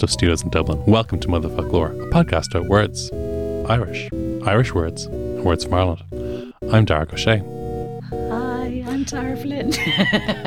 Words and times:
From 0.00 0.08
Headstuff 0.08 0.12
Studios 0.12 0.42
in 0.42 0.48
Dublin, 0.48 0.82
welcome 0.86 1.20
to 1.20 1.28
Motherfoclóir, 1.28 2.06
a 2.06 2.10
podcast 2.10 2.54
about 2.54 2.68
words, 2.68 3.10
Irish, 3.68 4.08
Irish 4.46 4.72
words, 4.72 5.04
and 5.04 5.44
words 5.44 5.64
from 5.64 5.74
Ireland. 5.74 6.54
I'm 6.72 6.86
Darach 6.86 7.10
Ó 7.10 7.18
Séaghdha. 7.18 7.42
Hi, 8.30 8.90
I'm 8.90 9.04
Tara 9.04 9.36
Flynn. 9.36 9.70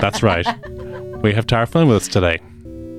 That's 0.02 0.24
right. 0.24 0.48
we 1.22 1.34
have 1.34 1.46
Tara 1.46 1.68
Flynn 1.68 1.88
with 1.88 1.98
us 1.98 2.08
today. 2.08 2.40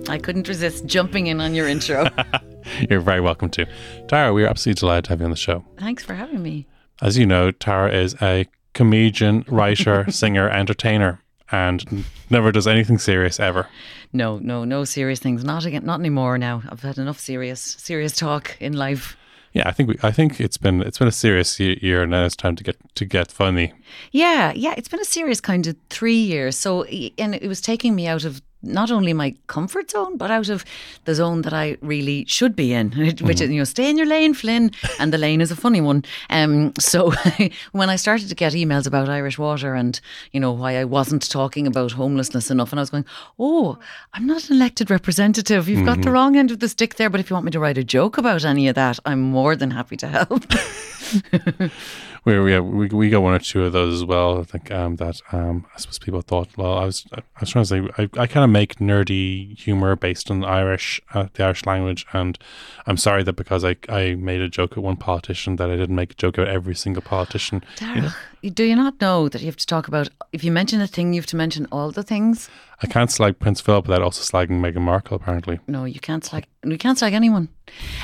I 0.08 0.18
couldn't 0.18 0.46
resist 0.46 0.86
jumping 0.86 1.26
in 1.26 1.40
on 1.40 1.56
your 1.56 1.66
intro. 1.66 2.06
You're 2.88 3.00
very 3.00 3.20
welcome 3.20 3.48
to. 3.50 3.66
Tara, 4.06 4.32
we 4.32 4.44
are 4.44 4.48
absolutely 4.48 4.78
delighted 4.78 5.04
to 5.06 5.10
have 5.10 5.20
you 5.20 5.24
on 5.24 5.30
the 5.30 5.36
show. 5.36 5.64
Thanks 5.78 6.04
for 6.04 6.14
having 6.14 6.40
me. 6.40 6.68
As 7.02 7.18
you 7.18 7.26
know, 7.26 7.50
Tara 7.50 7.92
is 7.92 8.14
a 8.22 8.46
comedian, 8.74 9.44
writer, 9.48 10.06
singer, 10.08 10.48
entertainer, 10.48 11.20
and 11.50 12.04
never 12.34 12.52
does 12.52 12.66
anything 12.66 12.98
serious 12.98 13.40
ever. 13.40 13.68
No, 14.12 14.38
no, 14.38 14.64
no 14.64 14.84
serious 14.84 15.20
things. 15.20 15.42
Not 15.44 15.64
again. 15.64 15.86
Not 15.86 16.00
anymore. 16.00 16.36
Now 16.36 16.62
I've 16.68 16.82
had 16.82 16.98
enough 16.98 17.18
serious, 17.18 17.60
serious 17.60 18.14
talk 18.14 18.56
in 18.60 18.74
life. 18.74 19.16
Yeah, 19.54 19.68
I 19.68 19.72
think 19.72 19.88
we, 19.88 19.98
I 20.02 20.10
think 20.10 20.40
it's 20.40 20.58
been 20.58 20.82
it's 20.82 20.98
been 20.98 21.08
a 21.08 21.12
serious 21.12 21.58
year, 21.60 22.02
and 22.02 22.10
now 22.10 22.24
it's 22.24 22.36
time 22.36 22.56
to 22.56 22.64
get 22.64 22.76
to 22.96 23.04
get 23.04 23.30
funny. 23.30 23.72
Yeah, 24.10 24.52
yeah. 24.54 24.74
It's 24.76 24.88
been 24.88 25.00
a 25.00 25.04
serious 25.04 25.40
kind 25.40 25.66
of 25.66 25.76
three 25.90 26.16
years. 26.16 26.58
So, 26.58 26.82
and 26.84 27.34
it 27.34 27.46
was 27.46 27.60
taking 27.60 27.94
me 27.94 28.08
out 28.08 28.24
of 28.24 28.42
not 28.64 28.90
only 28.90 29.12
my 29.12 29.34
comfort 29.46 29.90
zone, 29.90 30.16
but 30.16 30.30
out 30.30 30.48
of 30.48 30.64
the 31.04 31.14
zone 31.14 31.42
that 31.42 31.52
I 31.52 31.76
really 31.80 32.24
should 32.26 32.56
be 32.56 32.72
in, 32.72 32.90
which 33.20 33.40
is, 33.40 33.50
you 33.50 33.58
know, 33.58 33.64
stay 33.64 33.88
in 33.88 33.96
your 33.96 34.06
lane, 34.06 34.34
Flynn. 34.34 34.70
And 34.98 35.12
the 35.12 35.18
lane 35.18 35.40
is 35.40 35.50
a 35.50 35.56
funny 35.56 35.80
one. 35.80 36.04
Um, 36.30 36.72
so 36.78 37.12
when 37.72 37.90
I 37.90 37.96
started 37.96 38.28
to 38.28 38.34
get 38.34 38.52
emails 38.52 38.86
about 38.86 39.08
Irish 39.08 39.38
water 39.38 39.74
and, 39.74 40.00
you 40.32 40.40
know, 40.40 40.52
why 40.52 40.76
I 40.76 40.84
wasn't 40.84 41.28
talking 41.30 41.66
about 41.66 41.92
homelessness 41.92 42.50
enough, 42.50 42.72
and 42.72 42.80
I 42.80 42.82
was 42.82 42.90
going, 42.90 43.06
oh, 43.38 43.78
I'm 44.12 44.26
not 44.26 44.48
an 44.48 44.56
elected 44.56 44.90
representative. 44.90 45.68
You've 45.68 45.86
got 45.86 46.02
the 46.02 46.10
wrong 46.10 46.36
end 46.36 46.50
of 46.50 46.60
the 46.60 46.68
stick 46.68 46.96
there. 46.96 47.10
But 47.10 47.20
if 47.20 47.30
you 47.30 47.34
want 47.34 47.46
me 47.46 47.52
to 47.52 47.60
write 47.60 47.78
a 47.78 47.84
joke 47.84 48.18
about 48.18 48.44
any 48.44 48.68
of 48.68 48.74
that, 48.74 48.98
I'm 49.04 49.20
more 49.20 49.56
than 49.56 49.70
happy 49.70 49.96
to 49.98 50.08
help. 50.08 50.44
We 52.24 52.40
we, 52.40 52.58
we 52.60 52.86
we 52.88 53.10
got 53.10 53.22
one 53.22 53.34
or 53.34 53.38
two 53.38 53.64
of 53.64 53.72
those 53.72 53.94
as 53.94 54.04
well. 54.04 54.40
I 54.40 54.44
think 54.44 54.70
um, 54.70 54.96
that 54.96 55.20
um, 55.32 55.66
I 55.74 55.78
suppose 55.78 55.98
people 55.98 56.22
thought. 56.22 56.48
Well, 56.56 56.78
I 56.78 56.84
was 56.86 57.06
I 57.12 57.22
was 57.40 57.50
trying 57.50 57.64
to 57.64 57.68
say 57.68 57.88
I, 57.98 58.02
I 58.18 58.26
kind 58.26 58.44
of 58.44 58.50
make 58.50 58.76
nerdy 58.76 59.58
humor 59.58 59.94
based 59.94 60.30
on 60.30 60.42
Irish 60.44 61.00
uh, 61.12 61.28
the 61.34 61.44
Irish 61.44 61.66
language, 61.66 62.06
and 62.12 62.38
I'm 62.86 62.96
sorry 62.96 63.22
that 63.24 63.34
because 63.34 63.64
I 63.64 63.76
I 63.88 64.14
made 64.14 64.40
a 64.40 64.48
joke 64.48 64.72
at 64.72 64.82
one 64.82 64.96
politician 64.96 65.56
that 65.56 65.70
I 65.70 65.76
didn't 65.76 65.96
make 65.96 66.12
a 66.12 66.16
joke 66.16 66.38
at 66.38 66.48
every 66.48 66.74
single 66.74 67.02
politician. 67.02 67.62
Dara, 67.76 68.14
do 68.50 68.64
you 68.64 68.76
not 68.76 69.00
know 69.00 69.28
that 69.28 69.40
you 69.40 69.46
have 69.46 69.56
to 69.56 69.66
talk 69.66 69.88
about, 69.88 70.08
if 70.32 70.44
you 70.44 70.52
mention 70.52 70.80
a 70.80 70.86
thing, 70.86 71.12
you 71.14 71.20
have 71.20 71.26
to 71.26 71.36
mention 71.36 71.66
all 71.72 71.90
the 71.90 72.02
things? 72.02 72.48
I 72.82 72.86
can't 72.86 73.10
slag 73.10 73.38
Prince 73.38 73.60
Philip 73.60 73.86
without 73.86 74.02
also 74.02 74.22
slagging 74.22 74.60
Meghan 74.60 74.82
Markle. 74.82 75.16
Apparently, 75.16 75.60
No, 75.66 75.84
you 75.84 76.00
can't 76.00 76.24
slag. 76.24 76.46
You 76.64 76.76
can't 76.76 76.98
slag 76.98 77.14
anyone, 77.14 77.48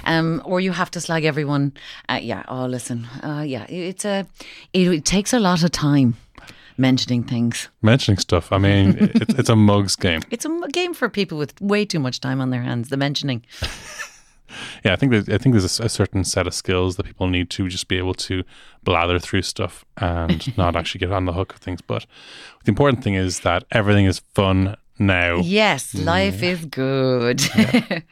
um, 0.05 0.41
or 0.45 0.61
you 0.61 0.73
have 0.73 0.91
to 0.93 1.01
slag 1.01 1.25
everyone. 1.25 1.73
Uh, 2.09 2.21
yeah. 2.23 2.45
Oh, 2.49 2.67
listen. 2.67 3.07
Uh, 3.23 3.45
yeah, 3.47 3.67
it's 3.69 4.05
a. 4.05 4.27
It, 4.73 4.89
it 4.89 5.05
takes 5.05 5.33
a 5.33 5.39
lot 5.39 5.63
of 5.65 5.71
time 5.73 6.17
mentioning 6.79 7.23
things. 7.25 7.69
mentioning 7.83 8.19
stuff. 8.19 8.53
I 8.53 8.59
mean, 8.59 8.97
it's 9.15 9.35
it's 9.35 9.49
a 9.51 9.57
mugs 9.57 9.97
game. 9.97 10.23
It's 10.31 10.47
a 10.47 10.69
game 10.73 10.95
for 10.95 11.09
people 11.11 11.37
with 11.37 11.61
way 11.61 11.85
too 11.85 11.99
much 12.01 12.21
time 12.21 12.41
on 12.41 12.51
their 12.51 12.63
hands. 12.63 12.89
The 12.89 12.97
mentioning. 12.97 13.45
Yeah, 14.85 14.93
I 14.93 14.97
think 14.97 15.13
that 15.13 15.29
I 15.29 15.39
think 15.39 15.55
there's 15.55 15.81
a, 15.81 15.85
a 15.85 15.89
certain 15.89 16.25
set 16.25 16.47
of 16.47 16.55
skills 16.55 16.97
that 16.97 17.07
people 17.07 17.29
need 17.29 17.51
to 17.51 17.69
just 17.69 17.89
be 17.89 17.99
able 17.99 18.15
to 18.15 18.45
blather 18.83 19.19
through 19.19 19.43
stuff 19.43 19.85
and 19.97 20.57
not 20.59 20.77
actually 20.77 21.01
get 21.01 21.13
on 21.13 21.25
the 21.25 21.33
hook 21.33 21.55
of 21.55 21.59
things. 21.59 21.81
But 21.81 22.07
the 22.65 22.71
important 22.71 23.05
thing 23.05 23.15
is 23.15 23.41
that 23.41 23.65
everything 23.71 24.07
is 24.07 24.21
fun 24.35 24.77
now. 24.99 25.39
Yes, 25.39 25.93
mm. 25.93 26.05
life 26.05 26.43
is 26.43 26.65
good. 26.67 27.41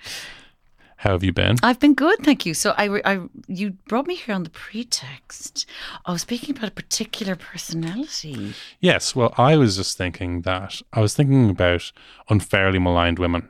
How 0.99 1.13
have 1.13 1.23
you 1.23 1.33
been? 1.33 1.57
I've 1.63 1.79
been 1.79 1.95
good, 1.95 2.19
thank 2.25 2.45
you. 2.45 2.55
So 2.55 2.75
I, 2.77 3.01
I, 3.05 3.21
you 3.47 3.71
brought 3.87 4.09
me 4.09 4.17
here 4.17 4.35
on 4.35 4.43
the 4.43 4.51
pretext 4.51 5.65
of 6.07 6.21
speaking 6.21 6.57
about 6.57 6.71
a 6.71 6.73
particular 6.73 7.37
personality. 7.37 8.53
Yes. 8.81 9.15
Well, 9.15 9.33
I 9.39 9.57
was 9.57 9.77
just 9.77 9.97
thinking 9.97 10.43
that 10.43 10.83
I 10.93 11.01
was 11.01 11.15
thinking 11.15 11.51
about 11.51 11.93
unfairly 12.29 12.81
maligned 12.81 13.21
women. 13.21 13.49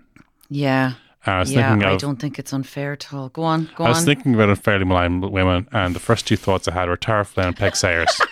Yeah. 0.50 0.94
I 1.28 1.41
was 1.41 1.53
yeah, 1.53 1.71
thinking 1.71 1.89
I 1.89 1.97
don't 1.97 2.16
think 2.16 2.39
it's 2.39 2.53
unfair 2.53 2.93
at 2.93 3.12
all. 3.12 3.28
Go 3.28 3.43
on, 3.43 3.71
go 3.77 3.84
on. 3.84 3.89
I 3.89 3.91
was 3.91 3.99
on. 3.99 4.05
thinking 4.05 4.34
about 4.34 4.49
unfairly 4.49 4.84
maligned 4.84 5.31
women, 5.31 5.69
and 5.72 5.94
the 5.94 6.00
first 6.00 6.27
two 6.27 6.37
thoughts 6.37 6.69
I 6.69 6.72
had 6.72 6.89
were 6.89 6.97
Tara 6.97 7.25
Flynn 7.25 7.49
and 7.49 7.56
Peig 7.56 7.77
Sayers. 7.77 8.21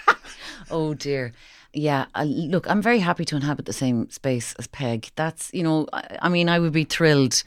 Oh 0.70 0.94
dear. 0.94 1.32
Yeah, 1.78 2.06
uh, 2.14 2.24
look, 2.24 2.66
I'm 2.70 2.80
very 2.80 3.00
happy 3.00 3.26
to 3.26 3.36
inhabit 3.36 3.66
the 3.66 3.72
same 3.74 4.08
space 4.10 4.54
as 4.58 4.66
Peig. 4.66 5.10
That's, 5.14 5.50
you 5.52 5.62
know, 5.62 5.86
I, 5.92 6.02
I 6.22 6.28
mean, 6.30 6.48
I 6.48 6.58
would 6.58 6.72
be 6.72 6.84
thrilled 6.84 7.42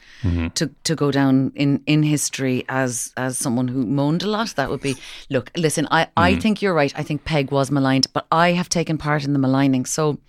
to 0.56 0.70
to 0.84 0.96
go 0.96 1.10
down 1.12 1.52
in, 1.56 1.82
in 1.88 2.04
history 2.04 2.64
as 2.70 3.12
as 3.18 3.38
someone 3.40 3.68
who 3.68 3.86
moaned 3.88 4.22
a 4.24 4.28
lot. 4.28 4.54
That 4.56 4.70
would 4.70 4.82
be. 4.82 4.96
Look, 5.32 5.50
listen, 5.58 5.88
I, 5.90 6.08
I 6.16 6.36
think 6.36 6.62
you're 6.62 6.76
right. 6.76 6.94
I 6.96 7.04
think 7.04 7.24
Peig 7.26 7.50
was 7.52 7.72
maligned, 7.72 8.06
but 8.14 8.26
I 8.32 8.52
have 8.54 8.70
taken 8.70 8.98
part 8.98 9.26
in 9.26 9.34
the 9.34 9.40
maligning. 9.40 9.86
So, 9.88 10.20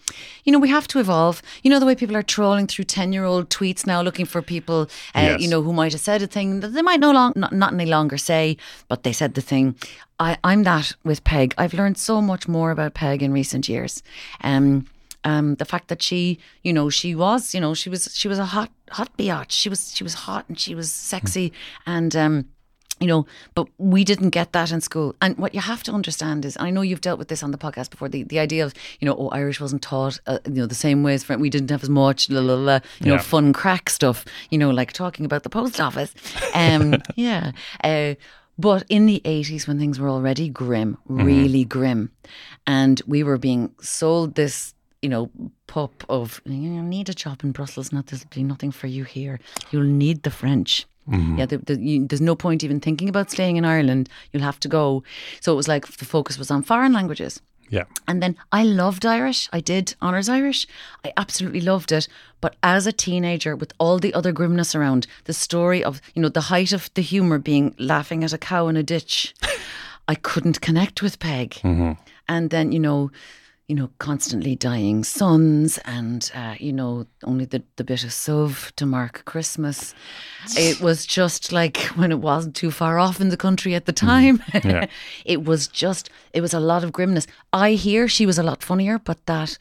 you 0.45 0.53
know, 0.53 0.59
we 0.59 0.71
have 0.71 0.89
to 0.89 0.99
evolve. 0.99 1.43
You 1.63 1.71
know, 1.71 1.79
the 1.79 1.87
way 1.87 1.95
people 1.95 2.17
are 2.17 2.23
trolling 2.37 2.67
through 2.69 2.87
ten 2.87 3.13
year 3.13 3.25
old 3.25 3.51
tweets 3.51 3.87
now, 3.87 4.01
looking 4.03 4.27
for 4.27 4.41
people, 4.43 4.81
uh, 5.15 5.21
Yes. 5.21 5.41
you 5.43 5.49
know, 5.49 5.63
who 5.63 5.73
might 5.75 5.93
have 5.93 6.01
said 6.01 6.23
a 6.23 6.27
thing 6.27 6.61
that 6.61 6.73
they 6.73 6.83
might 6.83 7.01
no 7.01 7.11
long 7.13 7.33
not, 7.37 7.53
not 7.53 7.73
any 7.75 7.87
longer 7.87 8.17
say, 8.19 8.57
but 8.89 9.03
they 9.03 9.13
said 9.13 9.35
the 9.35 9.43
thing. 9.43 9.75
I, 10.21 10.37
I'm 10.45 10.63
that 10.65 10.95
with 11.03 11.25
Peig. 11.25 11.55
I've 11.59 11.75
learned 11.75 11.99
so 11.99 12.21
much 12.21 12.47
more 12.47 12.71
about 12.71 12.95
Peig 12.95 13.23
in 13.23 13.33
recent 13.33 13.69
years. 13.69 14.03
Um, 14.43 14.87
um, 15.25 15.55
the 15.57 15.65
fact 15.65 15.89
that 15.89 16.03
she, 16.03 16.39
you 16.63 16.73
know, 16.73 16.91
she 16.91 17.15
was, 17.15 17.55
you 17.55 17.61
know, 17.61 17.75
she 17.75 17.89
was, 17.89 18.15
she 18.15 18.29
was 18.29 18.39
a 18.39 18.45
hot, 18.45 18.71
hot 18.91 19.17
biatch. 19.17 19.51
She 19.51 19.69
was, 19.69 19.95
she 19.95 20.05
was 20.05 20.15
hot 20.15 20.45
and 20.49 20.59
she 20.59 20.75
was 20.75 20.93
sexy, 20.93 21.53
and 21.87 22.15
um, 22.15 22.47
you 23.01 23.07
know, 23.07 23.27
but 23.55 23.67
we 23.79 24.05
didn't 24.05 24.31
get 24.31 24.53
that 24.53 24.71
in 24.71 24.83
school. 24.83 25.17
And 25.23 25.37
what 25.39 25.55
you 25.55 25.61
have 25.61 25.83
to 25.85 25.93
understand 25.93 26.45
is, 26.45 26.57
I 26.61 26.71
know 26.71 26.83
you've 26.83 27.01
dealt 27.01 27.19
with 27.19 27.29
this 27.29 27.43
on 27.43 27.51
the 27.51 27.57
podcast 27.57 27.89
before, 27.91 28.11
the, 28.11 28.25
the 28.25 28.39
idea 28.39 28.63
of, 28.63 28.75
you 29.01 29.07
know, 29.07 29.17
oh, 29.19 29.29
Irish 29.29 29.59
wasn't 29.59 29.81
taught, 29.81 30.21
uh, 30.27 30.39
you 30.45 30.55
know, 30.57 30.67
the 30.67 30.75
same 30.75 31.03
way 31.03 31.15
as 31.15 31.25
French. 31.25 31.41
We 31.41 31.49
didn't 31.49 31.71
have 31.71 31.83
as 31.83 31.89
much, 31.89 32.29
la, 32.29 32.43
la, 32.43 32.55
la, 32.55 32.81
you 33.01 33.07
know, 33.07 33.19
fun 33.19 33.55
crack 33.55 33.89
stuff, 33.89 34.27
you 34.51 34.59
know, 34.59 34.69
like 34.69 34.93
talking 34.93 35.25
about 35.25 35.45
the 35.45 35.51
post 35.51 35.81
office. 35.81 36.15
Um, 36.53 36.97
yeah. 37.15 37.53
Uh, 37.83 38.15
but 38.61 38.85
in 38.89 39.07
the 39.07 39.23
80s, 39.25 39.67
when 39.67 39.79
things 39.79 39.99
were 39.99 40.11
already 40.11 40.49
grim, 40.49 40.99
mm-hmm. 41.09 41.25
really 41.25 41.65
grim, 41.65 42.11
and 42.67 43.01
we 43.07 43.23
were 43.23 43.39
being 43.39 43.75
sold 43.81 44.35
this, 44.35 44.75
you 45.01 45.09
know, 45.09 45.31
pup 45.67 46.05
of, 46.09 46.43
you 46.45 46.83
need 46.83 47.09
a 47.09 47.15
job 47.15 47.41
in 47.43 47.53
Brussels, 47.53 47.91
not 47.91 48.07
there'll 48.07 48.25
be 48.35 48.43
nothing 48.43 48.71
for 48.71 48.87
you 48.87 49.05
here. 49.05 49.41
You'll 49.71 49.85
need 49.85 50.25
the 50.25 50.31
French. 50.31 50.87
Mm-hmm. 51.09 51.39
Yeah, 51.39 51.47
the, 51.47 51.59
the, 51.59 51.81
you, 51.81 52.07
there's 52.07 52.21
no 52.21 52.37
point 52.37 52.63
even 52.63 52.81
thinking 52.81 53.09
about 53.09 53.31
staying 53.31 53.57
in 53.57 53.65
Ireland. 53.65 54.09
You'll 54.31 54.43
have 54.43 54.61
to 54.61 54.69
go. 54.69 55.03
So 55.41 55.53
it 55.53 55.57
was 55.57 55.67
like 55.67 55.87
the 55.87 56.05
focus 56.05 56.39
was 56.39 56.51
on 56.51 56.63
foreign 56.63 56.93
languages. 56.93 57.41
Yeah. 57.71 57.85
And 58.07 58.23
then 58.23 58.37
I 58.53 58.65
loved 58.65 59.07
Irish. 59.07 59.49
I 59.53 59.61
did 59.61 59.95
honours 60.03 60.29
Irish. 60.29 60.67
I 61.05 61.13
absolutely 61.17 61.61
loved 61.61 61.93
it. 61.93 62.09
But 62.41 62.57
as 62.63 62.87
a 62.87 62.93
teenager, 62.93 63.55
with 63.55 63.73
all 63.79 63.99
the 63.99 64.13
other 64.13 64.33
grimness 64.33 64.75
around, 64.75 65.07
the 65.25 65.33
story 65.33 65.83
of, 65.83 66.01
you 66.15 66.21
know, 66.21 66.29
the 66.29 66.43
height 66.43 66.73
of 66.73 66.91
the 66.95 67.03
humour 67.03 67.39
being 67.39 67.75
laughing 67.79 68.25
at 68.25 68.33
a 68.33 68.39
cow 68.39 68.69
in 68.69 68.77
a 68.77 68.83
ditch, 68.83 69.35
I 70.09 70.17
couldn't 70.17 70.61
connect 70.61 71.01
with 71.01 71.21
Peig. 71.21 71.61
Mm-hmm. 71.61 71.93
And 72.29 72.51
then, 72.51 72.73
you 72.73 72.81
know, 72.81 73.11
you 73.71 73.77
know, 73.77 73.89
constantly 74.01 74.57
dying 74.57 75.05
sons 75.05 75.79
and, 75.85 76.33
uh, 76.35 76.57
you 76.59 76.73
know, 76.73 77.07
only 77.23 77.45
the, 77.45 77.63
the 77.77 77.85
bit 77.85 78.03
of 78.03 78.13
sov 78.13 78.73
to 78.75 78.85
mark 78.85 79.25
Christmas. 79.27 79.95
It 80.57 80.81
was 80.83 81.07
just 81.07 81.53
like 81.53 81.77
when 81.95 82.11
it 82.11 82.19
wasn't 82.19 82.57
too 82.57 82.73
far 82.73 82.99
off 82.99 83.21
in 83.21 83.29
the 83.29 83.37
country 83.37 83.77
at 83.77 83.87
the 83.87 83.93
time. 83.93 84.43
Yeah. 84.53 84.87
it 85.25 85.45
was 85.45 85.69
just, 85.69 86.11
it 86.33 86.41
was 86.41 86.53
a 86.53 86.59
lot 86.59 86.83
of 86.83 86.91
grimness. 86.91 87.29
I 87.53 87.75
hear 87.75 88.09
she 88.09 88.27
was 88.27 88.39
a 88.39 88.43
lot 88.43 88.65
funnier, 88.65 88.99
but 88.99 89.25
that 89.27 89.57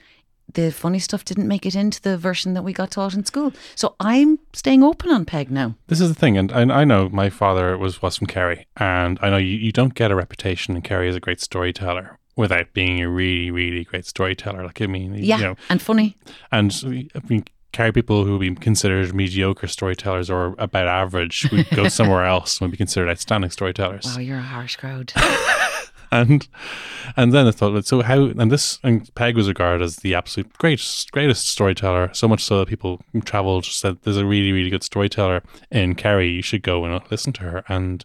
the 0.55 0.71
funny 0.71 0.97
stuff 0.97 1.23
didn't 1.23 1.47
make 1.47 1.67
it 1.67 1.75
into 1.75 2.01
the 2.01 2.17
version 2.17 2.55
that 2.55 2.63
we 2.63 2.73
got 2.73 2.89
taught 2.89 3.13
in 3.13 3.23
school. 3.25 3.53
So 3.75 3.95
I'm 3.99 4.39
staying 4.53 4.81
open 4.81 5.11
on 5.11 5.23
Peig 5.23 5.51
now. 5.51 5.75
This 5.85 6.01
is 6.01 6.09
the 6.09 6.19
thing, 6.19 6.35
and 6.35 6.51
I, 6.51 6.81
I 6.81 6.83
know 6.83 7.09
my 7.09 7.29
father 7.29 7.77
was 7.77 8.01
was 8.01 8.17
from 8.17 8.25
Kerry, 8.25 8.65
and 8.75 9.19
I 9.21 9.29
know 9.29 9.37
you, 9.37 9.55
you 9.55 9.71
don't 9.71 9.93
get 9.93 10.09
a 10.09 10.15
reputation 10.15 10.75
in 10.75 10.81
Kerry 10.81 11.07
as 11.07 11.15
a 11.15 11.19
great 11.19 11.39
storyteller 11.39 12.18
without 12.39 12.73
being 12.73 13.01
a 13.01 13.09
really, 13.09 13.51
really 13.51 13.83
great 13.83 14.05
storyteller. 14.05 14.63
Like 14.65 14.81
I 14.81 14.87
mean, 14.87 15.13
Yeah. 15.13 15.37
you 15.37 15.43
know, 15.43 15.55
and 15.69 15.81
funny. 15.81 16.15
and 16.51 16.71
I 17.15 17.21
mean, 17.27 17.43
Kerry 17.73 17.91
people 17.91 18.23
who 18.23 18.31
would 18.37 18.39
be 18.39 18.55
considered 18.55 19.13
mediocre 19.13 19.67
storytellers 19.67 20.29
or 20.29 20.55
about 20.57 20.87
average 20.87 21.47
would 21.51 21.69
go 21.71 21.87
somewhere 21.99 22.23
else 22.25 22.57
and 22.59 22.65
would 22.67 22.71
be 22.71 22.77
considered 22.77 23.09
outstanding 23.09 23.51
storytellers. 23.51 24.05
Wow, 24.05 24.19
you're 24.21 24.37
a 24.37 24.41
harsh 24.41 24.77
crowd. 24.77 25.11
and 26.11 26.47
and 27.17 27.33
then 27.33 27.45
I 27.45 27.51
thought, 27.51 27.85
so 27.85 28.01
how? 28.01 28.23
And 28.23 28.49
this 28.51 28.79
and 28.83 29.03
Peig 29.15 29.35
was 29.35 29.47
regarded 29.49 29.83
as 29.83 29.97
the 29.97 30.15
absolute 30.15 30.51
greatest 30.57 31.11
greatest 31.11 31.47
storyteller. 31.47 32.09
So 32.13 32.27
much 32.27 32.43
so 32.43 32.59
that 32.59 32.69
people 32.69 33.01
travelled 33.25 33.65
said, 33.65 33.97
"There's 34.03 34.17
a 34.17 34.25
really 34.25 34.51
really 34.53 34.69
good 34.69 34.83
storyteller 34.83 35.43
in 35.71 35.95
Kerry. 35.95 36.29
You 36.29 36.41
should 36.41 36.63
go 36.63 36.85
and 36.85 36.99
listen 37.11 37.33
to 37.33 37.41
her." 37.43 37.63
And 37.67 38.03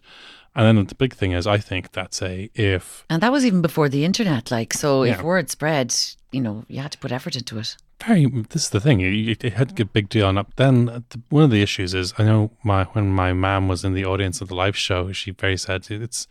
and 0.55 0.77
then 0.77 0.85
the 0.85 0.95
big 0.95 1.13
thing 1.13 1.33
is, 1.33 1.45
I 1.45 1.57
think 1.57 1.91
that's 1.91 2.21
a 2.21 2.49
if 2.55 3.05
and 3.09 3.21
that 3.21 3.31
was 3.31 3.45
even 3.45 3.61
before 3.61 3.89
the 3.89 4.05
internet. 4.05 4.51
Like, 4.51 4.73
so 4.73 5.03
if 5.03 5.21
word 5.21 5.49
spread, 5.49 5.93
you 6.31 6.41
know, 6.41 6.63
you 6.67 6.81
had 6.81 6.91
to 6.93 6.97
put 6.97 7.11
effort 7.11 7.35
into 7.35 7.59
it. 7.59 7.75
very 8.05 8.25
this 8.25 8.63
is 8.63 8.69
the 8.69 8.79
thing 8.79 8.99
it, 9.01 9.43
it 9.43 9.53
had 9.53 9.69
to 9.69 9.75
get 9.75 9.87
a 9.87 9.89
big 9.89 10.09
deal 10.09 10.27
on 10.27 10.37
up 10.37 10.53
then 10.57 10.89
uh, 10.89 10.99
the, 11.09 11.21
one 11.29 11.43
of 11.43 11.49
the 11.49 11.61
issues 11.61 11.93
is 11.93 12.13
i 12.17 12.23
know 12.23 12.51
my 12.61 12.83
when 12.93 13.09
my 13.09 13.31
mom 13.31 13.67
was 13.67 13.85
in 13.85 13.93
the 13.93 14.05
audience 14.05 14.41
of 14.41 14.49
the 14.49 14.55
live 14.55 14.75
show 14.75 15.11
she 15.13 15.31
very 15.31 15.57
said 15.57 15.87
it's 15.89 16.27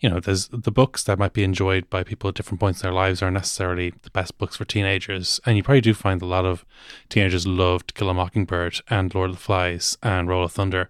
you 0.00 0.08
know 0.08 0.18
there's 0.18 0.48
the 0.48 0.70
books 0.70 1.04
that 1.04 1.18
might 1.18 1.32
be 1.32 1.44
enjoyed 1.44 1.88
by 1.90 2.02
people 2.02 2.28
at 2.28 2.34
different 2.34 2.60
points 2.60 2.80
in 2.80 2.86
their 2.86 2.94
lives 2.94 3.22
aren't 3.22 3.34
necessarily 3.34 3.92
the 4.02 4.10
best 4.10 4.36
books 4.38 4.56
for 4.56 4.64
teenagers 4.64 5.38
and 5.44 5.56
you 5.56 5.62
probably 5.62 5.80
do 5.80 5.94
find 5.94 6.22
a 6.22 6.26
lot 6.26 6.44
of 6.44 6.64
teenagers 7.08 7.46
loved 7.46 7.94
kill 7.94 8.10
a 8.10 8.14
mockingbird 8.14 8.80
and 8.88 9.14
lord 9.14 9.30
of 9.30 9.36
the 9.36 9.42
flies 9.42 9.96
and 10.02 10.28
roll 10.28 10.44
of 10.44 10.52
thunder 10.52 10.88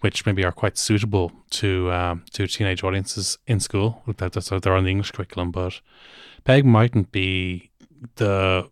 which 0.00 0.24
maybe 0.26 0.44
are 0.44 0.52
quite 0.52 0.78
suitable 0.78 1.32
to 1.50 1.90
um, 1.92 2.24
to 2.32 2.46
teenage 2.46 2.82
audiences 2.84 3.38
in 3.46 3.60
school 3.60 4.02
that, 4.18 4.32
that's 4.32 4.46
so 4.46 4.58
they're 4.58 4.74
on 4.74 4.84
the 4.84 4.90
english 4.90 5.10
curriculum 5.10 5.50
but 5.50 5.80
Peig 6.44 6.64
mightn't 6.64 7.12
be 7.12 7.70
the 8.16 8.70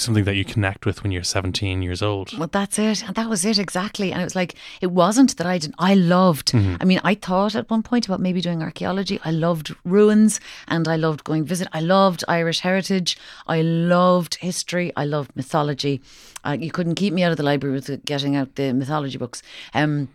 something 0.00 0.24
that 0.24 0.36
you 0.36 0.44
connect 0.44 0.86
with 0.86 1.02
when 1.02 1.12
you're 1.12 1.22
17 1.22 1.82
years 1.82 2.02
old. 2.02 2.36
Well, 2.38 2.48
that's 2.50 2.78
it. 2.78 3.04
And 3.04 3.14
that 3.16 3.28
was 3.28 3.44
it 3.44 3.58
exactly. 3.58 4.12
And 4.12 4.20
it 4.20 4.24
was 4.24 4.36
like, 4.36 4.54
it 4.80 4.88
wasn't 4.88 5.36
that 5.36 5.46
I 5.46 5.58
didn't, 5.58 5.74
I 5.78 5.94
loved, 5.94 6.52
I 6.54 6.84
mean, 6.84 7.00
I 7.04 7.14
thought 7.14 7.54
at 7.54 7.70
one 7.70 7.82
point 7.82 8.06
about 8.06 8.20
maybe 8.20 8.40
doing 8.40 8.62
archaeology. 8.62 9.20
I 9.24 9.30
loved 9.30 9.74
ruins 9.84 10.40
and 10.68 10.86
I 10.86 10.96
loved 10.96 11.24
going 11.24 11.44
visit. 11.44 11.68
I 11.72 11.80
loved 11.80 12.24
Irish 12.28 12.60
heritage. 12.60 13.18
I 13.46 13.62
loved 13.62 14.36
history. 14.36 14.92
I 14.96 15.04
loved 15.04 15.34
mythology. 15.34 16.00
Uh, 16.44 16.56
you 16.58 16.70
couldn't 16.70 16.94
keep 16.94 17.12
me 17.12 17.22
out 17.22 17.32
of 17.32 17.36
the 17.36 17.42
library 17.42 17.74
with 17.74 18.04
getting 18.04 18.36
out 18.36 18.54
the 18.54 18.72
mythology 18.72 19.18
books. 19.18 19.42
Um, 19.74 20.08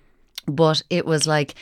but 0.46 0.82
it 0.90 1.06
was 1.06 1.28
like, 1.28 1.56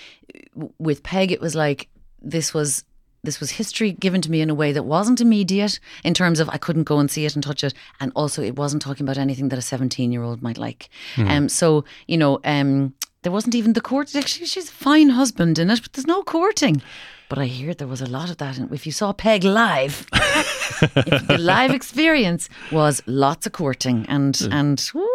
with 0.77 1.03
Peig, 1.03 1.31
it 1.31 1.41
was 1.41 1.55
like, 1.55 1.89
this 2.21 2.53
was 2.53 2.83
this 3.23 3.39
was 3.39 3.51
history 3.51 3.91
given 3.91 4.21
to 4.21 4.31
me 4.31 4.41
in 4.41 4.49
a 4.49 4.55
way 4.55 4.71
that 4.71 4.83
wasn't 4.83 5.21
immediate 5.21 5.79
in 6.03 6.13
terms 6.13 6.39
of 6.39 6.49
I 6.49 6.57
couldn't 6.57 6.85
go 6.85 6.97
and 6.97 7.09
see 7.09 7.25
it 7.25 7.35
and 7.35 7.43
touch 7.43 7.63
it, 7.63 7.73
and 7.99 8.11
also 8.15 8.41
it 8.41 8.55
wasn't 8.55 8.81
talking 8.81 9.05
about 9.05 9.17
anything 9.17 9.49
that 9.49 9.59
a 9.59 9.61
seventeen-year-old 9.61 10.41
might 10.41 10.57
like. 10.57 10.89
Um, 11.29 11.49
so 11.49 11.85
you 12.07 12.17
know, 12.17 12.39
um, 12.43 12.93
there 13.21 13.31
wasn't 13.31 13.55
even 13.55 13.73
the 13.73 13.81
court. 13.81 14.15
Actually, 14.15 14.47
she's 14.47 14.69
a 14.69 14.73
fine 14.73 15.09
husband 15.09 15.59
in 15.59 15.69
it, 15.69 15.81
but 15.81 15.93
there's 15.93 16.07
no 16.07 16.23
courting. 16.23 16.81
But 17.29 17.37
I 17.37 17.45
hear 17.45 17.73
there 17.73 17.87
was 17.87 18.01
a 18.01 18.09
lot 18.09 18.29
of 18.29 18.37
that. 18.37 18.57
And 18.57 18.71
if 18.73 18.85
you 18.85 18.91
saw 18.91 19.13
Peig 19.13 19.45
live, 19.45 20.05
if 20.13 21.27
the 21.27 21.37
live 21.39 21.71
experience 21.71 22.49
was 22.73 23.01
lots 23.05 23.45
of 23.45 23.53
courting 23.53 24.05
and 24.09 24.37
and 24.51 24.91
woo, 24.93 25.07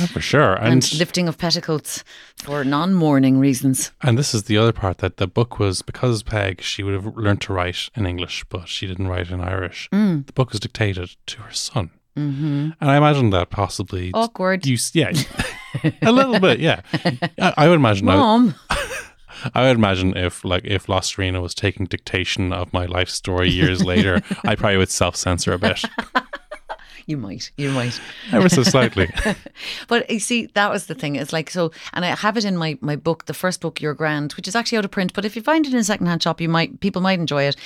Yeah, 0.00 0.06
for 0.06 0.20
sure. 0.20 0.54
and, 0.54 0.72
And, 0.72 0.98
lifting 0.98 1.28
of 1.28 1.38
petticoats 1.38 2.04
for 2.36 2.64
non-mourning 2.64 3.38
reasons. 3.38 3.92
and 4.02 4.18
this 4.18 4.34
is 4.34 4.44
the 4.44 4.56
other 4.58 4.72
part 4.72 4.98
that 4.98 5.16
the 5.16 5.26
book 5.26 5.58
was 5.58 5.82
because 5.82 6.22
Peig, 6.22 6.60
she 6.60 6.82
would 6.82 6.94
have 6.94 7.16
learned 7.16 7.40
to 7.42 7.52
write 7.52 7.88
in 7.94 8.06
English, 8.06 8.44
but 8.48 8.68
she 8.68 8.86
didn't 8.86 9.08
write 9.08 9.30
in 9.30 9.40
Irish. 9.40 9.88
Mm. 9.92 10.26
The 10.26 10.32
book 10.32 10.50
was 10.52 10.60
dictated 10.60 11.16
to 11.26 11.40
her 11.42 11.52
son. 11.52 11.90
Mm-hmm. 12.16 12.70
And 12.80 12.90
I 12.90 12.96
imagine 12.96 13.30
that 13.30 13.50
possibly. 13.50 14.10
Awkward. 14.12 14.66
You, 14.66 14.76
yeah. 14.92 15.12
a 16.02 16.12
little 16.12 16.38
bit, 16.38 16.60
yeah. 16.60 16.82
I, 17.40 17.54
I 17.56 17.68
would 17.68 17.76
imagine. 17.76 18.08
I, 18.08 18.16
Mom, 18.16 18.54
I 19.54 19.62
would 19.62 19.76
imagine 19.76 20.16
if, 20.16 20.44
like, 20.44 20.64
if 20.64 20.88
Lost 20.88 21.14
Serena 21.14 21.40
was 21.40 21.54
taking 21.54 21.86
dictation 21.86 22.52
of 22.52 22.72
my 22.72 22.84
life 22.84 23.08
story 23.08 23.50
years 23.50 23.82
later, 23.82 24.20
I 24.44 24.54
probably 24.56 24.76
would 24.76 24.90
self 24.90 25.16
censor 25.16 25.52
a 25.54 25.58
bit, 25.58 25.82
you 27.06 27.16
might, 27.16 27.50
you 27.56 27.70
might. 27.70 28.00
ever 28.32 28.48
so 28.48 28.62
slightly. 28.62 29.10
But 29.88 30.10
you 30.10 30.20
see, 30.20 30.46
that 30.54 30.70
was 30.70 30.86
the 30.86 30.94
thing. 30.94 31.16
It's 31.16 31.32
like 31.32 31.50
so, 31.50 31.72
and 31.92 32.04
I 32.04 32.08
have 32.14 32.36
it 32.36 32.44
in 32.44 32.56
my 32.56 32.78
my 32.80 32.96
book, 32.96 33.26
the 33.26 33.34
first 33.34 33.60
book, 33.60 33.80
You're 33.80 33.94
Grand, 33.94 34.32
which 34.32 34.48
is 34.48 34.56
actually 34.56 34.78
out 34.78 34.84
of 34.84 34.90
print. 34.90 35.12
But 35.12 35.24
if 35.24 35.36
you 35.36 35.42
find 35.42 35.66
it 35.66 35.72
in 35.72 35.78
a 35.78 35.84
secondhand 35.84 36.22
shop, 36.22 36.40
you 36.40 36.48
might 36.48 36.80
people 36.80 37.02
might 37.02 37.18
enjoy 37.18 37.44
it. 37.44 37.56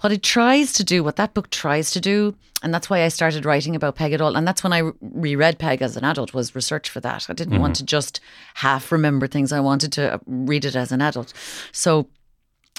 What 0.00 0.12
it 0.12 0.22
tries 0.22 0.72
to 0.74 0.84
do, 0.84 1.02
what 1.02 1.16
that 1.16 1.34
book 1.34 1.50
tries 1.50 1.90
to 1.92 2.00
do, 2.00 2.34
and 2.62 2.72
that's 2.72 2.88
why 2.88 3.02
I 3.02 3.08
started 3.08 3.44
writing 3.44 3.74
about 3.74 3.96
Peig 3.96 4.12
at 4.12 4.20
all. 4.20 4.36
And 4.36 4.46
that's 4.46 4.62
when 4.62 4.72
I 4.72 4.90
reread 5.00 5.58
Peig 5.58 5.82
as 5.82 5.96
an 5.96 6.04
adult 6.04 6.34
was 6.34 6.54
research 6.54 6.88
for 6.88 7.00
that. 7.00 7.26
I 7.28 7.32
didn't 7.32 7.60
want 7.60 7.74
mm-hmm. 7.74 7.84
to 7.84 7.86
just 7.86 8.20
half 8.54 8.92
remember 8.92 9.26
things. 9.26 9.52
I 9.52 9.60
wanted 9.60 9.92
to 9.92 10.20
read 10.26 10.64
it 10.64 10.76
as 10.76 10.92
an 10.92 11.02
adult. 11.02 11.32
So. 11.72 12.08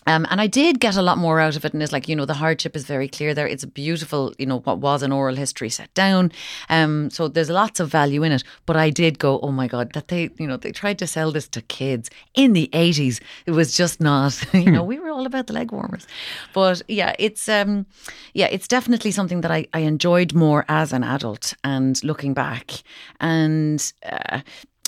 Um, 0.08 0.26
and 0.30 0.42
I 0.42 0.48
did 0.48 0.80
get 0.80 0.96
a 0.96 1.02
lot 1.02 1.18
more 1.18 1.40
out 1.40 1.56
of 1.56 1.66
it, 1.66 1.74
and 1.74 1.82
it's 1.82 1.92
like 1.92 2.08
you 2.08 2.16
know 2.16 2.26
the 2.26 2.34
hardship 2.34 2.76
is 2.76 2.86
very 2.86 3.08
clear 3.08 3.34
there. 3.34 3.48
It's 3.48 3.64
a 3.64 3.68
beautiful, 3.68 4.34
you 4.38 4.46
know, 4.46 4.60
what 4.60 4.80
was 4.80 5.04
an 5.04 5.12
oral 5.12 5.36
history 5.36 5.70
set 5.70 5.94
down. 5.94 6.32
Um, 6.70 7.10
so 7.10 7.28
there's 7.28 7.50
lots 7.50 7.80
of 7.80 7.90
value 7.90 8.24
in 8.24 8.32
it. 8.32 8.44
But 8.66 8.76
I 8.76 8.90
did 8.90 9.20
go, 9.20 9.40
oh 9.42 9.52
my 9.52 9.68
god, 9.68 9.94
that 9.94 10.08
they, 10.08 10.30
you 10.38 10.48
know, 10.48 10.58
they 10.58 10.72
tried 10.72 11.00
to 11.00 11.08
sell 11.08 11.32
this 11.32 11.48
to 11.50 11.62
kids 11.62 12.10
in 12.34 12.54
the 12.54 12.70
80s. 12.74 13.22
It 13.46 13.52
was 13.52 13.76
just 13.76 14.00
not, 14.02 14.42
you 14.54 14.72
know, 14.72 14.84
we 14.84 15.00
were 15.00 15.10
all 15.10 15.26
about 15.26 15.48
the 15.48 15.54
leg 15.54 15.72
warmers. 15.72 16.08
But 16.54 16.82
yeah, 16.88 17.16
it's 17.20 17.48
um, 17.50 17.86
yeah, 18.34 18.48
it's 18.48 18.68
definitely 18.68 19.12
something 19.12 19.42
that 19.42 19.52
I, 19.52 19.68
I 19.74 19.80
enjoyed 19.80 20.34
more 20.34 20.66
as 20.68 20.94
an 20.94 21.04
adult 21.04 21.54
and 21.64 22.02
looking 22.04 22.34
back, 22.34 22.72
and 23.20 23.94
uh, 24.06 24.42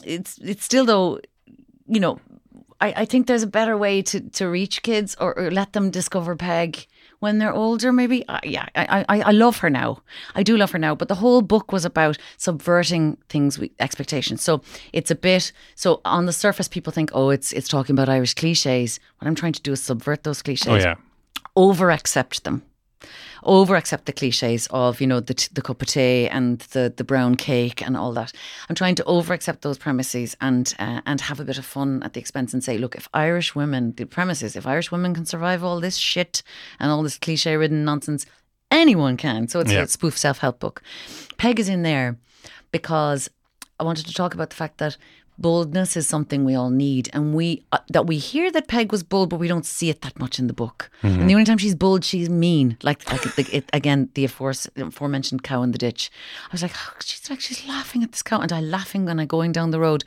it's 0.03 0.37
it's 0.39 0.63
still 0.65 0.85
though, 0.85 1.19
you 1.87 1.99
know. 1.99 2.19
I, 2.81 2.93
I 2.97 3.05
think 3.05 3.27
there's 3.27 3.43
a 3.43 3.47
better 3.47 3.77
way 3.77 4.01
to, 4.01 4.19
to 4.31 4.47
reach 4.49 4.81
kids 4.83 5.15
or, 5.19 5.37
or 5.37 5.51
let 5.51 5.73
them 5.73 5.91
discover 5.91 6.35
Peig 6.35 6.87
when 7.19 7.39
they're 7.39 7.53
older, 7.53 7.91
maybe. 7.93 8.27
Uh, 8.27 8.39
yeah, 8.43 8.67
I, 8.75 9.05
I, 9.07 9.21
I 9.21 9.31
love 9.31 9.57
her 9.59 9.69
now. 9.69 10.01
I 10.35 10.43
do 10.43 10.57
love 10.57 10.71
her 10.71 10.79
now. 10.79 10.95
But 10.95 11.07
the 11.07 11.15
whole 11.15 11.41
book 11.41 11.71
was 11.71 11.85
about 11.85 12.17
subverting 12.37 13.17
things 13.29 13.57
with 13.57 13.71
expectations. 13.79 14.43
So 14.43 14.61
it's 14.93 15.09
a 15.09 15.15
bit 15.15 15.51
so 15.75 16.01
on 16.03 16.25
the 16.25 16.33
surface 16.33 16.67
people 16.67 16.91
think, 16.91 17.11
oh, 17.13 17.29
it's 17.29 17.53
it's 17.53 17.67
talking 17.67 17.93
about 17.95 18.09
Irish 18.09 18.33
cliches. 18.33 18.99
What 19.19 19.27
I'm 19.27 19.35
trying 19.35 19.53
to 19.53 19.61
do 19.61 19.71
is 19.71 19.81
subvert 19.81 20.23
those 20.23 20.41
cliches 20.41 20.67
Oh, 20.67 20.75
yeah. 20.75 20.95
over 21.55 21.91
accept 21.91 22.43
them 22.43 22.63
over 23.43 23.75
accept 23.75 24.05
the 24.05 24.13
cliches 24.13 24.67
of 24.71 24.99
you 25.01 25.07
know 25.07 25.19
the 25.19 25.33
t- 25.33 25.49
the 25.53 25.61
cup 25.61 25.81
of 25.81 25.87
tea 25.87 26.27
and 26.27 26.59
the 26.71 26.93
the 26.95 27.03
brown 27.03 27.35
cake 27.35 27.81
and 27.85 27.95
all 27.97 28.11
that. 28.13 28.31
I'm 28.69 28.75
trying 28.75 28.95
to 28.95 29.03
over 29.05 29.33
accept 29.33 29.61
those 29.61 29.77
premises 29.77 30.35
and 30.41 30.73
uh, 30.79 31.01
and 31.05 31.21
have 31.21 31.39
a 31.39 31.45
bit 31.45 31.57
of 31.57 31.65
fun 31.65 32.01
at 32.03 32.13
the 32.13 32.19
expense 32.19 32.53
and 32.53 32.63
say 32.63 32.77
look 32.77 32.95
if 32.95 33.07
irish 33.13 33.55
women 33.55 33.93
the 33.97 34.05
premises 34.05 34.55
if 34.55 34.65
irish 34.65 34.91
women 34.91 35.13
can 35.13 35.25
survive 35.25 35.63
all 35.63 35.79
this 35.79 35.97
shit 35.97 36.41
and 36.79 36.91
all 36.91 37.03
this 37.03 37.17
cliche 37.17 37.55
ridden 37.55 37.83
nonsense 37.85 38.25
anyone 38.71 39.15
can. 39.17 39.47
So 39.47 39.59
it's 39.59 39.71
Yeah. 39.71 39.83
a 39.83 39.87
spoof 39.87 40.17
self-help 40.17 40.59
book. 40.59 40.81
Peig 41.37 41.59
is 41.59 41.69
in 41.69 41.83
there 41.83 42.17
because 42.71 43.29
I 43.79 43.83
wanted 43.83 44.05
to 44.07 44.13
talk 44.13 44.33
about 44.33 44.49
the 44.49 44.55
fact 44.55 44.79
that 44.79 44.97
boldness 45.37 45.97
is 45.97 46.07
something 46.07 46.45
we 46.45 46.55
all 46.55 46.69
need, 46.69 47.09
and 47.13 47.33
we 47.33 47.63
uh, 47.71 47.79
that 47.89 48.07
we 48.07 48.17
hear 48.17 48.51
that 48.51 48.67
Peig 48.67 48.91
was 48.91 49.03
bold, 49.03 49.29
but 49.29 49.37
we 49.39 49.47
don't 49.47 49.65
see 49.65 49.89
it 49.89 50.01
that 50.01 50.19
much 50.19 50.39
in 50.39 50.47
the 50.47 50.53
book. 50.53 50.89
And 51.01 51.29
the 51.29 51.33
only 51.33 51.45
time 51.45 51.57
she's 51.57 51.75
bold, 51.75 52.03
she's 52.03 52.29
mean. 52.29 52.77
Like 52.83 53.09
like 53.11 53.21
the, 53.21 53.57
it, 53.57 53.69
again, 53.73 54.09
the 54.13 54.25
afore- 54.25 54.53
aforementioned 54.77 55.43
cow 55.43 55.61
in 55.63 55.71
the 55.71 55.77
ditch. 55.77 56.09
I 56.45 56.49
was 56.51 56.61
like, 56.61 56.73
oh, 56.75 56.93
she's 57.01 57.29
like 57.29 57.41
she's 57.41 57.67
laughing 57.67 58.03
at 58.03 58.11
this 58.11 58.23
cow, 58.23 58.39
and 58.39 58.51
I 58.51 58.61
laughing 58.61 59.05
when 59.05 59.19
I 59.19 59.25
going 59.25 59.51
down 59.51 59.71
the 59.71 59.79
road. 59.79 60.03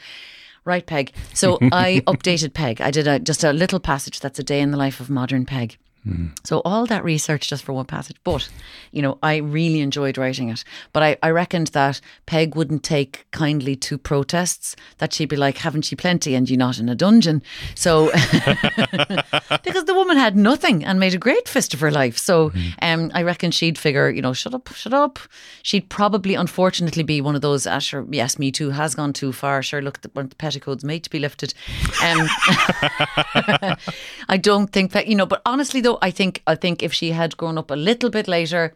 Right, 0.64 0.86
Peig. 0.86 1.12
So 1.34 1.58
I 1.72 2.02
updated 2.06 2.50
Peig. 2.50 2.80
I 2.80 2.90
did 2.90 3.06
a, 3.06 3.18
just 3.18 3.42
a 3.42 3.52
little 3.52 3.80
passage 3.80 4.20
that's 4.20 4.38
a 4.38 4.42
day 4.42 4.60
in 4.60 4.70
the 4.70 4.76
life 4.76 5.00
of 5.00 5.08
modern 5.08 5.46
Peig. 5.46 5.76
So 6.44 6.62
all 6.64 6.86
that 6.86 7.04
research 7.04 7.48
just 7.48 7.64
for 7.64 7.72
one 7.72 7.84
passage. 7.84 8.16
But, 8.24 8.48
you 8.92 9.02
know, 9.02 9.18
I 9.22 9.36
really 9.36 9.80
enjoyed 9.80 10.16
writing 10.16 10.48
it. 10.48 10.64
But 10.92 11.02
I, 11.02 11.16
I 11.22 11.30
reckoned 11.30 11.68
that 11.68 12.00
Peig 12.26 12.54
wouldn't 12.54 12.82
take 12.82 13.26
kindly 13.30 13.76
to 13.76 13.98
protests, 13.98 14.76
that 14.98 15.12
she'd 15.12 15.28
be 15.28 15.36
like, 15.36 15.58
haven't 15.58 15.90
you 15.90 15.96
plenty 15.96 16.34
and 16.34 16.48
you 16.48 16.56
not 16.56 16.78
in 16.78 16.88
a 16.88 16.94
dungeon? 16.94 17.42
So, 17.74 18.06
because 19.64 19.84
the 19.84 19.94
woman 19.94 20.16
had 20.16 20.36
nothing 20.36 20.84
and 20.84 20.98
made 20.98 21.14
a 21.14 21.18
great 21.18 21.48
fist 21.48 21.74
of 21.74 21.80
her 21.80 21.90
life. 21.90 22.16
So 22.16 22.52
um, 22.80 23.10
I 23.14 23.22
reckon 23.22 23.50
she'd 23.50 23.78
figure, 23.78 24.08
you 24.08 24.22
know, 24.22 24.32
shut 24.32 24.54
up, 24.54 24.68
shut 24.68 24.94
up. 24.94 25.18
She'd 25.62 25.88
probably, 25.90 26.34
unfortunately, 26.34 27.02
be 27.02 27.20
one 27.20 27.34
of 27.34 27.42
those, 27.42 27.66
uh, 27.66 27.78
sure, 27.80 28.06
yes, 28.10 28.38
me 28.38 28.50
too, 28.50 28.70
has 28.70 28.94
gone 28.94 29.12
too 29.12 29.32
far. 29.32 29.62
Sure, 29.62 29.82
look, 29.82 30.00
the, 30.00 30.08
the 30.08 30.36
petticoats 30.36 30.84
made 30.84 31.04
to 31.04 31.10
be 31.10 31.18
lifted. 31.18 31.52
Um, 32.02 32.26
I 34.28 34.38
don't 34.40 34.68
think 34.72 34.92
that 34.92 35.06
you 35.06 35.14
know, 35.14 35.26
but 35.26 35.42
honestly 35.44 35.80
though, 35.88 35.98
I 36.02 36.10
think 36.10 36.42
I 36.46 36.54
think 36.54 36.82
if 36.82 36.92
she 36.92 37.12
had 37.12 37.36
grown 37.36 37.58
up 37.58 37.70
a 37.70 37.76
little 37.76 38.10
bit 38.10 38.28
later, 38.28 38.74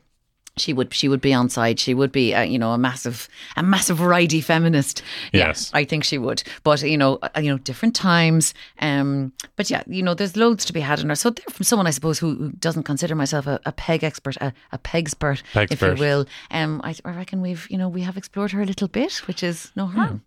she 0.57 0.73
would 0.73 0.93
she 0.93 1.09
would 1.09 1.21
be 1.21 1.33
on 1.35 1.49
side. 1.49 1.79
She 1.81 1.95
would 1.95 2.13
be 2.13 2.35
uh, 2.35 2.43
you 2.43 2.59
know 2.59 2.73
a 2.73 2.79
massive 2.79 3.29
a 3.57 3.63
massive 3.63 4.01
righty 4.01 4.41
feminist. 4.41 5.03
Yeah, 5.33 5.49
Yes. 5.49 5.71
I 5.75 5.85
think 5.85 6.05
she 6.05 6.19
would. 6.19 6.43
But 6.63 6.83
you 6.83 6.99
know 6.99 7.19
uh, 7.23 7.41
you 7.41 7.51
know 7.51 7.59
different 7.59 7.95
times. 7.95 8.55
Um, 8.79 9.33
but 9.57 9.71
yeah, 9.71 9.83
you 9.87 10.03
know 10.03 10.15
there's 10.15 10.37
loads 10.37 10.65
to 10.67 10.73
be 10.73 10.81
had 10.81 11.01
in 11.01 11.09
her. 11.09 11.15
So 11.15 11.31
they're 11.31 11.45
from 11.51 11.65
someone 11.65 11.87
I 11.87 11.91
suppose 11.91 12.19
who, 12.19 12.35
who 12.35 12.51
doesn't 12.53 12.85
consider 12.85 13.15
myself 13.15 13.47
a, 13.47 13.61
a 13.67 13.73
peg 13.73 14.05
expert, 14.05 14.37
a, 14.41 14.53
a 14.73 14.79
pegspert, 14.79 15.43
if 15.73 15.81
you 15.83 15.95
will. 16.01 16.27
Um, 16.51 16.81
I, 16.85 16.95
I 17.05 17.11
reckon 17.13 17.43
we've 17.43 17.67
you 17.71 17.79
know 17.79 17.89
we 17.89 18.03
have 18.03 18.17
explored 18.17 18.53
her 18.53 18.63
a 18.63 18.67
little 18.67 18.89
bit, 18.89 19.27
which 19.27 19.43
is 19.43 19.71
no 19.77 19.87
harm. 19.87 20.23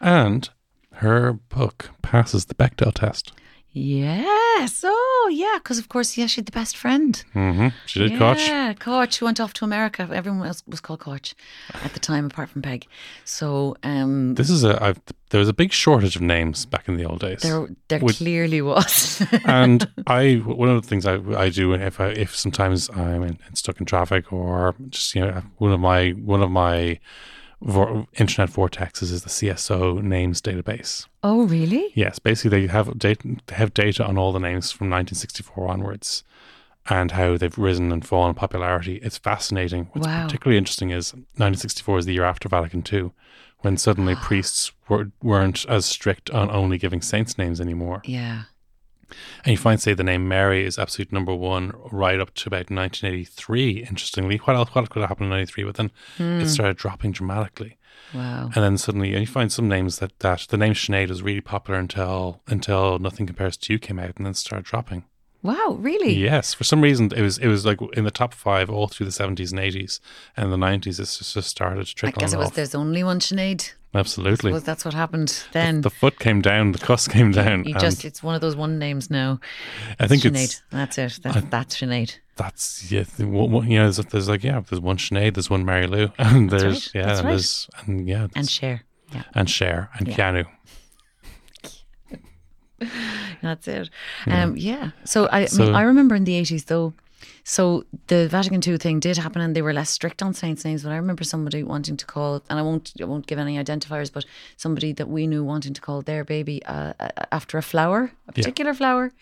And 0.00 0.48
her 0.94 1.32
book 1.32 1.90
passes 2.02 2.46
the 2.46 2.54
Bechdel 2.54 2.94
test. 2.94 3.32
Yes. 3.78 4.82
Oh, 4.84 5.30
yeah. 5.32 5.58
Because 5.58 5.78
of 5.78 5.88
course, 5.88 6.16
yeah, 6.18 6.26
she 6.26 6.40
had 6.40 6.46
the 6.46 6.52
best 6.52 6.76
friend. 6.76 7.22
hmm 7.32 7.68
She 7.86 8.00
did 8.00 8.12
Cáit. 8.12 8.38
Yeah, 8.46 8.72
Cáit. 8.74 9.16
Who 9.16 9.26
went 9.26 9.40
off 9.40 9.52
to 9.54 9.64
America. 9.64 10.08
Everyone 10.12 10.46
else 10.46 10.62
was 10.66 10.80
called 10.80 11.00
Cáit 11.00 11.34
at 11.84 11.92
the 11.94 12.00
time, 12.00 12.26
apart 12.26 12.48
from 12.50 12.62
Peig. 12.62 12.84
So 13.24 13.76
um, 13.82 14.34
This 14.34 14.50
is 14.50 14.64
a. 14.64 14.82
I've, 14.82 15.00
there 15.30 15.40
was 15.40 15.48
a 15.48 15.52
big 15.52 15.72
shortage 15.72 16.16
of 16.16 16.22
names 16.22 16.66
back 16.66 16.88
in 16.88 16.96
the 16.96 17.04
old 17.04 17.20
days. 17.20 17.42
there, 17.42 17.68
there 17.88 18.00
clearly 18.00 18.62
was. 18.62 19.22
and 19.44 19.88
I 20.06 20.36
one 20.36 20.68
of 20.70 20.82
the 20.82 20.88
things 20.88 21.06
I, 21.06 21.16
I 21.36 21.50
do 21.50 21.74
if 21.74 22.00
I 22.00 22.08
if 22.08 22.34
sometimes 22.34 22.88
I'm 22.90 23.22
in, 23.22 23.38
stuck 23.54 23.78
in 23.80 23.86
traffic 23.86 24.32
or 24.32 24.74
just 24.88 25.14
you 25.14 25.20
know 25.20 25.42
one 25.58 25.72
of 25.72 25.80
my 25.80 26.10
one 26.10 26.42
of 26.42 26.50
my 26.50 26.98
vor, 27.60 28.06
internet 28.18 28.50
vortexes 28.50 29.10
is 29.12 29.22
the 29.22 29.28
CSO 29.30 30.02
names 30.02 30.40
database. 30.40 31.06
oh, 31.22 31.44
really? 31.46 31.90
Yes, 31.94 32.18
basically 32.18 32.60
they 32.60 32.66
have 32.68 32.98
data 32.98 33.36
they 33.46 33.54
have 33.56 33.74
data 33.74 34.04
on 34.04 34.16
all 34.18 34.32
the 34.32 34.38
names 34.38 34.70
from 34.72 34.86
1964 34.90 35.68
onwards 35.68 36.24
and 36.90 37.10
how 37.12 37.36
they've 37.36 37.58
risen 37.58 37.92
and 37.92 38.06
fallen 38.06 38.30
in 38.30 38.34
popularity. 38.34 38.96
It's 39.02 39.18
fascinating. 39.18 39.88
What's 39.92 40.06
Wow. 40.06 40.24
particularly 40.24 40.56
interesting 40.56 40.90
is 40.90 41.12
1964 41.12 41.98
is 41.98 42.06
the 42.06 42.14
year 42.14 42.24
after 42.24 42.48
Vatican 42.48 42.82
II, 42.90 43.10
when 43.58 43.76
suddenly 43.76 44.14
priests 44.22 44.72
were, 44.88 45.10
weren't 45.22 45.66
as 45.68 45.84
strict 45.84 46.30
on 46.30 46.50
only 46.50 46.78
giving 46.78 47.02
saints 47.02 47.36
names 47.36 47.60
anymore. 47.60 48.00
Yeah. 48.04 48.44
And 49.44 49.52
you 49.52 49.56
find, 49.56 49.80
say, 49.80 49.94
the 49.94 50.04
name 50.04 50.28
Mary 50.28 50.64
is 50.64 50.78
absolute 50.78 51.12
number 51.12 51.34
one 51.34 51.72
right 51.90 52.20
up 52.20 52.34
to 52.34 52.48
about 52.48 52.70
1983. 52.70 53.84
Interestingly, 53.88 54.36
what 54.38 54.56
else? 54.56 54.70
What 54.74 54.90
could 54.90 55.00
have 55.00 55.08
happened 55.10 55.26
in 55.26 55.30
'93? 55.30 55.64
But 55.64 55.74
then 55.76 55.90
Hmm. 56.16 56.40
it 56.40 56.48
started 56.48 56.76
dropping 56.76 57.12
dramatically, 57.12 57.76
Wow. 58.14 58.46
and 58.54 58.64
then 58.64 58.78
suddenly, 58.78 59.12
and 59.12 59.20
you 59.20 59.26
find 59.26 59.50
some 59.52 59.68
names 59.68 59.98
that 59.98 60.18
that 60.20 60.46
the 60.48 60.56
name 60.56 60.74
Sinead 60.74 61.08
was 61.08 61.22
really 61.22 61.40
popular 61.40 61.78
until 61.78 62.42
until 62.46 62.98
Nothing 62.98 63.26
Compares 63.26 63.56
to 63.58 63.72
You 63.72 63.78
came 63.78 63.98
out, 63.98 64.16
and 64.16 64.26
then 64.26 64.34
started 64.34 64.64
dropping. 64.66 65.04
Wow. 65.40 65.76
Really? 65.78 66.14
Yes, 66.14 66.52
for 66.52 66.64
some 66.64 66.80
reason 66.80 67.10
it 67.14 67.22
was 67.22 67.38
it 67.38 67.46
was 67.46 67.64
like 67.64 67.78
in 67.96 68.04
the 68.04 68.10
top 68.10 68.34
five 68.34 68.68
all 68.68 68.88
through 68.88 69.06
the 69.06 69.12
70s 69.12 69.52
and 69.52 69.60
80s, 69.60 70.00
and 70.36 70.52
the 70.52 70.56
90s 70.56 70.98
it's 70.98 71.18
just, 71.18 71.34
just 71.34 71.48
started 71.48 71.86
to 71.86 71.92
I 71.92 71.94
trickle 71.96 72.20
guess 72.20 72.32
it 72.32 72.38
was. 72.38 72.48
off. 72.48 72.54
There's 72.54 72.74
only 72.74 73.04
one 73.04 73.20
Sinead. 73.20 73.72
Absolutely, 73.94 74.52
Well, 74.52 74.60
that's 74.60 74.84
what 74.84 74.92
happened 74.92 75.44
then. 75.52 75.80
the 75.80 75.88
foot 75.90 76.18
came 76.18 76.42
down, 76.42 76.72
the 76.72 76.78
cuss 76.78 77.08
came 77.16 77.32
down. 77.32 77.64
you 77.64 77.74
just, 77.74 78.04
it's 78.04 78.22
one 78.22 78.34
of 78.34 78.40
those 78.42 78.54
one 78.54 78.78
names 78.78 79.10
now. 79.10 79.40
I 79.98 80.06
think 80.06 80.22
Sinead. 80.22 80.44
it's 80.44 80.62
That's 80.70 80.98
it. 80.98 81.18
That's, 81.22 81.46
that's 81.48 81.76
Sinead. 81.80 82.18
that's 82.36 82.92
yeah. 82.92 83.04
the- 83.16 83.24
You 83.24 83.78
know, 83.78 83.90
there's, 83.90 83.96
there's 84.06 84.28
like 84.28 84.44
yeah, 84.44 84.60
there's 84.68 84.80
one 84.80 84.98
Sinead, 84.98 85.34
there's 85.34 85.48
one 85.48 85.64
Mary 85.64 85.86
Lou, 85.86 86.10
and 86.18 86.50
there's 86.50 86.62
right, 86.64 86.90
yeah, 86.94 87.06
that's 87.06 87.18
and 87.20 87.26
right. 87.26 87.32
there's 87.32 87.70
and 87.86 88.06
yeah, 88.08 88.26
And 88.36 88.48
share, 88.50 88.82
Yeah. 89.14 89.22
and 89.34 89.48
Cher 89.48 89.88
and 89.98 90.06
Yeah. 90.08 90.16
Keanu. 90.16 90.46
That's 93.42 93.66
it. 93.68 93.90
Um, 94.26 94.56
yeah. 94.56 94.90
So 95.04 95.26
I, 95.26 95.40
I, 95.40 95.44
So- 95.46 95.72
I 95.72 95.82
remember 95.82 96.14
in 96.14 96.24
the 96.24 96.34
eighties 96.36 96.64
though. 96.66 96.92
So 97.44 97.84
the 98.08 98.28
Vatican 98.28 98.60
II 98.66 98.76
thing 98.78 99.00
did 99.00 99.16
happen, 99.16 99.40
and 99.42 99.54
they 99.54 99.62
were 99.62 99.72
less 99.72 99.90
strict 99.90 100.22
on 100.22 100.34
saints' 100.34 100.64
names. 100.64 100.82
But 100.82 100.92
I 100.92 100.96
remember 100.96 101.24
somebody 101.24 101.62
wanting 101.62 101.96
to 101.96 102.06
call, 102.06 102.42
and 102.48 102.58
I 102.58 102.62
won't, 102.62 102.92
I 103.00 103.04
won't 103.04 103.26
give 103.26 103.38
any 103.38 103.56
identifiers, 103.56 104.12
but 104.12 104.24
somebody 104.56 104.92
that 104.92 105.08
we 105.08 105.26
knew 105.26 105.44
wanting 105.44 105.74
to 105.74 105.80
call 105.80 106.02
their 106.02 106.24
baby 106.24 106.64
uh, 106.66 106.92
uh, 107.00 107.08
after 107.32 107.58
a 107.58 107.62
flower, 107.62 108.12
a 108.28 108.32
particular 108.32 108.74
flower, 108.74 109.12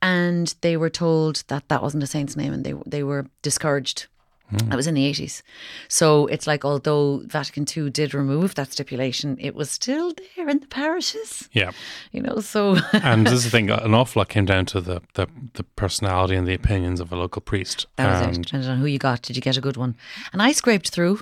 and 0.00 0.54
they 0.60 0.76
were 0.76 0.90
told 0.90 1.44
that 1.48 1.68
that 1.68 1.82
wasn't 1.82 2.02
a 2.02 2.06
saint's 2.06 2.36
name, 2.36 2.52
and 2.52 2.64
they 2.64 2.74
they 2.86 3.02
were 3.02 3.26
discouraged. 3.42 4.06
Mm. 4.52 4.68
That 4.68 4.76
was 4.76 4.86
in 4.86 4.94
the 4.94 5.10
80s. 5.10 5.42
So 5.88 6.26
it's 6.26 6.46
like, 6.46 6.64
although 6.66 7.22
Vatican 7.24 7.64
II 7.74 7.88
did 7.90 8.12
remove 8.12 8.54
that 8.56 8.72
stipulation, 8.72 9.36
it 9.40 9.54
was 9.54 9.70
still 9.70 10.12
there 10.36 10.48
in 10.48 10.58
the 10.60 10.66
parishes, 10.66 11.48
Yeah, 11.52 11.70
you 12.12 12.20
know. 12.20 12.40
So 12.40 12.76
and 12.92 13.26
this 13.26 13.32
is 13.34 13.44
the 13.44 13.50
thing. 13.50 13.70
An 13.86 13.94
awful 13.94 14.20
lot 14.20 14.28
came 14.28 14.44
down 14.44 14.66
to 14.66 14.80
the 14.80 15.00
the, 15.14 15.26
the 15.54 15.62
personality 15.76 16.34
and 16.36 16.46
the 16.46 16.54
opinions 16.54 17.00
of 17.00 17.10
a 17.12 17.16
local 17.16 17.40
priest. 17.40 17.86
That 17.96 18.10
was 18.10 18.20
it. 18.20 18.36
and 18.36 18.44
Depended 18.44 18.70
on 18.70 18.78
who 18.78 18.86
you 18.86 18.98
got. 18.98 19.22
Did 19.22 19.36
you 19.36 19.42
get 19.42 19.56
a 19.56 19.60
good 19.62 19.76
one? 19.78 19.96
And 20.32 20.42
I 20.42 20.52
scraped 20.52 20.90
through. 20.90 21.20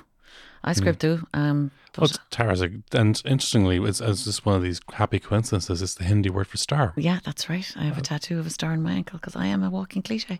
I 0.63 0.73
scraped 0.73 0.99
through. 1.01 1.27
Um, 1.33 1.71
Well, 1.97 2.09
a, 2.39 2.97
and 2.97 3.21
interestingly, 3.25 3.77
it's, 3.83 4.01
it's 4.01 4.23
just 4.23 4.45
one 4.45 4.55
of 4.55 4.61
these 4.63 4.79
happy 4.93 5.19
coincidences. 5.19 5.81
It's 5.81 5.95
the 5.95 6.03
Hindi 6.05 6.29
word 6.29 6.47
for 6.47 6.57
star. 6.57 6.93
yeah, 6.97 7.19
that's 7.23 7.49
right. 7.49 7.69
I 7.75 7.83
have 7.83 7.97
a 7.97 8.01
tattoo 8.01 8.39
of 8.39 8.47
a 8.47 8.49
star 8.49 8.71
on 8.71 8.81
my 8.81 8.93
ankle 8.93 9.19
because 9.19 9.35
I 9.35 9.45
am 9.47 9.61
a 9.63 9.69
walking 9.69 10.01
cliche. 10.01 10.39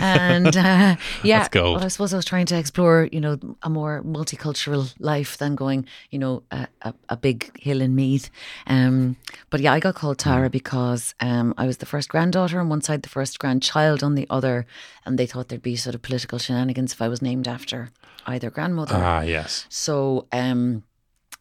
and 0.00 0.56
uh, 0.56 0.96
yeah, 1.22 1.46
well, 1.54 1.78
I 1.84 1.88
suppose 1.88 2.12
I 2.12 2.16
was 2.16 2.24
trying 2.24 2.46
to 2.46 2.58
explore, 2.58 3.08
you 3.12 3.20
know, 3.20 3.38
a 3.62 3.70
more 3.70 4.02
multicultural 4.02 4.92
life 4.98 5.38
than 5.38 5.54
going, 5.54 5.86
you 6.10 6.18
know, 6.18 6.42
a, 6.50 6.66
a, 6.82 6.94
a 7.10 7.16
big 7.16 7.56
hill 7.60 7.80
in 7.80 7.94
Meath. 7.94 8.30
Um, 8.66 9.16
but 9.50 9.60
yeah, 9.60 9.72
I 9.72 9.80
got 9.80 9.94
called 9.94 10.20
Hmm. 10.22 10.30
Tara 10.30 10.50
because 10.50 11.14
um, 11.20 11.54
I 11.58 11.66
was 11.66 11.76
the 11.78 11.86
first 11.86 12.08
granddaughter 12.08 12.58
on 12.60 12.68
one 12.68 12.80
side, 12.80 13.02
the 13.02 13.08
first 13.08 13.38
grandchild 13.38 14.02
on 14.02 14.14
the 14.14 14.26
other, 14.30 14.66
and 15.04 15.18
they 15.18 15.26
thought 15.26 15.48
there'd 15.48 15.62
be 15.62 15.76
sort 15.76 15.94
of 15.94 16.02
political 16.02 16.38
shenanigans 16.38 16.92
if 16.94 17.02
I 17.02 17.08
was 17.08 17.20
named 17.22 17.46
after 17.46 17.90
either 18.26 18.50
grandmother. 18.50 18.94
Ah, 18.96 19.22
yes. 19.22 19.66
So, 19.68 20.26
um, 20.32 20.82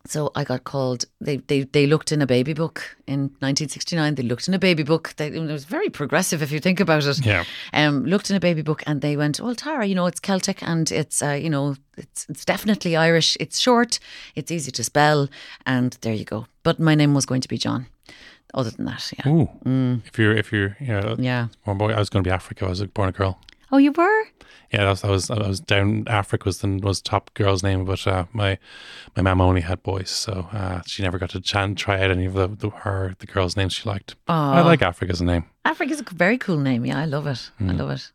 so 0.05 0.31
I 0.35 0.43
got 0.43 0.65
called. 0.65 1.05
They, 1.21 1.37
they 1.37 1.61
they 1.63 1.87
looked 1.87 2.11
in 2.11 2.21
a 2.21 2.27
baby 2.27 2.53
book 2.53 2.97
in 3.07 3.21
1969. 3.39 4.15
They 4.15 4.23
looked 4.23 4.47
in 4.47 4.53
a 4.53 4.59
baby 4.59 4.83
book. 4.83 5.13
They, 5.15 5.27
it 5.27 5.39
was 5.39 5.63
very 5.63 5.89
progressive 5.89 6.41
if 6.41 6.51
you 6.51 6.59
think 6.59 6.79
about 6.79 7.05
it. 7.05 7.25
Yeah. 7.25 7.45
Um, 7.71 8.05
looked 8.05 8.29
in 8.29 8.35
a 8.35 8.39
baby 8.39 8.61
book 8.61 8.83
and 8.85 9.01
they 9.01 9.15
went, 9.15 9.39
"Well, 9.39 9.55
Tara, 9.55 9.85
you 9.85 9.95
know, 9.95 10.05
it's 10.05 10.19
Celtic 10.19 10.61
and 10.61 10.91
it's 10.91 11.21
uh, 11.21 11.39
you 11.41 11.49
know, 11.49 11.75
it's 11.97 12.25
it's 12.29 12.43
definitely 12.43 12.97
Irish. 12.97 13.37
It's 13.39 13.59
short. 13.59 13.99
It's 14.35 14.51
easy 14.51 14.71
to 14.71 14.83
spell, 14.83 15.29
and 15.65 15.97
there 16.01 16.13
you 16.13 16.25
go." 16.25 16.47
But 16.63 16.79
my 16.79 16.95
name 16.95 17.13
was 17.13 17.25
going 17.25 17.41
to 17.41 17.47
be 17.47 17.57
John. 17.57 17.87
Other 18.53 18.69
than 18.69 18.85
that, 18.85 19.11
yeah, 19.17 19.31
Ooh. 19.31 19.49
If 20.05 20.19
you're, 20.19 20.35
if 20.37 20.51
you're, 20.51 20.77
yeah, 20.79 21.15
yeah. 21.17 21.47
Born 21.65 21.79
boy, 21.79 21.91
I 21.91 21.97
was 21.97 22.11
going 22.11 22.23
to 22.23 22.27
be 22.27 22.31
Africa. 22.31 22.65
I 22.65 22.69
was 22.69 22.83
born 22.83 23.09
a 23.09 23.11
girl. 23.11 23.39
Oh, 23.73 23.77
you 23.77 23.91
were. 23.91 24.23
Yeah, 24.71 24.83
that 24.83 24.89
was, 24.89 25.03
I 25.03 25.09
was, 25.09 25.31
I 25.31 25.47
was 25.47 25.59
down. 25.59 26.03
Africa 26.05 26.43
was 26.45 26.59
the 26.59 26.79
was 26.83 27.01
top 27.01 27.33
girl's 27.33 27.63
name, 27.63 27.85
but 27.85 28.05
uh, 28.05 28.25
my 28.31 28.59
my 29.15 29.23
mum 29.23 29.41
only 29.41 29.61
had 29.61 29.81
boys, 29.81 30.11
so 30.11 30.47
uh, 30.53 30.81
she 30.85 31.01
never 31.01 31.17
got 31.17 31.31
to 31.31 31.41
chan- 31.41 31.73
try 31.73 31.99
out 32.03 32.11
any 32.11 32.25
of 32.25 32.33
the, 32.33 32.47
the 32.47 32.69
her 32.69 33.15
the 33.17 33.25
girls' 33.25 33.57
names 33.57 33.73
she 33.73 33.89
liked. 33.89 34.15
I 34.27 34.61
like 34.61 34.83
Africa 34.83 35.11
as 35.11 35.21
a 35.21 35.25
name. 35.25 35.45
Africa's 35.65 36.01
a 36.01 36.05
very 36.13 36.37
cool 36.37 36.57
name. 36.59 36.85
Yeah, 36.85 36.99
I 36.99 37.05
love 37.05 37.25
it. 37.25 37.49
I 37.59 37.71
love 37.71 37.89
it. 37.89 38.11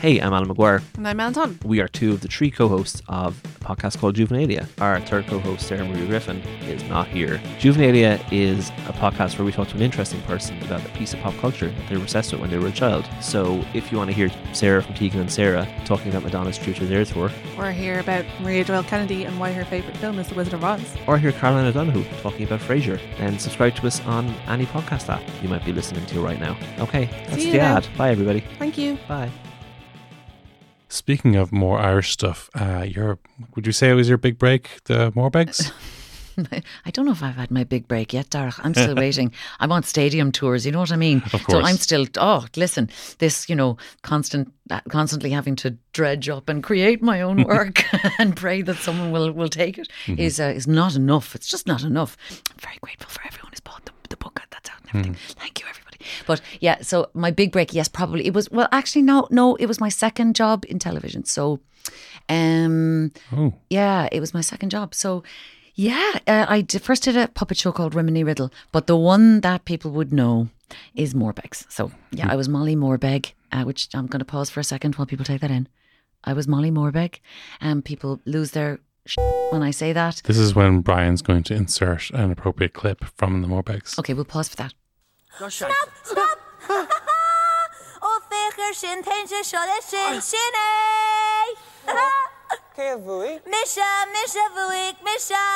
Hey, 0.00 0.20
I'm 0.20 0.32
Alan 0.34 0.48
McGuire. 0.48 0.82
And 0.98 1.08
I'm 1.08 1.18
Anton. 1.18 1.58
We 1.64 1.80
are 1.80 1.88
two 1.88 2.12
of 2.12 2.20
the 2.20 2.28
three 2.28 2.50
co-hosts 2.50 3.00
of 3.08 3.42
a 3.44 3.64
podcast 3.64 3.98
called 3.98 4.14
Juvenilia. 4.14 4.68
Our 4.80 5.00
third 5.00 5.26
co-host, 5.26 5.66
Sarah 5.66 5.84
Maria 5.84 6.06
Griffin, 6.06 6.38
is 6.68 6.82
not 6.84 7.08
here. 7.08 7.38
Juvenilia 7.58 8.20
is 8.30 8.68
a 8.88 8.92
podcast 8.92 9.38
where 9.38 9.44
we 9.46 9.52
talk 9.52 9.68
to 9.68 9.74
an 9.76 9.82
interesting 9.82 10.20
person 10.22 10.62
about 10.62 10.84
a 10.84 10.88
piece 10.90 11.14
of 11.14 11.20
pop 11.20 11.34
culture 11.38 11.70
that 11.70 11.88
they 11.88 11.96
were 11.96 12.02
obsessed 12.02 12.30
with 12.32 12.40
when 12.42 12.50
they 12.50 12.58
were 12.58 12.68
a 12.68 12.72
child. 12.72 13.08
So 13.22 13.64
if 13.74 13.90
you 13.90 13.96
want 13.98 14.10
to 14.10 14.14
hear 14.14 14.30
Sarah 14.52 14.82
from 14.82 14.94
Tegan 14.94 15.18
and 15.20 15.32
Sara 15.32 15.66
talking 15.86 16.10
about 16.10 16.22
Madonna's 16.24 16.58
True 16.58 16.74
to 16.74 16.86
Their 16.86 17.04
Tour, 17.06 17.30
We're 17.56 17.72
here 17.72 17.98
about 17.98 18.24
Maria 18.40 18.64
Joelle 18.64 18.86
Kennedy 18.86 19.24
and 19.24 19.40
why 19.40 19.52
her 19.52 19.64
favourite 19.64 19.96
film 19.96 20.18
is 20.18 20.28
The 20.28 20.34
Wizard 20.34 20.54
of 20.54 20.62
Oz. 20.62 20.94
or 21.06 21.16
hear 21.18 21.32
Caroline 21.32 21.66
O'Donoghue 21.66 22.04
talking 22.20 22.44
about 22.46 22.60
Frasier, 22.60 23.00
then 23.18 23.38
subscribe 23.38 23.74
to 23.76 23.86
us 23.86 24.00
on 24.02 24.28
any 24.46 24.66
podcast 24.66 25.08
app 25.08 25.22
you 25.42 25.48
might 25.48 25.64
be 25.64 25.72
listening 25.72 26.04
to 26.06 26.20
right 26.20 26.38
now. 26.38 26.56
Okay, 26.80 27.06
that's 27.28 27.36
the 27.42 27.52
then. 27.52 27.76
ad. 27.78 27.88
Bye, 27.96 28.10
everybody. 28.10 28.40
Thank 28.58 28.76
you. 28.78 28.98
Bye. 29.08 29.30
Speaking 30.96 31.36
of 31.36 31.52
more 31.52 31.78
Irish 31.78 32.10
stuff, 32.10 32.48
uh, 32.54 32.82
your 32.88 33.18
would 33.54 33.66
you 33.66 33.72
say 33.72 33.90
it 33.90 33.94
was 33.94 34.08
your 34.08 34.16
big 34.18 34.38
break, 34.38 34.82
the 34.84 35.12
Morbegs? 35.12 35.70
I 36.86 36.90
don't 36.90 37.04
know 37.04 37.12
if 37.12 37.22
I've 37.22 37.36
had 37.36 37.50
my 37.50 37.64
big 37.64 37.86
break 37.86 38.12
yet, 38.12 38.30
Darach. 38.30 38.58
I'm 38.62 38.72
still 38.72 38.94
waiting. 39.04 39.32
I'm 39.60 39.72
on 39.72 39.82
stadium 39.82 40.32
tours. 40.32 40.64
You 40.64 40.72
know 40.72 40.80
what 40.80 40.92
I 40.92 40.96
mean? 40.96 41.22
Of 41.32 41.44
course. 41.44 41.52
So. 41.52 41.60
I'm 41.60 41.76
still. 41.76 42.06
Oh, 42.16 42.46
listen, 42.56 42.88
this 43.18 43.48
you 43.48 43.54
know, 43.54 43.76
constant, 44.02 44.52
uh, 44.70 44.80
constantly 44.88 45.30
having 45.30 45.54
to 45.56 45.76
dredge 45.92 46.30
up 46.30 46.48
and 46.48 46.62
create 46.62 47.02
my 47.02 47.20
own 47.20 47.42
work 47.54 47.84
and 48.18 48.34
pray 48.34 48.62
that 48.62 48.76
someone 48.76 49.12
will 49.12 49.30
will 49.32 49.48
take 49.48 49.76
it 49.78 49.88
is 50.06 50.40
uh, 50.40 50.44
is 50.44 50.66
not 50.66 50.94
enough. 50.96 51.34
It's 51.34 51.48
just 51.48 51.66
not 51.66 51.82
enough. 51.82 52.16
I'm 52.30 52.58
very 52.58 52.78
grateful 52.80 53.10
for 53.10 53.20
everyone 53.26 53.52
who's 53.52 53.60
bought 53.60 53.84
the, 53.84 53.92
the 54.08 54.16
book 54.16 54.40
that's 54.50 54.70
out 54.70 54.80
and 54.80 54.88
everything. 54.90 55.16
Thank 55.38 55.60
you, 55.60 55.66
everybody. 55.68 55.85
But 56.26 56.40
yeah, 56.60 56.80
so 56.82 57.10
my 57.14 57.30
big 57.30 57.52
break, 57.52 57.72
yes, 57.74 57.88
probably 57.88 58.26
it 58.26 58.34
was. 58.34 58.50
Well, 58.50 58.68
actually, 58.72 59.02
no, 59.02 59.26
no, 59.30 59.54
it 59.56 59.66
was 59.66 59.80
my 59.80 59.88
second 59.88 60.34
job 60.36 60.64
in 60.68 60.78
television. 60.78 61.24
So, 61.24 61.60
um, 62.28 63.12
Oh, 63.32 63.54
yeah, 63.70 64.08
it 64.12 64.20
was 64.20 64.34
my 64.34 64.40
second 64.40 64.70
job. 64.70 64.94
So, 64.94 65.22
yeah, 65.74 66.18
uh, 66.26 66.46
I 66.48 66.62
did, 66.62 66.82
first 66.82 67.02
did 67.04 67.16
a 67.16 67.28
puppet 67.28 67.56
show 67.58 67.72
called 67.72 67.94
Rimini 67.94 68.24
Riddle, 68.24 68.50
but 68.72 68.86
the 68.86 68.96
one 68.96 69.40
that 69.42 69.64
people 69.64 69.90
would 69.92 70.12
know 70.12 70.48
is 70.94 71.14
Morbegs. 71.14 71.66
So, 71.70 71.90
yeah, 72.10 72.30
I 72.30 72.36
was 72.36 72.48
Molly 72.48 72.74
Morbeg, 72.76 73.32
uh, 73.52 73.64
which 73.64 73.88
I'm 73.94 74.06
going 74.06 74.20
to 74.20 74.24
pause 74.24 74.50
for 74.50 74.60
a 74.60 74.64
second 74.64 74.94
while 74.96 75.06
people 75.06 75.24
take 75.24 75.40
that 75.42 75.50
in. 75.50 75.68
I 76.24 76.32
was 76.32 76.48
Molly 76.48 76.70
Morbeg, 76.70 77.20
and 77.60 77.84
people 77.84 78.20
lose 78.24 78.50
their 78.50 78.80
sh- 79.04 79.16
when 79.50 79.62
I 79.62 79.70
say 79.70 79.92
that. 79.92 80.22
this 80.24 80.38
is 80.38 80.54
when 80.56 80.80
Brian's 80.80 81.22
going 81.22 81.44
to 81.44 81.54
insert 81.54 82.10
an 82.10 82.32
appropriate 82.32 82.72
clip 82.72 83.04
from 83.04 83.42
the 83.42 83.48
Morbegs. 83.48 83.96
Okay, 83.98 84.12
we'll 84.14 84.24
pause 84.24 84.48
for 84.48 84.56
that. 84.56 84.74
Stop! 85.36 86.38
Och 88.00 88.22
fecher 88.30 88.74
sin 88.74 89.02
tänker 89.02 89.44
så 89.44 89.56
det 89.56 89.82
sin 89.82 90.22
sin 90.22 90.52
Can't 92.76 93.04
believe 93.06 93.40
Misha, 93.46 94.06
Misha, 94.12 94.44
Vuik, 94.54 94.96
Misha. 95.04 95.46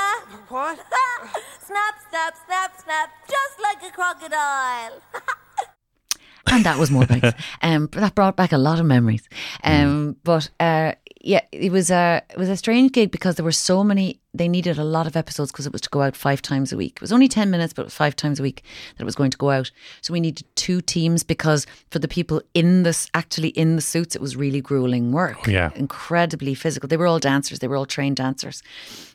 what? 0.48 0.78
Snap, 1.66 1.94
snap, 2.10 2.34
snap, 2.46 2.70
snap, 2.82 3.10
just 3.28 3.56
like 3.62 3.82
a 3.82 3.92
crocodile. 3.94 5.00
and 6.50 6.64
that 6.64 6.78
was 6.78 6.90
Morbegs. 6.90 7.34
um, 7.62 7.86
but 7.86 8.00
that 8.00 8.14
brought 8.14 8.36
back 8.36 8.52
a 8.52 8.58
lot 8.58 8.80
of 8.80 8.86
memories. 8.86 9.28
Um, 9.64 10.16
but 10.24 10.50
uh, 10.60 10.92
yeah, 11.20 11.42
it 11.52 11.72
was 11.72 11.90
a 11.90 12.22
it 12.30 12.38
was 12.38 12.48
a 12.48 12.56
strange 12.56 12.92
gig 12.92 13.10
because 13.10 13.36
there 13.36 13.44
were 13.44 13.52
so 13.52 13.84
many. 13.84 14.19
They 14.32 14.48
needed 14.48 14.78
a 14.78 14.84
lot 14.84 15.06
of 15.06 15.16
episodes 15.16 15.50
because 15.50 15.66
it 15.66 15.72
was 15.72 15.80
to 15.82 15.90
go 15.90 16.02
out 16.02 16.14
five 16.14 16.40
times 16.40 16.72
a 16.72 16.76
week. 16.76 16.92
It 16.96 17.00
was 17.00 17.12
only 17.12 17.26
ten 17.26 17.50
minutes, 17.50 17.72
but 17.72 17.82
it 17.82 17.86
was 17.86 17.94
five 17.94 18.14
times 18.14 18.38
a 18.38 18.42
week 18.42 18.62
that 18.96 19.02
it 19.02 19.04
was 19.04 19.16
going 19.16 19.32
to 19.32 19.36
go 19.36 19.50
out. 19.50 19.70
So 20.02 20.12
we 20.12 20.20
needed 20.20 20.46
two 20.54 20.80
teams 20.80 21.24
because 21.24 21.66
for 21.90 21.98
the 21.98 22.06
people 22.06 22.40
in 22.54 22.84
this 22.84 23.08
actually 23.14 23.48
in 23.48 23.76
the 23.76 23.82
suits, 23.82 24.14
it 24.14 24.22
was 24.22 24.36
really 24.36 24.60
grueling 24.60 25.10
work. 25.10 25.48
Oh, 25.48 25.50
yeah. 25.50 25.70
incredibly 25.74 26.54
physical. 26.54 26.88
They 26.88 26.96
were 26.96 27.08
all 27.08 27.18
dancers. 27.18 27.58
They 27.58 27.68
were 27.68 27.76
all 27.76 27.86
trained 27.86 28.16
dancers. 28.16 28.62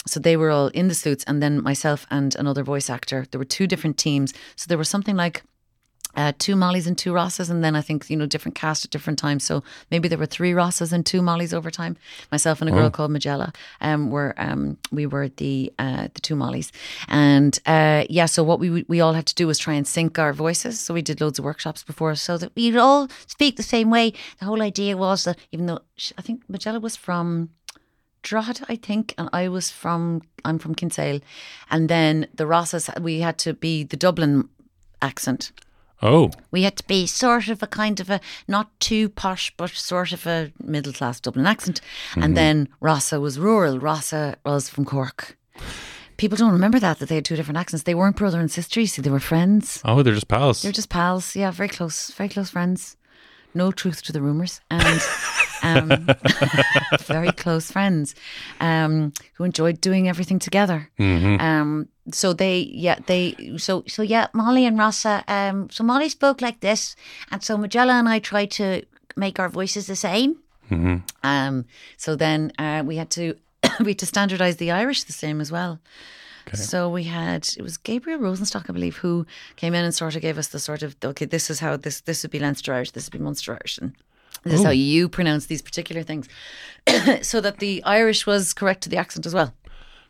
So 0.06 0.20
they 0.20 0.36
were 0.36 0.52
all 0.52 0.68
in 0.68 0.90
the 0.90 0.96
suits, 0.96 1.24
and 1.26 1.42
then 1.42 1.64
myself 1.64 2.06
and 2.12 2.36
another 2.36 2.64
voice 2.64 2.90
actor. 2.90 3.26
There 3.32 3.40
were 3.40 3.46
two 3.46 3.68
different 3.68 3.98
teams. 3.98 4.34
So 4.56 4.66
there 4.68 4.78
was 4.78 4.90
something 4.90 5.16
like 5.16 5.44
uh, 6.16 6.34
two 6.38 6.56
Mollies 6.56 6.88
and 6.88 6.98
two 6.98 7.14
Rosses, 7.14 7.50
and 7.50 7.64
then 7.64 7.76
I 7.76 7.82
think 7.82 8.10
you 8.10 8.18
know 8.18 8.26
different 8.26 8.56
cast 8.56 8.86
at 8.86 8.92
different 8.92 9.20
times. 9.20 9.44
So 9.44 9.64
maybe 9.92 10.08
there 10.08 10.18
were 10.18 10.26
three 10.26 10.54
Rosses 10.54 10.94
and 10.94 11.06
two 11.06 11.22
Mollies 11.22 11.54
over 11.54 11.70
time. 11.70 11.98
Myself 12.32 12.62
and 12.62 12.70
a 12.70 12.74
girl 12.74 12.90
called 12.90 13.12
Magella 13.12 13.54
um, 13.82 14.10
were 14.10 14.34
um, 14.38 14.78
we 14.92 15.06
were 15.06 15.30
the 15.30 15.74
uh, 15.80 16.08
the 16.14 16.22
two 16.22 16.36
Mollies, 16.36 16.72
and 17.08 17.60
uh, 17.66 18.06
yeah. 18.10 18.26
So 18.26 18.44
what 18.44 18.60
we 18.60 18.86
we 18.88 19.02
all 19.02 19.14
had 19.14 19.26
to 19.28 19.36
do 19.36 19.48
was 19.48 19.60
try 19.60 19.74
and 19.74 19.88
sync 19.88 20.18
our 20.20 20.34
voices. 20.34 20.80
So 20.80 20.94
we 20.94 21.02
did 21.02 21.22
loads 21.22 21.40
of 21.40 21.46
workshops 21.46 21.84
before, 21.84 22.16
so 22.16 22.38
that 22.38 22.52
we'd 22.56 22.78
all 22.78 23.10
speak 23.28 23.58
the 23.58 23.64
same 23.64 23.90
way. 23.90 24.14
The 24.40 24.46
whole 24.46 24.62
idea 24.62 24.98
was 24.98 25.24
that 25.24 25.38
even 25.52 25.66
though 25.66 25.80
sh 25.98 26.12
I 26.18 26.22
think 26.22 26.44
Magella 26.48 26.82
was 26.82 26.96
from. 26.96 27.50
Drogheda, 28.28 28.66
I 28.68 28.76
think, 28.76 29.14
and 29.20 29.30
I 29.34 29.50
was 29.50 29.70
from 29.70 30.24
I'm 30.44 30.58
from 30.58 30.74
Kinsale, 30.74 31.20
and 31.70 31.88
then 31.90 32.26
the 32.34 32.48
Rosses 32.48 32.90
we 33.00 33.20
had 33.20 33.38
to 33.38 33.54
be 33.54 33.84
the 33.84 33.98
Dublin 33.98 34.50
accent. 35.00 35.52
Oh, 36.02 36.32
We 36.52 36.64
had 36.64 36.76
to 36.78 36.88
be 36.88 37.08
sort 37.08 37.48
of 37.48 37.64
a 37.64 37.68
kind 37.68 38.00
of 38.00 38.10
a 38.10 38.20
not 38.48 38.78
too 38.80 39.10
posh, 39.10 39.54
but 39.58 39.70
sort 39.72 40.12
of 40.12 40.28
a 40.28 40.52
middle 40.62 40.94
class 40.94 41.20
Dublin 41.20 41.46
accent. 41.46 41.82
And 42.16 42.24
mm-hmm. 42.24 42.34
then 42.34 42.70
Rossa 42.80 43.20
was 43.20 43.40
rural. 43.40 43.80
Rossa 43.80 44.36
was 44.46 44.70
from 44.70 44.86
Cork. 44.86 45.38
People 46.18 46.38
don't 46.38 46.52
remember 46.52 46.80
that 46.80 47.00
that 47.00 47.10
they 47.10 47.16
had 47.16 47.26
two 47.26 47.36
different 47.36 47.58
accents. 47.58 47.84
They 47.84 47.96
weren't 47.96 48.16
brother 48.16 48.40
and 48.40 48.52
sister. 48.52 48.80
You 48.80 48.88
see, 48.88 49.02
they 49.02 49.10
were 49.10 49.20
friends. 49.20 49.82
oh, 49.84 50.02
they're 50.02 50.14
just 50.14 50.28
pals. 50.28 50.62
They're 50.62 50.72
just 50.72 50.90
pals. 50.90 51.36
Yeah, 51.36 51.52
very 51.52 51.70
close, 51.70 52.12
very 52.12 52.30
close 52.30 52.50
friends. 52.50 52.98
No 53.56 53.72
truth 53.72 54.04
to 54.04 54.12
the 54.12 54.22
rumors, 54.22 54.62
and 54.70 55.02
um, 55.64 56.08
very 57.02 57.32
close 57.32 57.72
friends 57.72 58.14
um, 58.60 59.14
who 59.36 59.46
enjoyed 59.46 59.82
doing 59.82 60.08
everything 60.10 60.40
together. 60.40 60.90
Um, 61.40 61.88
so 62.12 62.34
they, 62.34 62.60
yeah, 62.60 63.00
they, 63.08 63.56
so 63.58 63.84
so 63.88 64.02
yeah, 64.02 64.28
Molly 64.34 64.66
and 64.66 64.78
Rossa. 64.78 65.24
Um, 65.28 65.70
so 65.72 65.84
Molly 65.84 66.10
spoke 66.10 66.42
like 66.42 66.60
this, 66.60 66.96
and 67.32 67.42
so 67.42 67.58
Magella 67.58 67.94
and 67.94 68.10
I 68.10 68.20
tried 68.20 68.52
to 68.52 68.84
make 69.16 69.40
our 69.40 69.50
voices 69.50 69.88
the 69.88 69.96
same. 69.96 70.38
Um, 71.24 71.66
so 71.98 72.16
then 72.16 72.52
uh, 72.60 72.84
we 72.86 72.98
had 72.98 73.10
to 73.12 73.36
we 73.80 73.92
had 73.92 74.00
to 74.00 74.06
standardize 74.06 74.58
the 74.58 74.72
Irish 74.72 75.04
the 75.04 75.14
same 75.14 75.42
as 75.42 75.52
well. 75.52 75.80
So 76.54 76.90
we 76.90 77.06
had 77.06 77.50
it 77.58 77.64
was 77.64 77.78
Gabriel 77.78 78.20
Rosenstock, 78.20 78.70
I 78.70 78.74
believe, 78.74 78.98
who 78.98 79.26
came 79.56 79.74
in 79.74 79.84
and 79.84 79.94
sort 79.96 80.16
of 80.16 80.22
gave 80.22 80.38
us 80.38 80.50
the 80.50 80.60
sort 80.60 80.84
of 80.84 80.96
okay, 81.04 81.26
this 81.26 81.50
is 81.50 81.60
how 81.60 81.76
this 81.76 82.02
this 82.02 82.24
would 82.24 82.32
be 82.32 82.40
Leinster 82.40 82.74
Irish, 82.74 82.92
this 82.92 83.08
would 83.08 83.18
be 83.18 83.24
Munster 83.24 83.54
Irish, 83.54 83.80
and 83.80 83.94
this 84.44 84.60
is 84.60 84.64
how 84.64 84.70
you 84.70 85.10
pronounce 85.10 85.48
these 85.48 85.64
particular 85.64 86.04
things, 86.04 86.30
so 87.22 87.42
that 87.42 87.58
the 87.58 87.84
Irish 87.84 88.28
was 88.28 88.54
correct 88.54 88.84
to 88.84 88.90
the 88.90 88.98
accent 88.98 89.26
as 89.26 89.34
well. 89.34 89.54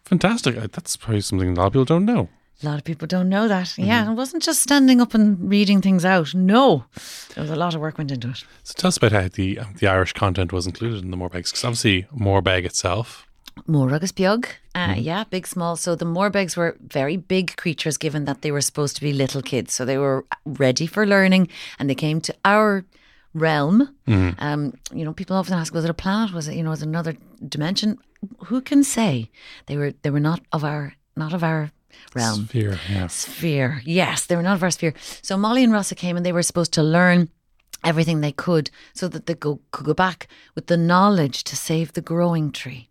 Fantastic. 0.04 0.56
That's 0.56 0.98
probably 0.98 1.22
something 1.22 1.50
a 1.50 1.54
lot 1.54 1.68
of 1.68 1.74
people 1.74 1.86
don't 1.86 2.06
know. 2.06 2.30
A 2.64 2.66
lot 2.66 2.78
of 2.78 2.84
people 2.84 3.08
don't 3.08 3.28
know 3.28 3.48
that. 3.48 3.78
Yeah, 3.78 4.10
it 4.12 4.16
wasn't 4.16 4.42
just 4.42 4.62
standing 4.62 5.02
up 5.02 5.14
and 5.14 5.50
reading 5.50 5.82
things 5.82 6.06
out. 6.06 6.34
No, 6.34 6.86
there 7.34 7.42
was 7.42 7.52
a 7.52 7.56
lot 7.56 7.76
of 7.76 7.82
work 7.82 7.98
went 7.98 8.12
into 8.12 8.30
it. 8.30 8.44
So 8.64 8.74
tell 8.78 8.88
us 8.90 8.98
about 8.98 9.12
how 9.12 9.28
the 9.28 9.60
um, 9.60 9.74
the 9.80 9.88
Irish 9.88 10.14
content 10.14 10.54
was 10.54 10.66
included 10.66 11.04
in 11.04 11.12
the 11.12 11.18
Morbegs, 11.18 11.52
because 11.52 11.66
obviously 11.66 12.04
Morbeg 12.16 12.66
itself. 12.66 13.25
More 13.68 13.94
agus 13.94 14.12
beag. 14.12 14.48
Uh, 14.76 14.96
Yeah, 14.98 15.24
big, 15.30 15.48
small. 15.48 15.76
So 15.76 15.96
the 15.96 16.06
Morbegs 16.06 16.58
were 16.58 16.76
very 16.82 17.18
big 17.18 17.56
creatures, 17.56 17.98
given 17.98 18.26
that 18.26 18.42
they 18.42 18.52
were 18.52 18.62
supposed 18.62 18.96
to 18.98 19.02
be 19.02 19.14
little 19.14 19.42
kids. 19.42 19.74
So 19.74 19.86
they 19.86 19.98
were 19.98 20.26
ready 20.46 20.88
for 20.88 21.06
learning, 21.06 21.48
and 21.80 21.90
they 21.90 21.96
came 21.96 22.22
to 22.22 22.36
our 22.44 22.84
realm. 23.34 23.96
Um, 24.40 24.74
you 24.94 25.04
know, 25.06 25.14
people 25.14 25.36
often 25.36 25.54
ask, 25.54 25.74
was 25.74 25.84
it 25.86 25.90
a 25.90 25.94
planet? 25.94 26.34
Was 26.34 26.48
it, 26.48 26.56
you 26.56 26.64
know, 26.64 26.72
was 26.72 26.82
it 26.82 26.88
another 26.88 27.16
dimension? 27.48 27.98
Who 28.46 28.62
can 28.62 28.84
say? 28.84 29.30
They 29.68 29.78
were 29.78 29.94
they 30.02 30.10
were 30.10 30.20
not 30.20 30.42
of 30.52 30.64
our 30.64 30.94
not 31.16 31.34
of 31.34 31.44
our 31.44 31.72
realm 32.14 32.46
Sphere, 32.46 32.80
yeah. 32.90 33.08
sphere. 33.08 33.82
Yes, 33.86 34.26
they 34.26 34.36
were 34.36 34.44
not 34.44 34.56
of 34.56 34.64
our 34.64 34.72
sphere. 34.72 34.94
So 35.22 35.38
Molly 35.38 35.64
and 35.64 35.72
Rossa 35.74 35.96
came 35.96 36.18
and 36.18 36.26
they 36.26 36.34
were 36.34 36.44
supposed 36.44 36.74
to 36.74 36.84
learn 36.84 37.30
everything 37.84 38.22
they 38.22 38.32
could 38.32 38.70
so 38.94 39.08
that 39.08 39.26
they 39.28 39.36
go, 39.36 39.60
could 39.72 39.86
go 39.86 39.94
back 39.94 40.28
with 40.56 40.68
the 40.68 40.78
knowledge 40.78 41.44
to 41.46 41.56
save 41.56 41.94
the 41.94 42.02
growing 42.02 42.52
tree. 42.52 42.90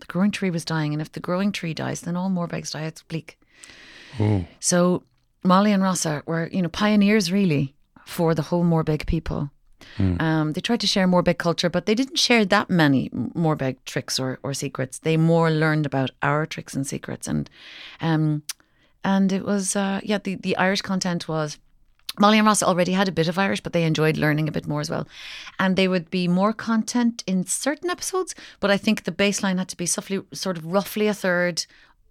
The 0.00 0.06
growing 0.06 0.30
tree 0.30 0.50
was 0.50 0.64
dying, 0.64 0.92
and 0.92 1.02
if 1.02 1.12
the 1.12 1.20
growing 1.20 1.52
tree 1.52 1.74
dies, 1.74 2.02
then 2.02 2.16
all 2.16 2.30
Morbegs 2.30 2.72
die. 2.72 2.84
It's 2.84 3.02
bleak. 3.02 3.38
So 4.60 5.02
Molly 5.44 5.72
and 5.72 5.82
Rossa 5.82 6.22
were, 6.26 6.48
you 6.52 6.62
know, 6.62 6.68
pioneers 6.68 7.30
really 7.32 7.74
for 8.06 8.34
the 8.34 8.42
whole 8.42 8.64
Morbeg 8.64 9.06
people. 9.06 9.50
Um, 10.20 10.52
they 10.52 10.60
tried 10.60 10.80
to 10.80 10.86
share 10.86 11.06
Morbeg 11.08 11.38
culture, 11.38 11.70
but 11.70 11.86
they 11.86 11.94
didn't 11.94 12.18
share 12.18 12.44
that 12.44 12.68
many 12.70 13.10
Morbeg 13.10 13.76
tricks 13.84 14.18
or, 14.18 14.38
or 14.42 14.54
secrets. 14.54 14.98
They 14.98 15.16
more 15.16 15.50
learned 15.50 15.86
about 15.86 16.10
our 16.22 16.46
tricks 16.46 16.74
and 16.74 16.86
secrets, 16.86 17.26
and 17.26 17.48
um, 18.00 18.42
and 19.04 19.32
it 19.32 19.44
was 19.44 19.76
uh, 19.76 20.00
yeah. 20.02 20.18
The 20.18 20.34
the 20.36 20.56
Irish 20.56 20.82
content 20.82 21.28
was 21.28 21.58
Molly 22.20 22.38
and 22.38 22.46
Ross 22.46 22.62
already 22.62 22.92
had 22.92 23.08
a 23.08 23.12
bit 23.12 23.28
of 23.28 23.38
Irish, 23.38 23.60
but 23.60 23.72
they 23.72 23.84
enjoyed 23.84 24.16
learning 24.16 24.48
a 24.48 24.52
bit 24.52 24.66
more 24.66 24.80
as 24.80 24.90
well. 24.90 25.06
And 25.58 25.76
they 25.76 25.88
would 25.88 26.10
be 26.10 26.28
more 26.28 26.52
content 26.52 27.22
in 27.26 27.44
certain 27.44 27.90
episodes, 27.90 28.34
but 28.60 28.70
I 28.70 28.76
think 28.76 29.04
the 29.04 29.12
baseline 29.12 29.58
had 29.58 29.68
to 29.68 29.76
be 29.76 29.86
roughly, 29.86 30.26
sort 30.32 30.58
of 30.58 30.66
roughly 30.66 31.06
a 31.06 31.14
third 31.14 31.66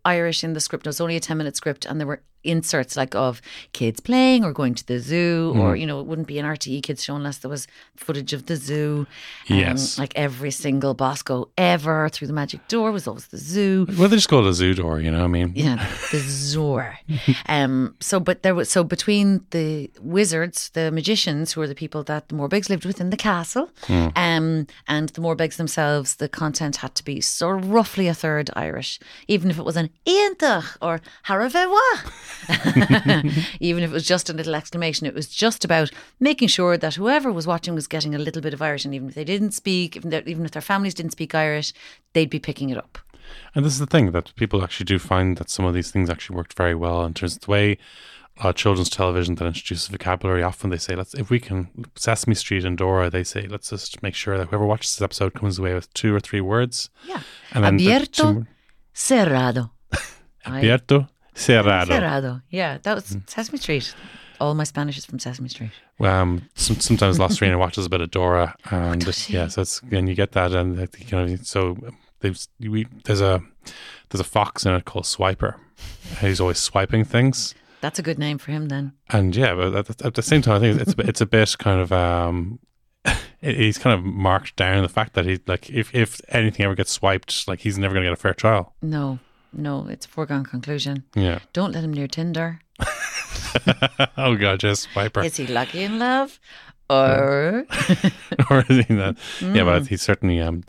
Irish 0.05 0.43
in 0.43 0.53
the 0.53 0.59
script. 0.59 0.85
It 0.85 0.89
was 0.89 1.01
only 1.01 1.17
a 1.17 1.19
10 1.19 1.37
minute 1.37 1.55
script, 1.55 1.85
and 1.85 1.99
there 1.99 2.07
were 2.07 2.21
inserts 2.43 2.95
like 2.95 3.13
of 3.15 3.41
kids 3.73 3.99
playing 3.99 4.43
or 4.43 4.53
going 4.53 4.73
to 4.75 4.85
the 4.87 4.99
zoo, 4.99 5.53
or, 5.57 5.75
you 5.75 5.85
know, 5.85 5.99
it 5.99 6.05
wouldn't 6.05 6.27
be 6.27 6.39
an 6.39 6.45
RTE 6.45 6.81
kids 6.83 7.03
show 7.03 7.15
unless 7.15 7.37
there 7.39 7.49
was 7.49 7.67
footage 7.95 8.33
of 8.33 8.45
the 8.45 8.55
zoo. 8.55 9.05
Um, 9.49 9.57
Yes. 9.57 9.99
Like 9.99 10.13
every 10.15 10.51
single 10.51 10.93
Bosco 10.93 11.49
ever 11.57 12.09
through 12.09 12.27
the 12.27 12.33
magic 12.33 12.67
door 12.67 12.91
was 12.91 13.07
always 13.07 13.27
the 13.27 13.37
zoo. 13.37 13.85
Well, 13.97 14.07
they 14.09 14.15
just 14.15 14.29
call 14.29 14.45
it 14.45 14.49
a 14.49 14.53
zoo 14.53 14.73
door, 14.73 14.99
you 14.99 15.11
know 15.11 15.23
I 15.23 15.27
mean? 15.27 15.51
Yeah, 15.55 15.75
the 16.11 16.19
zoo 16.19 16.57
um, 17.47 17.95
so, 17.99 18.19
but 18.19 18.43
there 18.43 18.53
was 18.55 18.69
so 18.69 18.83
between 18.83 19.45
the 19.51 19.89
wizards, 20.01 20.69
the 20.69 20.91
magicians, 20.91 21.53
who 21.53 21.61
were 21.61 21.67
the 21.67 21.75
people 21.75 22.03
that 22.03 22.29
the 22.29 22.35
Morbegs 22.35 22.69
lived 22.69 22.85
with 22.85 22.99
in 22.99 23.09
the 23.09 23.17
castle, 23.17 23.69
um, 23.89 24.67
and 24.87 25.09
the 25.09 25.21
Morbegs 25.21 25.55
themselves, 25.57 26.15
the 26.15 26.27
content 26.29 26.77
had 26.77 26.95
to 26.95 27.03
be 27.05 27.21
sort 27.21 27.59
of 27.59 27.69
roughly 27.69 28.07
a 28.07 28.13
third 28.13 28.49
Irish, 28.55 28.99
even 29.27 29.49
if 29.49 29.57
it 29.57 29.63
was 29.65 29.77
an 29.77 29.89
Iantach 30.05 30.77
or 30.81 31.01
Haravewa. 31.25 32.11
even 33.59 33.83
if 33.83 33.89
it 33.89 33.93
was 33.93 34.05
just 34.05 34.29
a 34.29 34.33
little 34.33 34.55
exclamation, 34.55 35.07
it 35.07 35.13
was 35.13 35.27
just 35.27 35.65
about 35.65 35.91
making 36.19 36.47
sure 36.47 36.77
that 36.77 36.95
whoever 36.95 37.31
was 37.31 37.47
watching 37.47 37.75
was 37.75 37.87
getting 37.87 38.15
a 38.15 38.19
little 38.19 38.41
bit 38.41 38.53
of 38.53 38.61
Irish, 38.61 38.85
and 38.85 38.93
even 38.93 39.09
if 39.09 39.15
they 39.15 39.23
didn't 39.23 39.51
speak, 39.51 39.95
even, 39.95 40.13
even 40.27 40.45
if 40.45 40.51
their 40.51 40.61
families 40.61 40.93
didn't 40.93 41.11
speak 41.11 41.33
Irish, 41.35 41.73
they'd 42.13 42.29
be 42.29 42.39
picking 42.39 42.69
it 42.69 42.77
up. 42.77 42.97
And 43.55 43.65
this 43.65 43.73
is 43.73 43.79
the 43.79 43.85
thing 43.85 44.11
that 44.11 44.33
people 44.35 44.63
actually 44.63 44.85
do 44.85 44.99
find 44.99 45.37
that 45.37 45.49
some 45.49 45.65
of 45.65 45.73
these 45.73 45.91
things 45.91 46.09
actually 46.09 46.37
worked 46.37 46.53
very 46.53 46.75
well 46.75 47.03
in 47.03 47.13
terms 47.13 47.35
of 47.35 47.41
the 47.41 47.51
way 47.51 47.77
uh, 48.39 48.53
children's 48.53 48.89
television 48.89 49.35
that 49.35 49.45
introduces 49.45 49.87
vocabulary. 49.87 50.43
Often 50.43 50.69
they 50.69 50.77
say, 50.77 50.95
"Let's 50.95 51.13
if 51.13 51.29
we 51.29 51.39
can 51.39 51.69
Sesame 51.95 52.35
Street 52.35 52.65
and 52.65 52.77
Dora." 52.77 53.09
They 53.09 53.23
say, 53.23 53.47
"Let's 53.47 53.69
just 53.69 54.03
make 54.03 54.15
sure 54.15 54.37
that 54.37 54.47
whoever 54.47 54.65
watches 54.65 54.95
this 54.95 55.01
episode 55.01 55.33
comes 55.33 55.57
away 55.59 55.73
with 55.73 55.91
two 55.93 56.13
or 56.13 56.19
three 56.19 56.41
words." 56.41 56.89
Yeah. 57.05 57.21
And 57.51 57.63
then 57.63 57.77
the 57.77 57.87
Abierto, 57.87 58.15
two- 58.15 58.47
cerrado. 58.93 59.71
Abierto, 60.45 61.09
cerrado. 61.37 61.87
Cerrado. 61.87 62.41
Yeah, 62.49 62.77
that 62.83 62.93
was 62.95 63.15
Mm. 63.15 63.29
Sesame 63.29 63.57
Street. 63.59 63.93
All 64.39 64.53
my 64.53 64.65
Spanish 64.65 64.97
is 64.97 65.05
from 65.05 65.17
Sesame 65.19 65.49
Street. 65.49 65.71
Um, 65.99 66.47
some, 66.55 66.79
sometimes 66.79 67.17
Lost 67.19 67.37
Serena 67.37 67.57
watches 67.65 67.85
a 67.85 67.89
bit 67.89 68.01
of 68.01 68.11
Dora, 68.11 68.55
and 68.69 69.03
does 69.03 69.29
yeah, 69.29 69.47
so 69.47 69.61
it's 69.61 69.81
and 69.91 70.07
you 70.07 70.13
get 70.15 70.33
that, 70.33 70.51
and 70.53 70.77
you 70.77 71.17
know, 71.17 71.35
so 71.41 71.77
there's 72.19 72.47
we 72.59 72.85
there's 73.05 73.21
a 73.21 73.41
there's 74.09 74.19
a 74.21 74.23
fox 74.23 74.65
in 74.65 74.73
it 74.73 74.85
called 74.85 75.05
Swiper. 75.05 75.55
He's 76.21 76.39
always 76.39 76.57
swiping 76.59 77.03
things, 77.03 77.53
That's 77.81 77.99
a 77.99 78.01
good 78.03 78.17
name 78.19 78.37
for 78.37 78.51
him 78.51 78.67
then. 78.67 78.93
and 79.09 79.35
yeah, 79.35 79.53
but 79.55 79.75
at, 79.75 80.05
at 80.05 80.13
the 80.15 80.21
same 80.21 80.41
time, 80.43 80.55
I 80.55 80.59
think 80.59 80.81
it's 80.81 80.93
a 80.93 80.95
bit, 80.95 81.09
it's 81.09 81.21
a 81.21 81.25
bit 81.25 81.55
kind 81.59 81.81
of 81.81 81.91
um, 81.91 82.59
he's 83.41 83.77
kind 83.79 83.97
of 83.97 84.03
marked 84.05 84.55
down 84.55 84.81
the 84.83 84.89
fact 84.89 85.13
that 85.13 85.25
he 85.25 85.39
like 85.47 85.69
if 85.71 85.93
if 85.95 86.21
anything 86.29 86.63
ever 86.65 86.75
gets 86.75 86.91
swiped, 86.91 87.47
like 87.47 87.61
he's 87.61 87.77
never 87.79 87.93
going 87.95 88.03
to 88.03 88.09
get 88.09 88.13
a 88.13 88.21
fair 88.21 88.33
trial. 88.35 88.75
No, 88.83 89.17
no, 89.57 89.87
it's 89.89 90.05
a 90.05 90.09
foregone 90.09 90.43
conclusion. 90.45 91.03
Yeah. 91.15 91.39
Don't 91.53 91.71
let 91.73 91.83
him 91.83 91.91
near 91.93 92.07
Tinder. 92.07 92.59
oh 94.17 94.35
god, 94.35 94.59
just 94.59 94.87
Swiper. 94.93 95.25
Is 95.25 95.37
he 95.37 95.47
lucky 95.47 95.83
in 95.83 95.99
love? 95.99 96.39
Or 96.89 97.65
or 98.49 98.63
is 98.69 98.85
he 98.85 98.93
that? 98.95 99.17
Yeah, 99.41 99.47
Mm. 99.49 99.65
but 99.65 99.87
he's 99.87 100.01
certainly. 100.01 100.39
Um, 100.39 100.63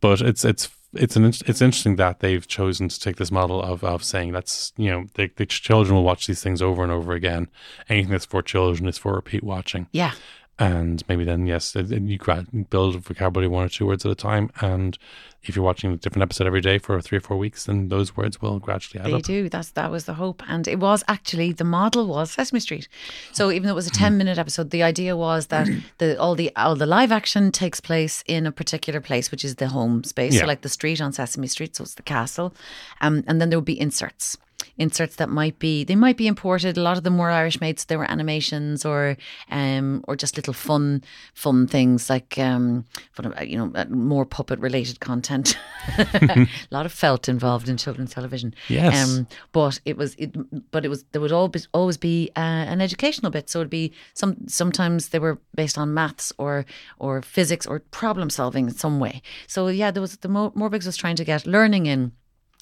but 0.00 0.20
it's 0.20 0.44
it's 0.44 0.68
it's 0.92 1.16
an 1.16 1.24
it's 1.24 1.60
interesting 1.60 1.96
that 1.96 2.20
they've 2.20 2.46
chosen 2.46 2.88
to 2.88 3.00
take 3.00 3.16
this 3.16 3.32
model 3.32 3.60
of 3.60 3.82
of 3.82 4.04
saying 4.04 4.32
that's 4.32 4.72
you 4.76 4.90
know 4.90 5.06
the, 5.14 5.30
the 5.36 5.46
children 5.46 5.96
will 5.96 6.04
watch 6.04 6.26
these 6.28 6.42
things 6.42 6.62
over 6.62 6.82
and 6.84 6.92
over 6.92 7.12
again. 7.12 7.48
Anything 7.88 8.12
that's 8.12 8.26
for 8.26 8.42
children 8.42 8.88
is 8.88 8.98
for 8.98 9.14
repeat 9.14 9.42
watching, 9.42 9.88
yeah, 9.90 10.12
and 10.58 11.02
maybe 11.08 11.24
then 11.24 11.46
yes, 11.46 11.74
you 11.74 12.18
build 12.70 12.96
vocabulary 13.04 13.48
one 13.48 13.64
or 13.64 13.68
two 13.68 13.86
words 13.86 14.04
at 14.06 14.12
a 14.12 14.14
time, 14.14 14.50
and 14.60 14.96
if 15.42 15.54
you're 15.54 15.64
watching 15.64 15.92
a 15.92 15.96
different 15.96 16.22
episode 16.22 16.46
every 16.46 16.60
day 16.60 16.78
for 16.78 16.98
three 17.02 17.18
or 17.18 17.20
four 17.20 17.36
weeks, 17.36 17.64
then 17.64 17.88
those 17.88 18.16
words 18.16 18.40
will 18.40 18.58
gradually 18.60 19.00
add 19.00 19.06
they 19.10 19.14
up. 19.14 19.22
do. 19.22 19.48
That's 19.48 19.70
that 19.72 19.90
was 19.90 20.04
the 20.04 20.14
hope, 20.14 20.42
and 20.48 20.66
it 20.68 20.78
was 20.78 21.02
actually 21.08 21.52
the 21.52 21.64
model 21.64 22.06
was 22.06 22.30
Sesame 22.30 22.60
Street. 22.60 22.88
So 23.32 23.50
even 23.50 23.64
though 23.66 23.72
it 23.72 23.74
was 23.74 23.88
a 23.88 23.90
Mm. 23.90 23.98
ten 23.98 24.16
minute 24.18 24.38
episode, 24.38 24.70
the 24.70 24.82
idea 24.82 25.16
was 25.16 25.46
that 25.48 25.68
the 25.98 26.18
all 26.18 26.34
the 26.34 26.54
all 26.56 26.76
the 26.76 26.86
live 26.86 27.12
action 27.12 27.50
takes 27.50 27.80
place 27.80 28.22
in 28.26 28.46
a 28.46 28.52
particular 28.52 29.00
place, 29.00 29.30
which 29.30 29.44
is 29.44 29.56
the 29.56 29.68
home 29.68 30.04
space. 30.04 30.34
Yeah. 30.34 30.40
So 30.42 30.46
like 30.46 30.62
the 30.62 30.68
street 30.68 31.00
on 31.00 31.12
Sesame 31.12 31.46
Street, 31.48 31.76
so 31.76 31.82
it's 31.82 31.94
the 31.94 32.02
castle, 32.02 32.54
um, 33.00 33.24
and 33.26 33.40
then 33.40 33.50
there 33.50 33.58
would 33.58 33.64
be 33.66 33.78
inserts. 33.80 34.38
Inserts 34.78 35.16
that 35.16 35.28
might 35.28 35.58
be 35.58 35.84
they 35.84 35.96
might 35.96 36.16
be 36.16 36.26
imported. 36.26 36.76
A 36.76 36.82
lot 36.82 36.96
of 36.96 37.04
them 37.04 37.18
were 37.18 37.30
Irish 37.30 37.60
made, 37.60 37.78
so 37.78 37.86
they 37.88 37.96
were 37.96 38.10
animations 38.10 38.84
or 38.84 39.16
um 39.50 40.04
or 40.08 40.16
just 40.16 40.36
little 40.36 40.54
fun 40.54 41.02
fun 41.34 41.66
things 41.66 42.10
like 42.10 42.38
um 42.38 42.84
fun, 43.12 43.34
you 43.46 43.56
know 43.56 43.72
uh, 43.74 43.84
more 43.86 44.24
puppet 44.24 44.58
related 44.60 45.00
content. 45.00 45.58
a 45.98 46.48
lot 46.70 46.86
of 46.86 46.92
felt 46.92 47.28
involved 47.28 47.68
in 47.68 47.76
children's 47.76 48.14
television. 48.14 48.54
Yes. 48.68 49.08
Um, 49.08 49.26
but 49.52 49.80
it 49.84 49.96
was, 49.96 50.14
it, 50.16 50.30
but 50.70 50.84
it 50.84 50.88
was, 50.88 51.04
there 51.12 51.20
would 51.20 51.32
always 51.32 51.68
always 51.74 51.96
be 51.96 52.30
uh, 52.36 52.40
an 52.40 52.80
educational 52.80 53.30
bit. 53.30 53.50
So 53.50 53.60
it'd 53.60 53.70
be 53.70 53.92
some. 54.14 54.36
Sometimes 54.46 55.10
they 55.10 55.18
were 55.18 55.38
based 55.54 55.78
on 55.78 55.94
maths 55.94 56.32
or 56.38 56.64
or 56.98 57.22
physics 57.22 57.66
or 57.66 57.80
problem 57.80 58.30
solving 58.30 58.68
in 58.68 58.74
some 58.74 58.98
way. 59.00 59.22
So 59.46 59.68
yeah, 59.68 59.90
there 59.90 60.00
was 60.00 60.16
the 60.16 60.28
Mo- 60.28 60.52
Morbegs 60.52 60.86
was 60.86 60.96
trying 60.96 61.16
to 61.16 61.24
get 61.24 61.46
learning 61.46 61.86
in. 61.86 62.12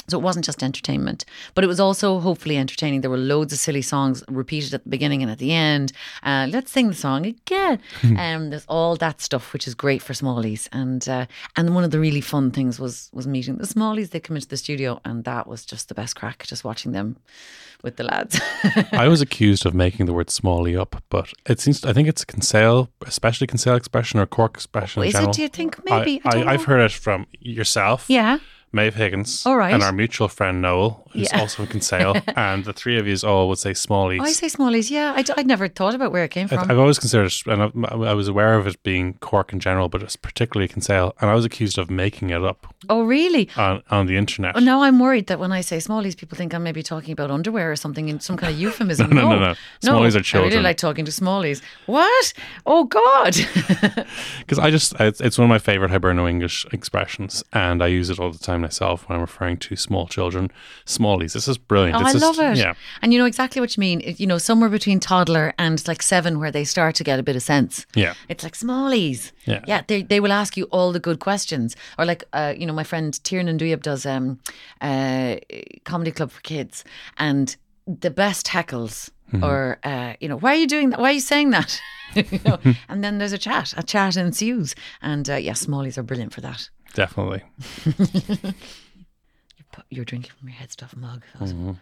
So 0.08 0.18
it 0.18 0.22
wasn't 0.22 0.44
just 0.44 0.62
entertainment, 0.62 1.24
but 1.54 1.64
it 1.64 1.66
was 1.66 1.80
also 1.80 2.18
hopefully 2.20 2.56
entertaining. 2.58 3.00
There 3.00 3.10
were 3.10 3.16
loads 3.16 3.52
of 3.52 3.58
silly 3.58 3.82
songs 3.82 4.22
repeated 4.28 4.74
at 4.74 4.84
the 4.84 4.90
beginning 4.90 5.22
and 5.22 5.30
at 5.30 5.38
the 5.38 5.52
end. 5.52 5.92
Uh, 6.22 6.48
let's 6.50 6.70
sing 6.72 6.88
the 6.88 6.94
song 6.94 7.26
again. 7.26 7.80
um, 8.18 8.50
there's 8.50 8.66
all 8.68 8.96
that 8.96 9.20
stuff, 9.20 9.52
which 9.52 9.66
is 9.68 9.74
great 9.74 10.02
for 10.02 10.12
Smallies. 10.12 10.68
And 10.72 11.08
uh, 11.08 11.26
and 11.56 11.74
one 11.74 11.84
of 11.84 11.90
the 11.90 12.00
really 12.00 12.20
fun 12.20 12.50
things 12.50 12.78
was 12.80 13.10
was 13.12 13.26
meeting 13.26 13.58
the 13.58 13.64
Smallies. 13.66 14.10
They 14.10 14.20
come 14.20 14.36
into 14.36 14.48
the 14.48 14.56
studio, 14.56 15.00
and 15.04 15.24
that 15.24 15.46
was 15.46 15.64
just 15.64 15.88
the 15.88 15.94
best 15.94 16.16
crack. 16.16 16.44
Just 16.46 16.64
watching 16.64 16.92
them 16.92 17.16
with 17.82 17.96
the 17.96 18.04
lads. 18.04 18.40
I 18.92 19.08
was 19.08 19.20
accused 19.20 19.66
of 19.66 19.74
making 19.74 20.06
the 20.06 20.12
word 20.12 20.28
smally 20.28 20.78
up, 20.78 21.02
but 21.10 21.32
it 21.46 21.60
seems 21.60 21.84
I 21.84 21.92
think 21.92 22.08
it's 22.08 22.22
a 22.22 22.26
Kinsale, 22.26 22.90
especially 23.06 23.46
Kinsale 23.46 23.74
expression 23.76 24.20
or 24.20 24.26
Cork 24.26 24.54
expression 24.54 25.02
in 25.02 25.08
is 25.08 25.12
general. 25.14 25.30
it? 25.30 25.36
Do 25.36 25.42
you 25.42 25.48
think 25.48 25.84
maybe? 25.84 26.20
I, 26.24 26.38
I, 26.38 26.42
I 26.42 26.52
I've 26.52 26.64
heard 26.64 26.80
it 26.80 26.92
from 26.92 27.26
yourself, 27.40 28.06
Yeah. 28.08 28.38
Maeve 28.72 28.94
Higgins, 28.94 29.44
All 29.44 29.56
right. 29.56 29.72
and 29.74 29.82
our 29.82 29.92
mutual 29.92 30.28
friend 30.28 30.62
Noel, 30.62 31.06
who's 31.12 31.28
Yeah. 31.30 31.40
also 31.40 31.56
from 31.56 31.66
Kinsale, 31.66 32.16
and 32.36 32.64
the 32.64 32.72
three 32.72 32.98
of 32.98 33.06
you 33.06 33.16
all 33.24 33.48
would 33.48 33.58
say 33.58 33.72
Smallies. 33.72 34.20
Oh, 34.20 34.24
I 34.24 34.32
say 34.32 34.46
Smallies. 34.46 34.90
Yeah, 34.90 35.12
I, 35.14 35.24
would 35.36 35.46
never 35.46 35.68
thought 35.68 35.94
about 35.94 36.10
where 36.12 36.24
it 36.24 36.30
came 36.30 36.46
I- 36.46 36.56
from. 36.56 36.70
I've 36.70 36.78
always 36.78 36.98
considered, 36.98 37.32
and 37.46 37.86
I, 37.86 37.94
I 38.10 38.14
was 38.14 38.28
aware 38.28 38.54
of 38.54 38.66
it 38.66 38.82
being 38.82 39.14
Cork 39.14 39.52
in 39.52 39.60
general, 39.60 39.88
but 39.88 40.02
it's 40.02 40.16
particularly 40.16 40.68
Kinsale, 40.68 41.14
and 41.20 41.30
I 41.30 41.34
was 41.34 41.44
accused 41.44 41.76
of 41.78 41.90
making 41.90 42.30
it 42.30 42.42
up 42.42 42.74
oh, 42.88 43.02
really? 43.02 43.48
on, 43.56 43.82
on 43.90 44.06
the 44.06 44.16
internet. 44.16 44.56
Oh, 44.56 44.60
now 44.60 44.82
I'm 44.82 44.98
worried 44.98 45.26
that 45.26 45.38
when 45.38 45.52
I 45.52 45.60
say 45.60 45.76
Smallies, 45.76 46.16
people 46.16 46.38
think 46.38 46.54
I'm 46.54 46.62
maybe 46.62 46.82
talking 46.82 47.12
about 47.12 47.30
underwear 47.30 47.70
or 47.70 47.76
something 47.76 48.08
in 48.08 48.20
some 48.20 48.36
kind 48.36 48.52
of 48.52 48.58
euphemism. 48.58 49.10
No, 49.22 49.28
no, 49.28 49.38
no, 49.38 49.48
no. 49.48 49.54
Smallies 49.82 50.16
are 50.16 50.22
children. 50.22 50.52
I 50.52 50.54
really 50.54 50.64
like 50.64 50.78
talking 50.78 51.04
to 51.04 51.10
Smallies. 51.10 51.60
What? 51.86 52.32
Oh 52.64 52.84
God! 52.84 53.36
Because 54.40 54.58
I 54.58 54.70
just, 54.70 54.94
it's, 55.00 55.20
it's 55.20 55.38
one 55.38 55.44
of 55.44 55.48
my 55.48 55.58
favorite 55.58 55.90
Hiberno 55.90 56.28
English 56.28 56.66
expressions, 56.72 57.44
and 57.52 57.82
I 57.82 57.86
use 57.88 58.10
it 58.10 58.18
all 58.18 58.30
the 58.30 58.38
time 58.38 58.61
myself 58.62 59.08
when 59.08 59.16
I'm 59.16 59.20
referring 59.20 59.58
to 59.58 59.76
small 59.76 60.06
children. 60.06 60.50
Smallies. 60.86 61.32
This 61.34 61.46
is 61.48 61.58
brilliant. 61.58 61.96
Oh, 61.96 62.06
It's 62.06 62.14
I 62.14 62.18
love 62.26 62.38
it. 62.38 62.56
Yeah. 62.56 62.74
And 63.02 63.12
you 63.12 63.18
know 63.18 63.26
exactly 63.26 63.60
what 63.60 63.76
you 63.76 63.80
mean. 63.80 64.00
It- 64.00 64.18
you 64.20 64.26
know, 64.26 64.38
somewhere 64.38 64.70
between 64.70 65.00
toddler 65.00 65.52
and 65.58 65.86
like 65.86 66.02
seven, 66.02 66.38
where 66.40 66.50
they 66.50 66.64
start 66.64 66.94
to 66.96 67.04
get 67.04 67.18
a 67.18 67.22
bit 67.22 67.36
of 67.36 67.42
sense. 67.42 67.86
Yeah. 67.94 68.14
It's 68.28 68.42
like 68.44 68.54
smallies. 68.54 69.32
Yeah. 69.44 69.60
Yeah. 69.66 69.82
They, 69.86 70.02
they 70.02 70.20
will 70.20 70.32
ask 70.32 70.56
you 70.56 70.64
all 70.72 70.92
the 70.92 71.00
good 71.00 71.18
questions. 71.18 71.76
Or 71.98 72.04
like, 72.04 72.24
uh, 72.32 72.54
you 72.56 72.66
know, 72.66 72.72
my 72.72 72.84
friend 72.84 73.12
Tiernan 73.24 73.58
Duyab 73.58 73.82
does 73.82 74.06
um, 74.06 74.38
uh, 74.80 75.36
comedy 75.84 76.10
club 76.12 76.30
for 76.30 76.40
kids, 76.42 76.84
and 77.18 77.56
the 77.86 78.10
best 78.10 78.46
heckles. 78.46 79.10
Mm-hmm. 79.32 79.44
Or 79.44 79.78
uh, 79.82 80.12
you 80.20 80.28
know, 80.28 80.36
why 80.38 80.52
are 80.52 80.56
you 80.58 80.66
doing 80.66 80.90
that? 80.90 81.00
Why 81.00 81.08
are 81.10 81.12
you 81.14 81.20
saying 81.20 81.50
that? 81.50 81.80
you 82.14 82.40
know, 82.44 82.58
and 82.88 83.02
then 83.02 83.18
there's 83.18 83.32
a 83.32 83.38
chat. 83.38 83.72
A 83.76 83.82
chat 83.82 84.16
ensues, 84.16 84.74
and 85.00 85.28
uh, 85.30 85.36
yeah, 85.36 85.52
smallies 85.54 85.96
are 85.96 86.02
brilliant 86.02 86.34
for 86.34 86.42
that. 86.42 86.68
Definitely. 86.94 87.42
You're 89.88 90.04
drinking 90.04 90.32
from 90.38 90.48
your 90.48 90.56
head 90.56 90.70
stuff 90.70 90.94
mug. 90.94 91.24
Mm, 91.40 91.76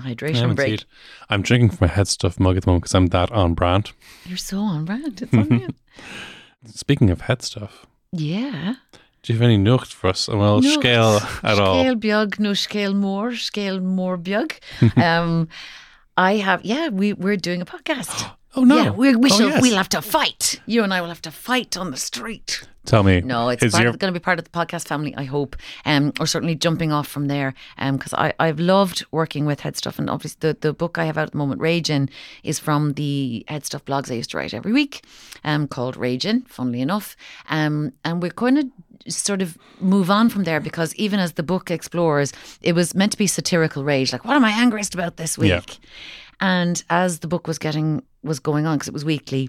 I 0.00 0.14
hydration 0.14 0.54
break. 0.54 0.68
indeed. 0.68 0.84
I'm 1.28 1.42
drinking 1.42 1.70
from 1.70 1.88
my 1.88 1.92
head 1.92 2.08
stuff 2.08 2.40
mug 2.40 2.56
at 2.56 2.62
the 2.64 2.70
moment 2.70 2.84
because 2.84 2.94
I'm 2.94 3.06
that 3.08 3.30
on 3.32 3.54
brand. 3.54 3.92
You're 4.24 4.38
so 4.38 4.60
on 4.60 4.84
brand. 4.86 5.20
It's 5.20 5.34
on. 5.34 5.74
Speaking 6.66 7.10
of 7.10 7.22
head 7.22 7.42
stuff, 7.42 7.86
Yeah. 8.12 8.76
do 9.22 9.32
you 9.32 9.38
have 9.38 9.44
any 9.44 9.58
nocht 9.58 9.92
for 9.92 10.08
us? 10.08 10.28
Well, 10.28 10.60
No, 10.62 10.70
scale 10.70 11.20
at 11.42 11.58
all. 11.58 11.82
Scale 11.98 12.28
no 12.38 12.54
scale 12.54 12.94
more, 12.94 13.34
scale 13.34 13.80
more 13.80 14.16
biog. 14.16 14.52
um, 14.96 15.48
I 16.16 16.36
have, 16.36 16.64
yeah, 16.64 16.88
we, 16.88 17.12
we're 17.12 17.36
doing 17.36 17.60
a 17.60 17.66
podcast. 17.66 18.30
Oh 18.56 18.64
no! 18.64 18.76
Yeah, 18.76 18.90
we, 18.90 19.16
we 19.16 19.30
Oh, 19.32 19.36
shall, 19.38 19.48
yes. 19.48 19.62
we'll 19.62 19.76
have 19.76 19.88
to 19.90 20.02
fight. 20.02 20.60
You 20.66 20.82
and 20.84 20.94
I 20.94 21.00
will 21.00 21.08
have 21.08 21.22
to 21.22 21.30
fight 21.30 21.76
on 21.76 21.90
the 21.90 21.96
street. 21.96 22.62
Tell 22.84 23.02
me. 23.02 23.22
No, 23.22 23.48
it's 23.48 23.72
going 23.74 23.96
to 23.98 24.12
be 24.12 24.18
part 24.18 24.38
of 24.38 24.44
the 24.44 24.50
podcast 24.50 24.86
family, 24.86 25.14
I 25.16 25.24
hope, 25.24 25.56
um, 25.86 26.12
or 26.20 26.26
certainly 26.26 26.54
jumping 26.54 26.92
off 26.92 27.08
from 27.08 27.28
there. 27.28 27.54
Because 27.78 28.12
I 28.12 28.34
I've 28.38 28.60
loved 28.60 29.06
working 29.10 29.46
with 29.46 29.60
Head 29.60 29.76
Stuff, 29.76 29.98
and 29.98 30.10
obviously 30.10 30.36
the, 30.40 30.56
the 30.60 30.72
book 30.74 30.98
I 30.98 31.04
have 31.06 31.16
out 31.16 31.28
at 31.28 31.32
the 31.32 31.38
moment, 31.38 31.60
Raging, 31.62 32.10
is 32.42 32.58
from 32.58 32.92
the 32.92 33.44
Head 33.48 33.64
Stuff 33.64 33.84
blogs 33.86 34.10
I 34.10 34.14
used 34.14 34.30
to 34.32 34.36
write 34.36 34.52
every 34.54 34.72
week, 34.72 35.02
um, 35.44 35.66
called 35.66 35.96
Raging. 35.96 36.42
Funnily 36.42 36.80
enough, 36.82 37.16
um, 37.48 37.92
and 38.04 38.22
we're 38.22 38.30
going 38.32 38.56
to 38.56 39.10
sort 39.10 39.42
of 39.42 39.58
move 39.80 40.10
on 40.10 40.28
from 40.30 40.44
there 40.44 40.60
because 40.60 40.94
even 40.94 41.20
as 41.20 41.32
the 41.34 41.42
book 41.42 41.70
explores, 41.70 42.32
it 42.62 42.74
was 42.74 42.94
meant 42.94 43.12
to 43.12 43.18
be 43.18 43.26
satirical 43.26 43.82
rage, 43.84 44.12
like 44.12 44.24
what 44.24 44.36
am 44.36 44.44
I 44.44 44.50
angriest 44.50 44.94
about 44.94 45.16
this 45.16 45.36
week? 45.38 45.48
Yeah. 45.50 45.60
And 46.40 46.82
as 46.90 47.20
the 47.20 47.28
book 47.28 47.46
was 47.46 47.58
getting 47.58 48.02
was 48.22 48.40
going 48.40 48.66
on 48.66 48.76
because 48.76 48.88
it 48.88 48.94
was 48.94 49.04
weekly, 49.04 49.48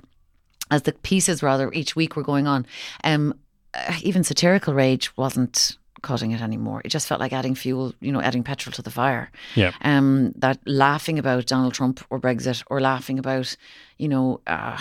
as 0.72 0.84
the 0.84 0.94
pieces 0.94 1.42
rather 1.42 1.72
each 1.74 1.96
week 1.96 2.16
were 2.16 2.24
going 2.24 2.48
on, 2.48 2.66
um, 3.04 3.34
uh, 3.74 3.96
even 4.04 4.24
satirical 4.24 4.74
rage 4.74 5.16
wasn't 5.18 5.78
cutting 6.02 6.32
it 6.32 6.42
anymore. 6.42 6.82
It 6.86 6.90
just 6.90 7.08
felt 7.08 7.20
like 7.20 7.34
adding 7.34 7.56
fuel, 7.56 7.94
you 8.00 8.12
know, 8.12 8.22
adding 8.22 8.44
petrol 8.44 8.72
to 8.74 8.82
the 8.82 8.92
fire. 8.92 9.32
Yeah. 9.56 9.72
Um, 9.82 10.34
that 10.36 10.60
laughing 10.66 11.18
about 11.18 11.48
Donald 11.48 11.74
Trump 11.74 12.06
or 12.10 12.20
Brexit, 12.20 12.64
or 12.68 12.80
laughing 12.80 13.18
about, 13.18 13.56
you 13.98 14.08
know, 14.08 14.40
uh, 14.46 14.78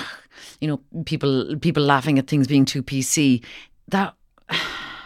you 0.60 0.68
know, 0.68 0.80
people 1.04 1.56
people 1.60 1.82
laughing 1.82 2.18
at 2.18 2.26
things 2.26 2.46
being 2.46 2.64
too 2.64 2.82
PC. 2.82 3.42
That 3.88 4.14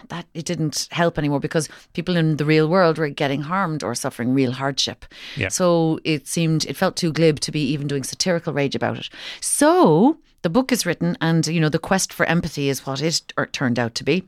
that 0.08 0.26
it 0.34 0.44
didn't 0.44 0.88
help 0.90 1.18
anymore 1.18 1.40
because 1.40 1.68
people 1.92 2.16
in 2.16 2.36
the 2.36 2.44
real 2.44 2.68
world 2.68 2.98
were 2.98 3.08
getting 3.08 3.42
harmed 3.42 3.82
or 3.82 3.94
suffering 3.94 4.34
real 4.34 4.52
hardship. 4.52 5.04
Yeah. 5.36 5.48
So 5.48 6.00
it 6.04 6.26
seemed 6.26 6.64
it 6.66 6.76
felt 6.76 6.96
too 6.96 7.12
glib 7.12 7.40
to 7.40 7.52
be 7.52 7.62
even 7.70 7.86
doing 7.86 8.04
satirical 8.04 8.52
rage 8.52 8.74
about 8.74 8.98
it. 8.98 9.08
So 9.40 10.18
the 10.42 10.50
book 10.50 10.72
is 10.72 10.86
written, 10.86 11.16
and 11.20 11.46
you 11.46 11.60
know 11.60 11.68
the 11.68 11.78
quest 11.78 12.12
for 12.12 12.26
empathy 12.26 12.68
is 12.68 12.86
what 12.86 13.02
it 13.02 13.32
turned 13.52 13.78
out 13.78 13.94
to 13.96 14.04
be. 14.04 14.24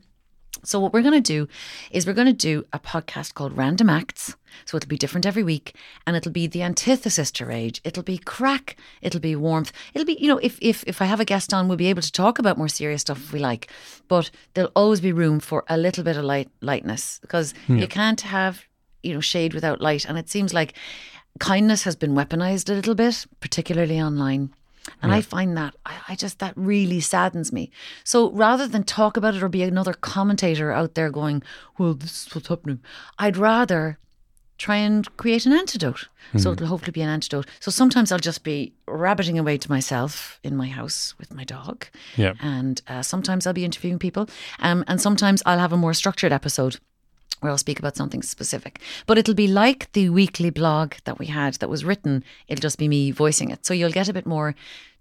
So 0.63 0.79
what 0.79 0.93
we're 0.93 1.01
going 1.01 1.21
to 1.21 1.21
do 1.21 1.47
is 1.89 2.05
we're 2.05 2.13
going 2.13 2.27
to 2.27 2.33
do 2.33 2.65
a 2.71 2.79
podcast 2.79 3.33
called 3.33 3.57
Random 3.57 3.89
Acts. 3.89 4.35
So 4.65 4.77
it'll 4.77 4.87
be 4.87 4.97
different 4.97 5.25
every 5.25 5.43
week 5.43 5.75
and 6.05 6.15
it'll 6.15 6.31
be 6.31 6.45
the 6.45 6.61
antithesis 6.61 7.31
to 7.31 7.45
rage. 7.45 7.81
It'll 7.83 8.03
be 8.03 8.17
crack, 8.17 8.75
it'll 9.01 9.19
be 9.19 9.35
warmth. 9.35 9.71
It'll 9.93 10.05
be, 10.05 10.17
you 10.19 10.27
know, 10.27 10.37
if 10.37 10.59
if 10.61 10.83
if 10.85 11.01
I 11.01 11.05
have 11.05 11.19
a 11.19 11.25
guest 11.25 11.53
on, 11.53 11.67
we'll 11.67 11.77
be 11.77 11.87
able 11.87 12.01
to 12.01 12.11
talk 12.11 12.37
about 12.37 12.57
more 12.57 12.67
serious 12.67 13.01
stuff 13.01 13.17
if 13.17 13.33
we 13.33 13.39
like. 13.39 13.71
But 14.07 14.29
there'll 14.53 14.71
always 14.75 15.01
be 15.01 15.11
room 15.11 15.39
for 15.39 15.63
a 15.67 15.77
little 15.77 16.03
bit 16.03 16.17
of 16.17 16.23
light 16.23 16.49
lightness 16.61 17.19
because 17.21 17.53
hmm. 17.67 17.79
you 17.79 17.87
can't 17.87 18.21
have, 18.21 18.65
you 19.03 19.13
know, 19.13 19.21
shade 19.21 19.53
without 19.53 19.81
light 19.81 20.05
and 20.05 20.17
it 20.17 20.29
seems 20.29 20.53
like 20.53 20.73
kindness 21.39 21.83
has 21.83 21.95
been 21.95 22.13
weaponized 22.13 22.69
a 22.69 22.73
little 22.73 22.95
bit, 22.95 23.25
particularly 23.39 23.99
online. 23.99 24.53
And 25.01 25.11
I 25.13 25.21
find 25.21 25.55
that 25.57 25.75
I, 25.85 25.93
I 26.09 26.15
just 26.15 26.39
that 26.39 26.53
really 26.55 26.99
saddens 26.99 27.51
me. 27.53 27.71
So 28.03 28.31
rather 28.31 28.67
than 28.67 28.83
talk 28.83 29.15
about 29.17 29.35
it 29.35 29.43
or 29.43 29.49
be 29.49 29.63
another 29.63 29.93
commentator 29.93 30.71
out 30.71 30.95
there 30.95 31.09
going, 31.11 31.43
"Well, 31.77 31.93
this 31.93 32.25
is 32.27 32.35
what's 32.35 32.47
happening," 32.47 32.79
I'd 33.19 33.37
rather 33.37 33.97
try 34.57 34.75
and 34.75 35.05
create 35.17 35.47
an 35.47 35.53
antidote. 35.53 36.07
So 36.37 36.51
it'll 36.51 36.67
hopefully 36.67 36.91
be 36.91 37.01
an 37.01 37.09
antidote. 37.09 37.47
So 37.59 37.71
sometimes 37.71 38.11
I'll 38.11 38.19
just 38.19 38.43
be 38.43 38.73
rabbiting 38.87 39.39
away 39.39 39.57
to 39.57 39.69
myself 39.69 40.39
in 40.43 40.55
my 40.55 40.67
house 40.67 41.15
with 41.17 41.33
my 41.33 41.43
dog, 41.43 41.87
Yeah. 42.15 42.33
and 42.39 42.79
uh, 42.87 43.01
sometimes 43.01 43.45
I'll 43.47 43.53
be 43.53 43.65
interviewing 43.65 43.97
people, 43.99 44.29
um, 44.59 44.83
and 44.87 45.01
sometimes 45.01 45.41
I'll 45.47 45.57
have 45.59 45.73
a 45.73 45.77
more 45.77 45.95
structured 45.95 46.31
episode 46.31 46.79
where 47.41 47.51
I'll 47.51 47.57
speak 47.57 47.79
about 47.79 47.97
something 47.97 48.21
specific. 48.21 48.79
But 49.05 49.17
it'll 49.17 49.33
be 49.33 49.47
like 49.47 49.91
the 49.91 50.09
weekly 50.09 50.49
blog 50.49 50.93
that 51.03 51.19
we 51.19 51.25
had 51.25 51.55
that 51.55 51.69
was 51.69 51.83
written. 51.83 52.23
It'll 52.47 52.61
just 52.61 52.77
be 52.77 52.87
me 52.87 53.11
voicing 53.11 53.49
it. 53.49 53.65
So 53.65 53.73
you'll 53.73 53.91
get 53.91 54.07
a 54.09 54.13
bit 54.13 54.25
more. 54.25 54.55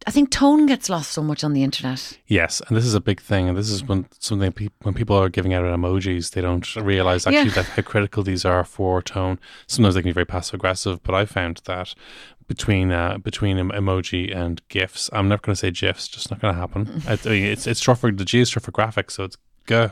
I 0.06 0.10
think 0.10 0.30
tone 0.30 0.64
gets 0.64 0.88
lost 0.88 1.12
so 1.12 1.22
much 1.22 1.44
on 1.44 1.52
the 1.52 1.62
internet. 1.62 2.18
Yes, 2.26 2.62
and 2.66 2.74
this 2.76 2.86
is 2.86 2.94
a 2.94 3.00
big 3.02 3.20
thing, 3.20 3.50
and 3.50 3.58
this 3.58 3.68
is 3.70 3.84
when 3.84 4.06
something 4.18 4.50
pe- 4.50 4.68
when 4.80 4.94
people 4.94 5.14
are 5.16 5.28
giving 5.28 5.52
out 5.52 5.62
emojis, 5.64 6.30
they 6.30 6.40
don't 6.40 6.74
realize 6.76 7.26
actually 7.26 7.48
Yeah. 7.48 7.54
that 7.62 7.66
how 7.66 7.82
critical 7.82 8.22
these 8.22 8.46
are 8.46 8.64
for 8.64 9.02
tone. 9.02 9.38
Sometimes 9.66 9.94
they 9.94 10.00
can 10.00 10.08
be 10.08 10.14
very 10.14 10.24
passive 10.24 10.54
aggressive, 10.54 11.02
but 11.02 11.14
I 11.14 11.26
found 11.26 11.60
that 11.66 11.94
between 12.48 12.90
uh, 12.90 13.18
between 13.18 13.58
emoji 13.58 14.34
and 14.34 14.62
gifs, 14.68 15.10
I'm 15.12 15.28
never 15.28 15.42
going 15.42 15.52
to 15.54 15.60
say 15.60 15.70
gifs, 15.70 16.08
just 16.08 16.30
not 16.30 16.40
going 16.40 16.54
to 16.54 16.58
happen. 16.60 17.02
I, 17.06 17.18
I 17.22 17.28
mean, 17.28 17.44
it's 17.44 17.66
it's 17.66 17.80
short 17.82 17.98
for 17.98 18.10
the 18.10 18.24
G 18.24 18.40
is 18.40 18.48
for 18.48 18.60
graphics, 18.72 19.10
so 19.12 19.24
it's 19.24 19.36
G. 19.66 19.86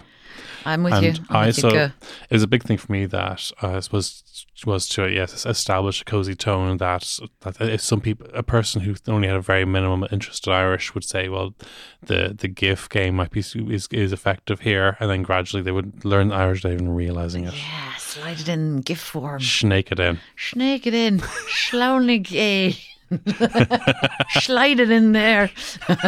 I'm 0.65 0.83
with 0.83 0.93
and 0.95 1.05
you. 1.19 1.25
I'm 1.31 1.37
I 1.37 1.47
with 1.47 1.57
you. 1.57 1.61
so 1.63 1.71
Go. 1.71 1.85
it 1.85 2.33
was 2.33 2.43
a 2.43 2.47
big 2.49 2.63
thing 2.65 2.77
for 2.79 2.91
me 2.93 3.07
that 3.07 3.51
uh, 3.63 3.81
was 3.93 4.25
was 4.67 4.89
to 4.89 5.07
yes 5.09 5.47
establish 5.47 6.03
a 6.03 6.05
cozy 6.05 6.35
tone 6.35 6.77
that 6.79 7.19
that 7.43 7.61
if 7.61 7.81
some 7.81 8.01
people 8.01 8.27
a 8.35 8.43
person 8.43 8.83
who 8.83 8.95
only 9.07 9.29
had 9.29 9.37
a 9.37 9.41
very 9.41 9.65
minimum 9.65 10.07
interest 10.11 10.47
in 10.47 10.53
Irish 10.53 10.95
would 10.95 11.05
say 11.05 11.29
well 11.29 11.55
the 12.03 12.35
the 12.37 12.49
GIF 12.49 12.89
game 12.89 13.15
might 13.17 13.31
be 13.31 13.41
is 13.41 13.89
is 13.93 14.13
effective 14.13 14.61
here 14.61 14.97
and 15.01 15.09
then 15.09 15.23
gradually 15.23 15.63
they 15.63 15.73
would 15.73 16.05
learn 16.05 16.33
Irish 16.33 16.65
without 16.65 16.75
even 16.75 16.95
realizing 16.95 17.45
it 17.45 17.55
Yeah, 17.55 17.95
slide 17.97 18.41
it 18.41 18.49
in 18.49 18.81
GIF 18.81 19.01
form. 19.01 19.41
snake 19.41 19.93
it 19.93 20.01
in 20.01 20.19
Snake 20.37 20.87
it 20.87 20.95
in. 20.95 21.19
Slownig 21.49 22.33
eh. 22.35 22.73
Slide 24.41 24.81
it 24.81 24.91
in 24.91 25.13
there. 25.13 25.51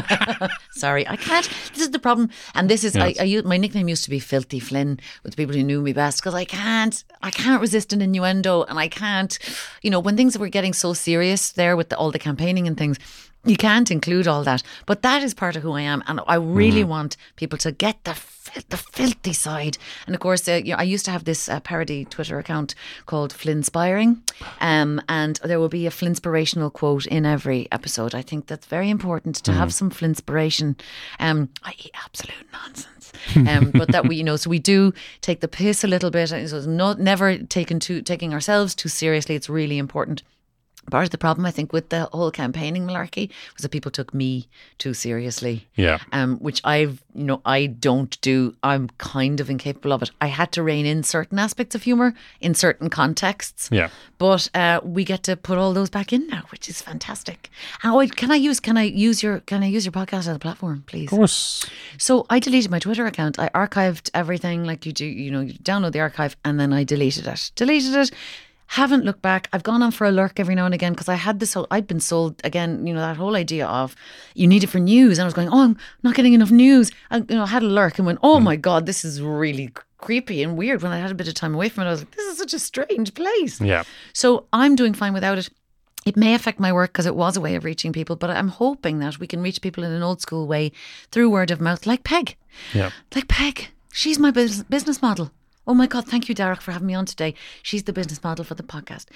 Sorry, 0.72 1.06
I 1.08 1.16
can't. 1.16 1.48
This 1.72 1.82
is 1.82 1.90
the 1.90 1.98
problem, 1.98 2.30
and 2.54 2.68
this 2.68 2.84
is 2.84 2.94
Yes. 2.94 3.18
I, 3.18 3.24
I. 3.24 3.42
My 3.42 3.56
nickname 3.56 3.88
used 3.88 4.04
to 4.04 4.10
be 4.10 4.18
Filthy 4.18 4.60
Flynn 4.60 5.00
with 5.22 5.32
the 5.32 5.36
people 5.36 5.54
who 5.54 5.62
knew 5.62 5.80
me 5.80 5.92
best 5.92 6.20
because 6.20 6.34
I 6.34 6.44
can't. 6.44 7.02
I 7.22 7.30
can't 7.30 7.60
resist 7.60 7.92
an 7.92 8.02
innuendo, 8.02 8.64
and 8.64 8.78
I 8.78 8.88
can't. 8.88 9.38
You 9.82 9.90
know, 9.90 10.00
when 10.00 10.16
things 10.16 10.38
were 10.38 10.48
getting 10.48 10.72
so 10.74 10.92
serious 10.92 11.52
there 11.52 11.76
with 11.76 11.88
the, 11.88 11.96
all 11.96 12.10
the 12.10 12.18
campaigning 12.18 12.66
and 12.66 12.76
things. 12.76 12.98
You 13.46 13.56
can't 13.56 13.90
include 13.90 14.28
all 14.28 14.44
that, 14.44 14.62
but 14.84 15.00
that 15.00 15.22
is 15.22 15.32
part 15.32 15.56
of 15.56 15.62
who 15.62 15.72
I 15.72 15.80
am, 15.80 16.02
and 16.06 16.20
I 16.26 16.34
really 16.34 16.84
want 16.84 17.16
people 17.36 17.56
to 17.58 17.72
get 17.72 18.04
the 18.04 18.12
fil- 18.12 18.62
the 18.68 18.76
filthy 18.76 19.32
side. 19.32 19.78
And 20.06 20.14
of 20.14 20.20
course, 20.20 20.46
uh, 20.46 20.60
you 20.62 20.72
know, 20.72 20.76
I 20.76 20.82
used 20.82 21.06
to 21.06 21.10
have 21.10 21.24
this 21.24 21.48
uh, 21.48 21.58
parody 21.60 22.04
Twitter 22.04 22.38
account 22.38 22.74
called 23.06 23.32
Flinspiring, 23.32 24.18
um, 24.60 25.00
and 25.08 25.40
there 25.42 25.58
will 25.58 25.70
be 25.70 25.86
a 25.86 25.90
Flinspirational 25.90 26.70
quote 26.70 27.06
in 27.06 27.24
every 27.24 27.66
episode. 27.72 28.14
I 28.14 28.20
think 28.20 28.46
that's 28.46 28.66
very 28.66 28.90
important 28.90 29.36
to 29.36 29.52
have 29.52 29.72
some 29.72 29.90
Flinspiration. 29.90 30.78
Um, 31.18 31.48
I 31.62 31.72
eat 31.78 31.92
absolute 32.04 32.46
nonsense, 32.52 33.12
um, 33.36 33.70
but 33.70 33.88
that 33.92 34.06
we, 34.06 34.16
you 34.16 34.24
know, 34.24 34.36
so 34.36 34.50
we 34.50 34.58
do 34.58 34.92
take 35.22 35.40
the 35.40 35.48
piss 35.48 35.82
a 35.82 35.88
little 35.88 36.10
bit. 36.10 36.30
and 36.30 36.46
So 36.46 36.58
it's 36.58 36.66
not 36.66 37.00
never 37.00 37.38
taken 37.38 37.80
too 37.80 38.02
taking 38.02 38.34
ourselves 38.34 38.74
too 38.74 38.90
seriously. 38.90 39.34
It's 39.34 39.48
really 39.48 39.78
important. 39.78 40.22
Part 40.90 41.04
of 41.04 41.10
the 41.10 41.18
problem, 41.18 41.46
I 41.46 41.50
think, 41.50 41.72
with 41.72 41.88
the 41.88 42.06
whole 42.12 42.30
campaigning 42.30 42.86
malarkey 42.86 43.30
was 43.54 43.62
that 43.62 43.70
people 43.70 43.90
took 43.90 44.12
me 44.12 44.48
too 44.78 44.94
seriously 44.94 45.68
yeah 45.74 45.98
um, 46.12 46.38
which 46.38 46.60
I've, 46.64 47.02
you 47.14 47.24
know, 47.24 47.40
I 47.44 47.66
don't 47.66 48.20
do. 48.20 48.54
I'm 48.62 48.88
kind 48.98 49.40
of 49.40 49.48
incapable 49.50 49.92
of 49.92 50.02
it. 50.02 50.10
I 50.20 50.26
had 50.26 50.52
to 50.52 50.62
rein 50.62 50.86
in 50.86 51.02
certain 51.02 51.38
aspects 51.38 51.74
of 51.74 51.82
humor 51.82 52.14
in 52.40 52.54
certain 52.54 52.90
contexts. 52.90 53.68
yeah 53.70 53.88
But 54.18 54.48
uh, 54.54 54.80
we 54.82 55.04
get 55.04 55.22
to 55.24 55.36
put 55.36 55.58
all 55.58 55.72
those 55.72 55.90
back 55.90 56.12
in 56.12 56.26
now, 56.28 56.42
which 56.50 56.68
is 56.68 56.82
fantastic. 56.82 57.50
And 57.82 57.94
wait, 57.94 58.16
can 58.16 58.30
I 58.30 58.36
use 58.36 58.60
can 58.60 58.76
I 58.76 58.84
use 58.84 59.22
your 59.22 59.40
can 59.40 59.62
I 59.62 59.66
use 59.66 59.84
your 59.84 59.92
podcast 59.92 60.20
as 60.20 60.28
a 60.28 60.38
platform, 60.38 60.84
please? 60.86 61.12
of 61.12 61.18
course 61.18 61.64
So 61.98 62.26
I 62.30 62.38
deleted 62.38 62.70
my 62.70 62.78
Twitter 62.78 63.06
account. 63.06 63.38
I 63.38 63.48
archived 63.50 64.10
everything 64.14 64.64
like 64.64 64.86
you 64.86 64.92
do, 64.92 65.06
you 65.06 65.30
know, 65.30 65.40
you 65.40 65.54
download 65.54 65.92
the 65.92 66.00
archive 66.00 66.36
and 66.44 66.58
then 66.58 66.72
I 66.72 66.84
deleted 66.84 67.26
it. 67.26 67.50
Deleted 67.54 67.94
it. 67.94 68.10
Haven't 68.74 69.04
looked 69.04 69.20
back. 69.20 69.48
I've 69.52 69.64
gone 69.64 69.82
on 69.82 69.90
for 69.90 70.06
a 70.06 70.12
lurk 70.12 70.38
every 70.38 70.54
now 70.54 70.64
and 70.64 70.72
again 70.72 70.92
because 70.92 71.08
I 71.08 71.16
had 71.16 71.40
this 71.40 71.54
whole, 71.54 71.66
I'd 71.72 71.88
been 71.88 71.98
sold 71.98 72.40
again, 72.44 72.86
you 72.86 72.94
know, 72.94 73.00
that 73.00 73.16
whole 73.16 73.34
idea 73.34 73.66
of 73.66 73.96
you 74.34 74.46
need 74.46 74.62
it 74.62 74.68
for 74.68 74.78
news. 74.78 75.18
And 75.18 75.24
I 75.24 75.26
was 75.26 75.34
going, 75.34 75.48
oh, 75.48 75.62
I'm 75.62 75.76
not 76.04 76.14
getting 76.14 76.34
enough 76.34 76.52
news. 76.52 76.92
I, 77.10 77.16
you 77.16 77.24
know, 77.30 77.42
I 77.42 77.46
had 77.48 77.64
a 77.64 77.66
lurk 77.66 77.98
and 77.98 78.06
went, 78.06 78.20
oh 78.22 78.38
hmm. 78.38 78.44
my 78.44 78.54
God, 78.54 78.86
this 78.86 79.04
is 79.04 79.20
really 79.20 79.72
creepy 79.98 80.40
and 80.44 80.56
weird. 80.56 80.82
When 80.82 80.92
I 80.92 80.98
had 81.00 81.10
a 81.10 81.16
bit 81.16 81.26
of 81.26 81.34
time 81.34 81.52
away 81.52 81.68
from 81.68 81.82
it, 81.82 81.88
I 81.88 81.90
was 81.90 82.02
like, 82.02 82.14
this 82.14 82.26
is 82.26 82.38
such 82.38 82.54
a 82.54 82.60
strange 82.60 83.12
place. 83.12 83.60
yeah 83.60 83.82
So 84.12 84.46
I'm 84.52 84.76
doing 84.76 84.94
fine 84.94 85.14
without 85.14 85.36
it. 85.36 85.50
It 86.06 86.16
may 86.16 86.34
affect 86.34 86.60
my 86.60 86.72
work 86.72 86.92
because 86.92 87.06
it 87.06 87.16
was 87.16 87.36
a 87.36 87.40
way 87.40 87.56
of 87.56 87.64
reaching 87.64 87.92
people, 87.92 88.14
but 88.14 88.30
I'm 88.30 88.48
hoping 88.48 89.00
that 89.00 89.18
we 89.18 89.26
can 89.26 89.42
reach 89.42 89.60
people 89.62 89.82
in 89.82 89.90
an 89.90 90.04
old 90.04 90.20
school 90.20 90.46
way 90.46 90.70
through 91.10 91.28
word 91.30 91.50
of 91.50 91.60
mouth, 91.60 91.86
like 91.86 92.04
Peig. 92.04 92.36
yeah 92.72 92.90
Like 93.16 93.26
Peig. 93.26 93.66
She's 93.92 94.20
my 94.20 94.30
bus- 94.30 94.62
business 94.62 95.02
model. 95.02 95.32
Oh 95.70 95.74
my 95.74 95.86
God, 95.86 96.04
thank 96.04 96.28
you, 96.28 96.34
Darach, 96.34 96.62
for 96.62 96.72
having 96.72 96.88
me 96.88 96.94
on 96.94 97.06
today. 97.06 97.32
She's 97.62 97.84
the 97.84 97.92
business 97.92 98.20
model 98.24 98.44
for 98.44 98.56
the 98.56 98.64
podcast. 98.64 99.06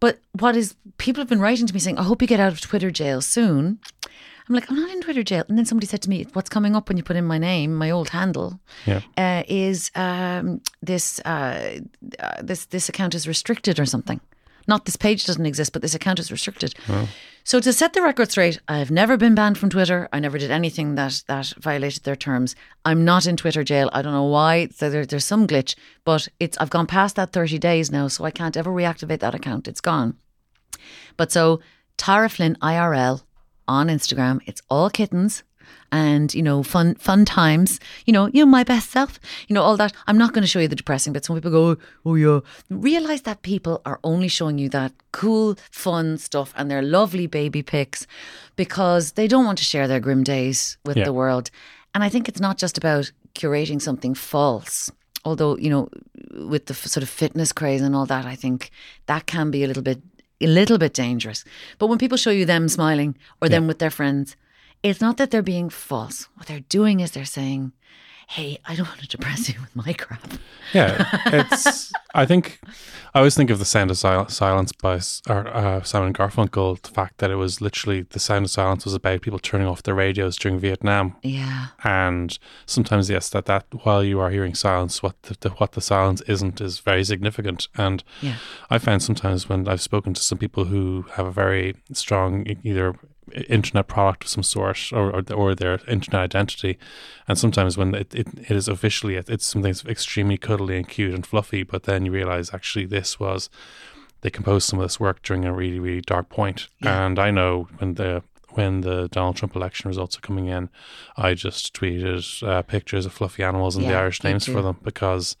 But 0.00 0.18
what 0.32 0.56
is, 0.56 0.74
people 0.98 1.20
have 1.20 1.28
been 1.28 1.38
writing 1.40 1.64
to 1.68 1.72
me 1.72 1.78
saying, 1.78 1.96
I 1.96 2.02
hope 2.02 2.20
you 2.20 2.26
get 2.26 2.40
out 2.40 2.52
of 2.52 2.60
Twitter 2.60 2.90
jail 2.90 3.20
soon. 3.20 3.78
I'm 4.48 4.54
like, 4.56 4.68
I'm 4.68 4.74
not 4.74 4.90
in 4.90 5.00
Twitter 5.00 5.22
jail. 5.22 5.44
And 5.48 5.56
then 5.56 5.64
somebody 5.64 5.86
said 5.86 6.02
to 6.02 6.10
me, 6.10 6.26
What's 6.32 6.48
coming 6.50 6.74
up 6.74 6.88
when 6.88 6.96
you 6.96 7.04
put 7.04 7.14
in 7.14 7.24
my 7.24 7.38
name, 7.38 7.72
my 7.76 7.88
old 7.92 8.08
handle, 8.08 8.58
Yeah. 8.84 9.02
uh, 9.16 9.44
is 9.46 9.92
um, 9.94 10.60
this, 10.82 11.20
uh, 11.20 11.78
uh, 12.18 12.42
this, 12.42 12.64
this 12.64 12.88
account 12.88 13.14
is 13.14 13.28
restricted 13.28 13.78
or 13.78 13.86
something. 13.86 14.20
Not 14.66 14.84
this 14.84 14.96
page 14.96 15.24
doesn't 15.26 15.46
exist, 15.46 15.72
but 15.72 15.82
this 15.82 15.94
account 15.94 16.18
is 16.18 16.30
restricted. 16.30 16.74
So 17.44 17.58
to 17.58 17.72
set 17.72 17.92
the 17.92 18.02
record 18.02 18.30
straight, 18.30 18.60
I've 18.68 18.90
never 18.90 19.16
been 19.16 19.34
banned 19.34 19.58
from 19.58 19.70
Twitter. 19.70 20.08
I 20.12 20.20
never 20.20 20.38
did 20.38 20.50
anything 20.50 20.94
that 20.94 21.24
that 21.26 21.52
violated 21.58 22.04
their 22.04 22.16
terms. 22.16 22.54
I'm 22.84 23.04
not 23.04 23.26
in 23.26 23.36
Twitter 23.36 23.64
jail. 23.64 23.90
I 23.92 24.02
don't 24.02 24.12
know 24.12 24.24
why. 24.24 24.68
So 24.68 24.88
there, 24.90 25.04
there's 25.04 25.24
some 25.24 25.46
glitch, 25.46 25.74
but 26.04 26.28
it's 26.38 26.56
I've 26.58 26.70
gone 26.70 26.86
past 26.86 27.16
that 27.16 27.32
30 27.32 27.58
days 27.58 27.90
now, 27.90 28.08
so 28.08 28.24
I 28.24 28.30
can't 28.30 28.56
ever 28.56 28.70
reactivate 28.70 29.20
that 29.20 29.34
account. 29.34 29.66
It's 29.66 29.80
gone. 29.80 30.16
But 31.16 31.32
so 31.32 31.60
Tara 31.96 32.28
Flynn 32.28 32.56
IRL 32.62 33.22
on 33.66 33.88
Instagram. 33.88 34.40
It's 34.46 34.62
all 34.68 34.90
kittens 34.90 35.42
and 35.90 36.32
you 36.34 36.42
know 36.42 36.62
fun 36.62 36.94
fun 36.96 37.24
times. 37.24 37.78
You 38.06 38.12
know, 38.12 38.26
you 38.28 38.44
know 38.44 38.50
my 38.50 38.64
best 38.64 38.90
self. 38.90 39.18
You 39.48 39.54
know 39.54 39.62
all 39.62 39.76
that. 39.76 39.92
I'm 40.06 40.18
not 40.18 40.32
going 40.32 40.42
to 40.42 40.48
show 40.48 40.60
you 40.60 40.68
the 40.68 40.76
depressing 40.76 41.12
bits. 41.12 41.26
Some 41.26 41.36
people 41.36 41.50
go, 41.50 41.70
oh, 41.70 41.76
oh 42.06 42.14
yeah. 42.14 42.40
Realize 42.70 43.22
that 43.22 43.42
people 43.42 43.80
are 43.84 43.98
only 44.04 44.28
showing 44.28 44.58
you 44.58 44.68
that 44.70 44.92
cool, 45.12 45.56
fun 45.70 46.18
stuff 46.18 46.52
and 46.56 46.70
their 46.70 46.82
lovely 46.82 47.26
baby 47.26 47.62
pics 47.62 48.06
because 48.56 49.12
they 49.12 49.28
don't 49.28 49.44
want 49.44 49.58
to 49.58 49.64
share 49.64 49.88
their 49.88 50.00
grim 50.00 50.22
days 50.22 50.76
with 50.84 50.96
Yeah. 50.96 51.04
the 51.04 51.12
world. 51.12 51.50
And 51.94 52.02
I 52.04 52.08
think 52.08 52.28
it's 52.28 52.40
not 52.40 52.58
just 52.58 52.78
about 52.78 53.12
curating 53.34 53.80
something 53.80 54.14
false. 54.14 54.90
Although 55.24 55.56
you 55.58 55.70
know, 55.70 55.88
with 56.48 56.66
the 56.66 56.74
f- 56.74 56.86
sort 56.86 57.02
of 57.02 57.08
fitness 57.08 57.52
craze 57.52 57.80
and 57.82 57.94
all 57.94 58.06
that, 58.06 58.24
I 58.26 58.34
think 58.34 58.70
that 59.06 59.26
can 59.26 59.50
be 59.50 59.62
a 59.62 59.66
little 59.66 59.82
bit 59.82 60.00
a 60.40 60.46
little 60.46 60.76
bit 60.78 60.92
dangerous. 60.94 61.44
But 61.78 61.86
when 61.86 61.98
people 61.98 62.18
show 62.18 62.30
you 62.32 62.44
them 62.44 62.68
smiling 62.68 63.14
or 63.40 63.48
them 63.48 63.68
with 63.68 63.78
their 63.78 63.90
friends, 63.90 64.36
it's 64.82 65.00
not 65.00 65.16
that 65.18 65.30
they're 65.30 65.42
being 65.42 65.70
false. 65.70 66.28
What 66.34 66.46
they're 66.46 66.60
doing 66.68 67.00
is 67.00 67.12
they're 67.12 67.24
saying, 67.24 67.72
"Hey, 68.28 68.58
I 68.64 68.74
don't 68.74 68.88
want 68.92 69.00
to 69.00 69.08
depress 69.08 69.48
you 69.48 69.60
with 69.60 69.74
my 69.76 69.92
crap." 69.92 70.32
Yeah, 70.72 71.06
it's. 71.26 71.92
I 72.14 72.26
think 72.26 72.60
I 73.14 73.18
always 73.18 73.34
think 73.34 73.50
of 73.50 73.58
the 73.58 73.64
Sound 73.64 73.90
of 73.90 73.96
Sil- 74.00 74.28
Silence 74.28 74.72
by 74.72 75.00
or, 75.28 75.48
uh, 75.48 75.82
Simon 75.82 76.12
Garfunkel. 76.12 76.80
The 76.82 76.88
fact 76.90 77.18
that 77.18 77.30
it 77.30 77.36
was 77.36 77.60
literally 77.60 78.02
the 78.02 78.18
Sound 78.18 78.44
of 78.46 78.50
Silence 78.50 78.84
was 78.84 78.94
about 78.94 79.20
people 79.22 79.38
turning 79.38 79.66
off 79.68 79.82
their 79.82 79.94
radios 79.94 80.36
during 80.36 80.58
Vietnam, 80.58 81.16
Yeah, 81.22 81.68
and 81.84 82.38
sometimes 82.66 83.08
yes, 83.10 83.28
that 83.30 83.46
that 83.46 83.66
while 83.84 84.02
you 84.02 84.18
are 84.20 84.30
hearing 84.30 84.54
silence, 84.54 85.02
what 85.02 85.20
the, 85.22 85.36
the 85.40 85.50
what 85.50 85.72
the 85.72 85.80
silence 85.80 86.22
isn't 86.22 86.60
is 86.60 86.80
very 86.80 87.04
significant. 87.04 87.68
And 87.76 88.02
yeah, 88.20 88.36
I 88.70 88.78
found 88.78 89.02
sometimes 89.02 89.48
when 89.48 89.68
I've 89.68 89.82
spoken 89.82 90.14
to 90.14 90.22
some 90.22 90.38
people 90.38 90.64
who 90.66 91.04
have 91.12 91.26
a 91.26 91.32
very 91.32 91.76
strong 91.92 92.46
either 92.64 92.94
internet 93.48 93.86
product 93.86 94.24
of 94.24 94.30
some 94.30 94.42
sort 94.42 94.92
or, 94.92 95.10
or, 95.10 95.32
or 95.32 95.54
their 95.54 95.80
internet 95.88 96.22
identity. 96.22 96.78
And 97.28 97.38
sometimes 97.38 97.76
when 97.76 97.94
it, 97.94 98.14
it, 98.14 98.28
it 98.34 98.50
is 98.50 98.68
officially, 98.68 99.16
it, 99.16 99.28
it's 99.28 99.46
something 99.46 99.70
that's 99.72 99.84
extremely 99.84 100.36
cuddly 100.36 100.76
and 100.76 100.88
cute 100.88 101.14
and 101.14 101.26
fluffy, 101.26 101.62
but 101.62 101.84
then 101.84 102.04
you 102.04 102.12
realize 102.12 102.52
actually 102.52 102.86
this 102.86 103.20
was, 103.20 103.48
they 104.22 104.30
composed 104.30 104.68
some 104.68 104.78
of 104.78 104.84
this 104.84 105.00
work 105.00 105.22
during 105.22 105.44
a 105.44 105.52
really, 105.52 105.78
really 105.78 106.00
dark 106.00 106.28
point. 106.28 106.68
And 106.82 107.18
I 107.18 107.30
know 107.30 107.68
when 107.78 107.94
the, 107.94 108.22
when 108.50 108.82
the 108.82 109.08
Donald 109.08 109.36
Trump 109.36 109.56
election 109.56 109.88
results 109.88 110.16
are 110.16 110.20
coming 110.20 110.46
in, 110.46 110.68
I 111.16 111.34
just 111.34 111.74
tweeted 111.74 112.46
uh, 112.46 112.62
pictures 112.62 113.06
of 113.06 113.12
fluffy 113.12 113.42
animals 113.42 113.76
and 113.76 113.86
the 113.86 113.94
Irish 113.94 114.22
names 114.22 114.46
too. 114.46 114.52
for 114.52 114.62
them 114.62 114.78
because 114.82 115.36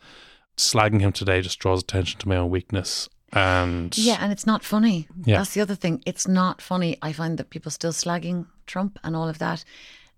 slagging 0.56 1.00
him 1.00 1.12
today 1.12 1.40
just 1.40 1.58
draws 1.58 1.82
attention 1.82 2.20
to 2.20 2.28
my 2.28 2.36
own 2.36 2.50
weakness. 2.50 3.08
And 3.32 3.96
Yeah, 3.96 4.18
and 4.20 4.32
it's 4.32 4.46
not 4.46 4.62
funny. 4.62 5.08
Yeah. 5.24 5.38
That's 5.38 5.54
the 5.54 5.60
other 5.60 5.74
thing. 5.74 6.02
It's 6.04 6.28
not 6.28 6.60
funny. 6.60 6.98
I 7.00 7.12
find 7.12 7.38
that 7.38 7.50
people 7.50 7.70
still 7.70 7.92
slagging 7.92 8.46
Trump 8.66 8.98
and 9.02 9.16
all 9.16 9.28
of 9.28 9.38
that. 9.38 9.64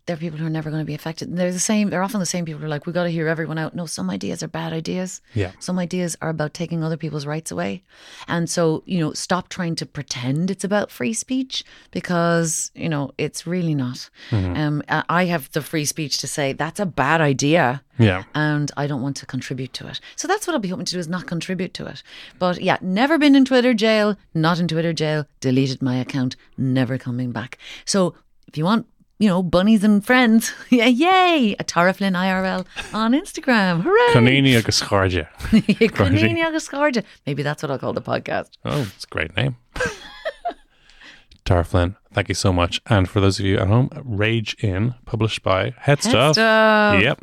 They're 0.06 0.16
people 0.16 0.38
who 0.38 0.46
are 0.46 0.50
never 0.50 0.70
going 0.70 0.82
to 0.82 0.86
be 0.86 0.94
affected. 0.94 1.28
And 1.28 1.38
they're 1.38 1.52
the 1.52 1.58
same. 1.58 1.90
They're 1.90 2.02
often 2.02 2.20
the 2.20 2.26
same 2.26 2.44
people 2.44 2.60
who 2.60 2.66
are 2.66 2.70
like, 2.70 2.86
we 2.86 2.92
got 2.92 3.04
to 3.04 3.10
hear 3.10 3.26
everyone 3.26 3.58
out. 3.58 3.74
No, 3.74 3.86
some 3.86 4.10
ideas 4.10 4.42
are 4.42 4.48
bad 4.48 4.72
ideas. 4.72 5.22
Yeah. 5.34 5.52
Some 5.60 5.78
ideas 5.78 6.16
are 6.20 6.28
about 6.28 6.52
taking 6.52 6.84
other 6.84 6.96
people's 6.96 7.24
rights 7.24 7.50
away. 7.50 7.82
And 8.28 8.50
so, 8.50 8.82
you 8.86 8.98
know, 9.00 9.12
stop 9.12 9.48
trying 9.48 9.76
to 9.76 9.86
pretend 9.86 10.50
it's 10.50 10.64
about 10.64 10.90
free 10.90 11.14
speech 11.14 11.64
because, 11.90 12.70
you 12.74 12.88
know, 12.88 13.12
it's 13.16 13.46
really 13.46 13.74
not. 13.74 14.10
Mm-hmm. 14.30 14.56
Um, 14.56 14.82
I 15.08 15.24
have 15.24 15.50
the 15.52 15.62
free 15.62 15.86
speech 15.86 16.18
to 16.18 16.26
say 16.26 16.52
that's 16.52 16.80
a 16.80 16.86
bad 16.86 17.20
idea 17.20 17.82
yeah. 17.98 18.24
and 18.34 18.70
I 18.76 18.86
don't 18.86 19.02
want 19.02 19.16
to 19.18 19.26
contribute 19.26 19.72
to 19.74 19.86
it. 19.88 20.00
So 20.16 20.28
that's 20.28 20.46
what 20.46 20.54
I'll 20.54 20.60
be 20.60 20.68
hoping 20.68 20.86
to 20.86 20.92
do 20.92 20.98
is 20.98 21.08
not 21.08 21.26
contribute 21.26 21.74
to 21.74 21.86
it. 21.86 22.02
But 22.38 22.60
yeah, 22.60 22.78
never 22.80 23.18
been 23.18 23.34
in 23.34 23.44
Twitter 23.44 23.74
jail, 23.74 24.16
not 24.34 24.58
in 24.60 24.68
Twitter 24.68 24.92
jail, 24.92 25.26
deleted 25.40 25.82
my 25.82 25.96
account, 25.96 26.36
never 26.56 26.98
coming 26.98 27.32
back. 27.32 27.58
So 27.84 28.14
if 28.46 28.58
you 28.58 28.64
want, 28.64 28.86
you 29.18 29.28
know, 29.28 29.42
bunnies 29.42 29.84
and 29.84 30.04
friends, 30.04 30.52
yeah, 30.70 30.86
yay, 30.86 31.54
a 31.58 31.64
Tara 31.64 31.92
Flynn 31.92 32.14
IRL 32.14 32.66
on 32.92 33.12
Instagram. 33.12 33.82
Hooray! 33.82 34.12
Coiníní 34.12 34.56
agus 34.56 34.82
cairde. 34.82 35.26
Coiníní 35.92 36.42
agus 36.44 36.68
Scarja. 36.68 37.02
Maybe 37.26 37.42
that's 37.42 37.62
what 37.62 37.70
I'll 37.70 37.78
call 37.78 37.92
the 37.92 38.02
podcast. 38.02 38.50
Oh, 38.64 38.82
it's 38.94 39.04
a 39.04 39.08
great 39.08 39.36
name. 39.36 39.56
Tara 41.44 41.64
Flynn, 41.64 41.96
thank 42.12 42.28
you 42.28 42.34
so 42.34 42.52
much. 42.52 42.80
And 42.86 43.08
for 43.08 43.20
those 43.20 43.38
of 43.38 43.44
you 43.44 43.58
at 43.58 43.68
home, 43.68 43.90
Rage 44.02 44.56
In, 44.60 44.94
published 45.04 45.42
by 45.42 45.74
Head 45.78 46.02
Stuff, 46.02 46.34
Stuff. 46.36 47.02
yep, 47.02 47.20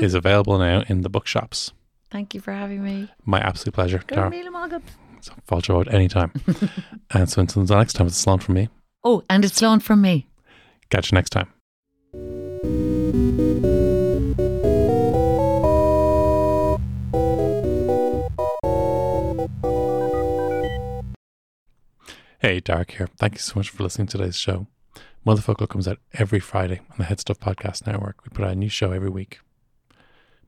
is 0.00 0.14
available 0.14 0.58
now 0.58 0.82
in 0.88 1.02
the 1.02 1.10
bookshops. 1.10 1.72
Thank 2.10 2.34
you 2.34 2.40
for 2.40 2.52
having 2.52 2.82
me. 2.82 3.08
My 3.24 3.38
absolute 3.38 3.74
pleasure, 3.74 4.02
Go 4.06 4.16
Tara. 4.30 4.80
So, 5.20 5.32
Falter 5.46 5.76
out 5.76 5.92
anytime. 5.92 6.32
and 7.10 7.28
so 7.28 7.42
until 7.42 7.62
the 7.64 7.76
next 7.76 7.92
time, 7.92 8.06
it's 8.06 8.24
slán 8.24 8.42
from 8.42 8.54
me. 8.54 8.70
Oh, 9.04 9.22
and 9.28 9.44
it's 9.44 9.60
slán 9.60 9.82
from 9.82 10.00
me. 10.00 10.26
Catch 10.90 11.12
you 11.12 11.16
next 11.16 11.30
time. 11.30 11.48
Hey, 22.40 22.60
Darach 22.60 22.92
here. 22.92 23.06
Thank 23.18 23.34
you 23.34 23.38
so 23.38 23.52
much 23.56 23.68
for 23.68 23.82
listening 23.82 24.08
to 24.08 24.18
today's 24.18 24.36
show. 24.36 24.66
Motherfoclóir 25.26 25.68
comes 25.68 25.86
out 25.86 25.98
every 26.14 26.40
Friday 26.40 26.80
on 26.90 26.96
the 26.96 27.04
Head 27.04 27.20
Stuff 27.20 27.38
Podcast 27.38 27.86
Network. 27.86 28.24
We 28.24 28.30
put 28.30 28.46
out 28.46 28.52
a 28.52 28.54
new 28.56 28.70
show 28.70 28.92
every 28.92 29.10
week. 29.10 29.40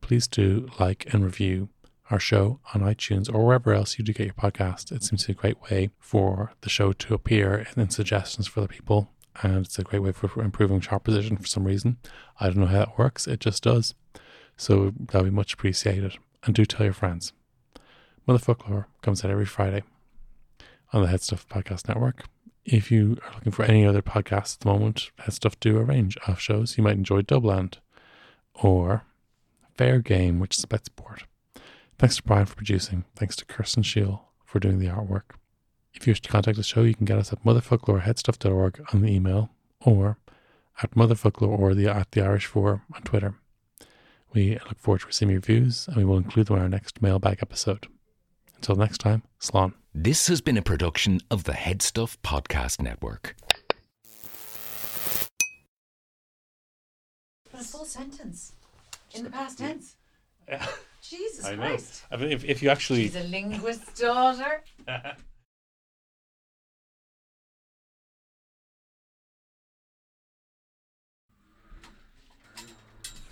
Please 0.01 0.27
do 0.27 0.71
like 0.81 1.13
and 1.13 1.23
review 1.23 1.69
our 2.11 2.19
show 2.19 2.61
on 2.75 2.81
iTunes 2.81 3.33
or 3.33 3.45
wherever 3.45 3.73
else 3.75 3.99
you 3.99 4.05
do 4.05 4.13
get 4.13 4.25
your 4.25 4.35
podcast. 4.35 4.91
It 4.91 5.05
seems 5.05 5.23
to 5.23 5.29
be 5.29 5.33
a 5.35 5.37
great 5.37 5.63
way 5.71 5.91
for 5.99 6.53
the 6.63 6.71
show 6.71 6.93
to 6.93 7.15
appear 7.15 7.55
and 7.55 7.75
then 7.77 7.91
suggestions 7.91 8.47
for 8.47 8.63
the 8.63 8.69
people. 8.69 9.12
And 9.43 9.65
it's 9.65 9.79
a 9.79 9.83
great 9.83 10.03
way 10.03 10.13
for 10.13 10.43
improving 10.43 10.81
chart 10.81 11.05
position 11.05 11.37
for 11.37 11.47
some 11.47 11.65
reason. 11.65 11.97
I 12.39 12.47
don't 12.47 12.59
know 12.59 12.67
how 12.67 12.81
that 12.81 12.99
works. 12.99 13.27
It 13.27 13.41
just 13.41 13.63
does. 13.63 13.95
So 14.57 14.93
that'll 14.99 15.25
be 15.25 15.31
much 15.31 15.55
appreciated. 15.55 16.19
And 16.45 16.55
do 16.55 16.65
tell 16.65 16.85
your 16.85 16.93
friends. 16.93 17.33
Motherfoclóir 18.29 18.87
comes 19.01 19.25
out 19.25 19.31
every 19.31 19.47
Friday 19.47 19.83
on 20.93 21.03
the 21.03 21.09
Head 21.09 21.23
Stuff 21.23 21.49
Podcast 21.49 21.89
Network. 21.89 22.25
If 22.65 22.91
you 22.93 23.19
are 23.25 23.35
looking 23.35 23.53
for 23.53 23.65
any 23.65 23.85
other 23.85 24.03
podcasts 24.03 24.55
at 24.55 24.61
the 24.61 24.69
moment, 24.69 25.11
Head 25.19 25.33
Stuff 25.33 25.59
do 25.59 25.79
a 25.79 25.85
range 25.85 26.17
of 26.29 26.39
shows. 26.39 26.77
You 26.77 26.85
might 26.85 26.97
enjoy 26.97 27.23
Dubland 27.23 27.79
or 28.55 29.03
Fair 29.75 29.99
Game, 30.01 30.39
which 30.39 30.59
is 30.59 30.65
a 30.65 30.69
bet 30.69 30.87
sport. 30.87 31.25
Thanks 31.99 32.17
to 32.17 32.23
Brian 32.23 32.47
for 32.47 32.57
producing. 32.57 33.05
Thanks 33.17 33.35
to 33.37 33.45
Kirsten 33.45 33.83
Shield 33.83 34.19
for 34.45 34.61
doing 34.61 34.79
the 34.79 34.87
artwork. 34.87 35.42
If 35.95 36.07
you 36.07 36.13
wish 36.13 36.23
to 36.23 36.29
contact 36.29 36.57
the 36.57 36.63
show, 36.63 36.83
you 36.83 36.95
can 36.95 37.05
get 37.05 37.19
us 37.19 37.33
at 37.33 37.45
motherfucklorheadstuff.org 37.45 38.85
on 38.93 39.03
the 39.03 39.13
email 39.13 39.51
or 39.81 40.19
at 40.83 40.93
motherfocloir 40.93 41.59
or 41.59 41.75
the, 41.75 41.89
at 41.89 42.13
the 42.13 42.23
Irish 42.23 42.47
Four 42.47 42.83
on 42.95 43.03
Twitter. 43.03 43.35
We 44.33 44.55
look 44.55 44.79
forward 44.79 45.03
to 45.03 45.07
receiving 45.07 45.33
your 45.33 45.43
views 45.43 45.87
and 45.89 45.97
we 45.97 46.05
will 46.05 46.17
include 46.17 46.47
them 46.47 46.57
in 46.57 46.63
our 46.63 46.69
next 46.69 47.03
mailbag 47.03 47.39
episode. 47.43 47.87
Until 48.57 48.77
next 48.77 48.99
time, 48.99 49.23
Slán. 49.41 49.75
This 49.95 50.29
has 50.29 50.41
been 50.41 50.57
a 50.57 50.63
production 50.63 51.21
of 51.31 51.45
the 51.45 51.53
Headstuff 51.53 52.17
Podcast 52.25 52.81
Network. 52.81 53.37
But 57.51 57.61
a 57.61 57.65
full 57.65 57.85
sentence 57.85 58.53
in 59.15 59.25
the 59.25 59.31
past 59.31 59.59
tense. 59.59 59.97
Jesus 61.03 61.45
I 61.45 61.57
know. 61.57 61.77
I 62.11 62.17
mean, 62.17 62.31
if, 62.31 62.45
if 62.45 62.63
you 62.63 62.71
actually. 62.71 63.03
She's 63.03 63.17
a 63.17 63.25
linguist's 63.25 64.01
daughter. 64.01 64.63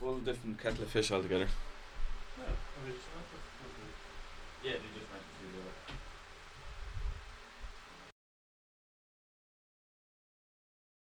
Full 0.01 0.19
different 0.21 0.59
kettle 0.59 0.83
of 0.85 0.89
fish 0.89 1.11
altogether. 1.13 1.47
Yeah, 2.39 2.45
they 2.87 2.93
just 2.93 3.05
went 3.15 3.29
to 3.29 3.37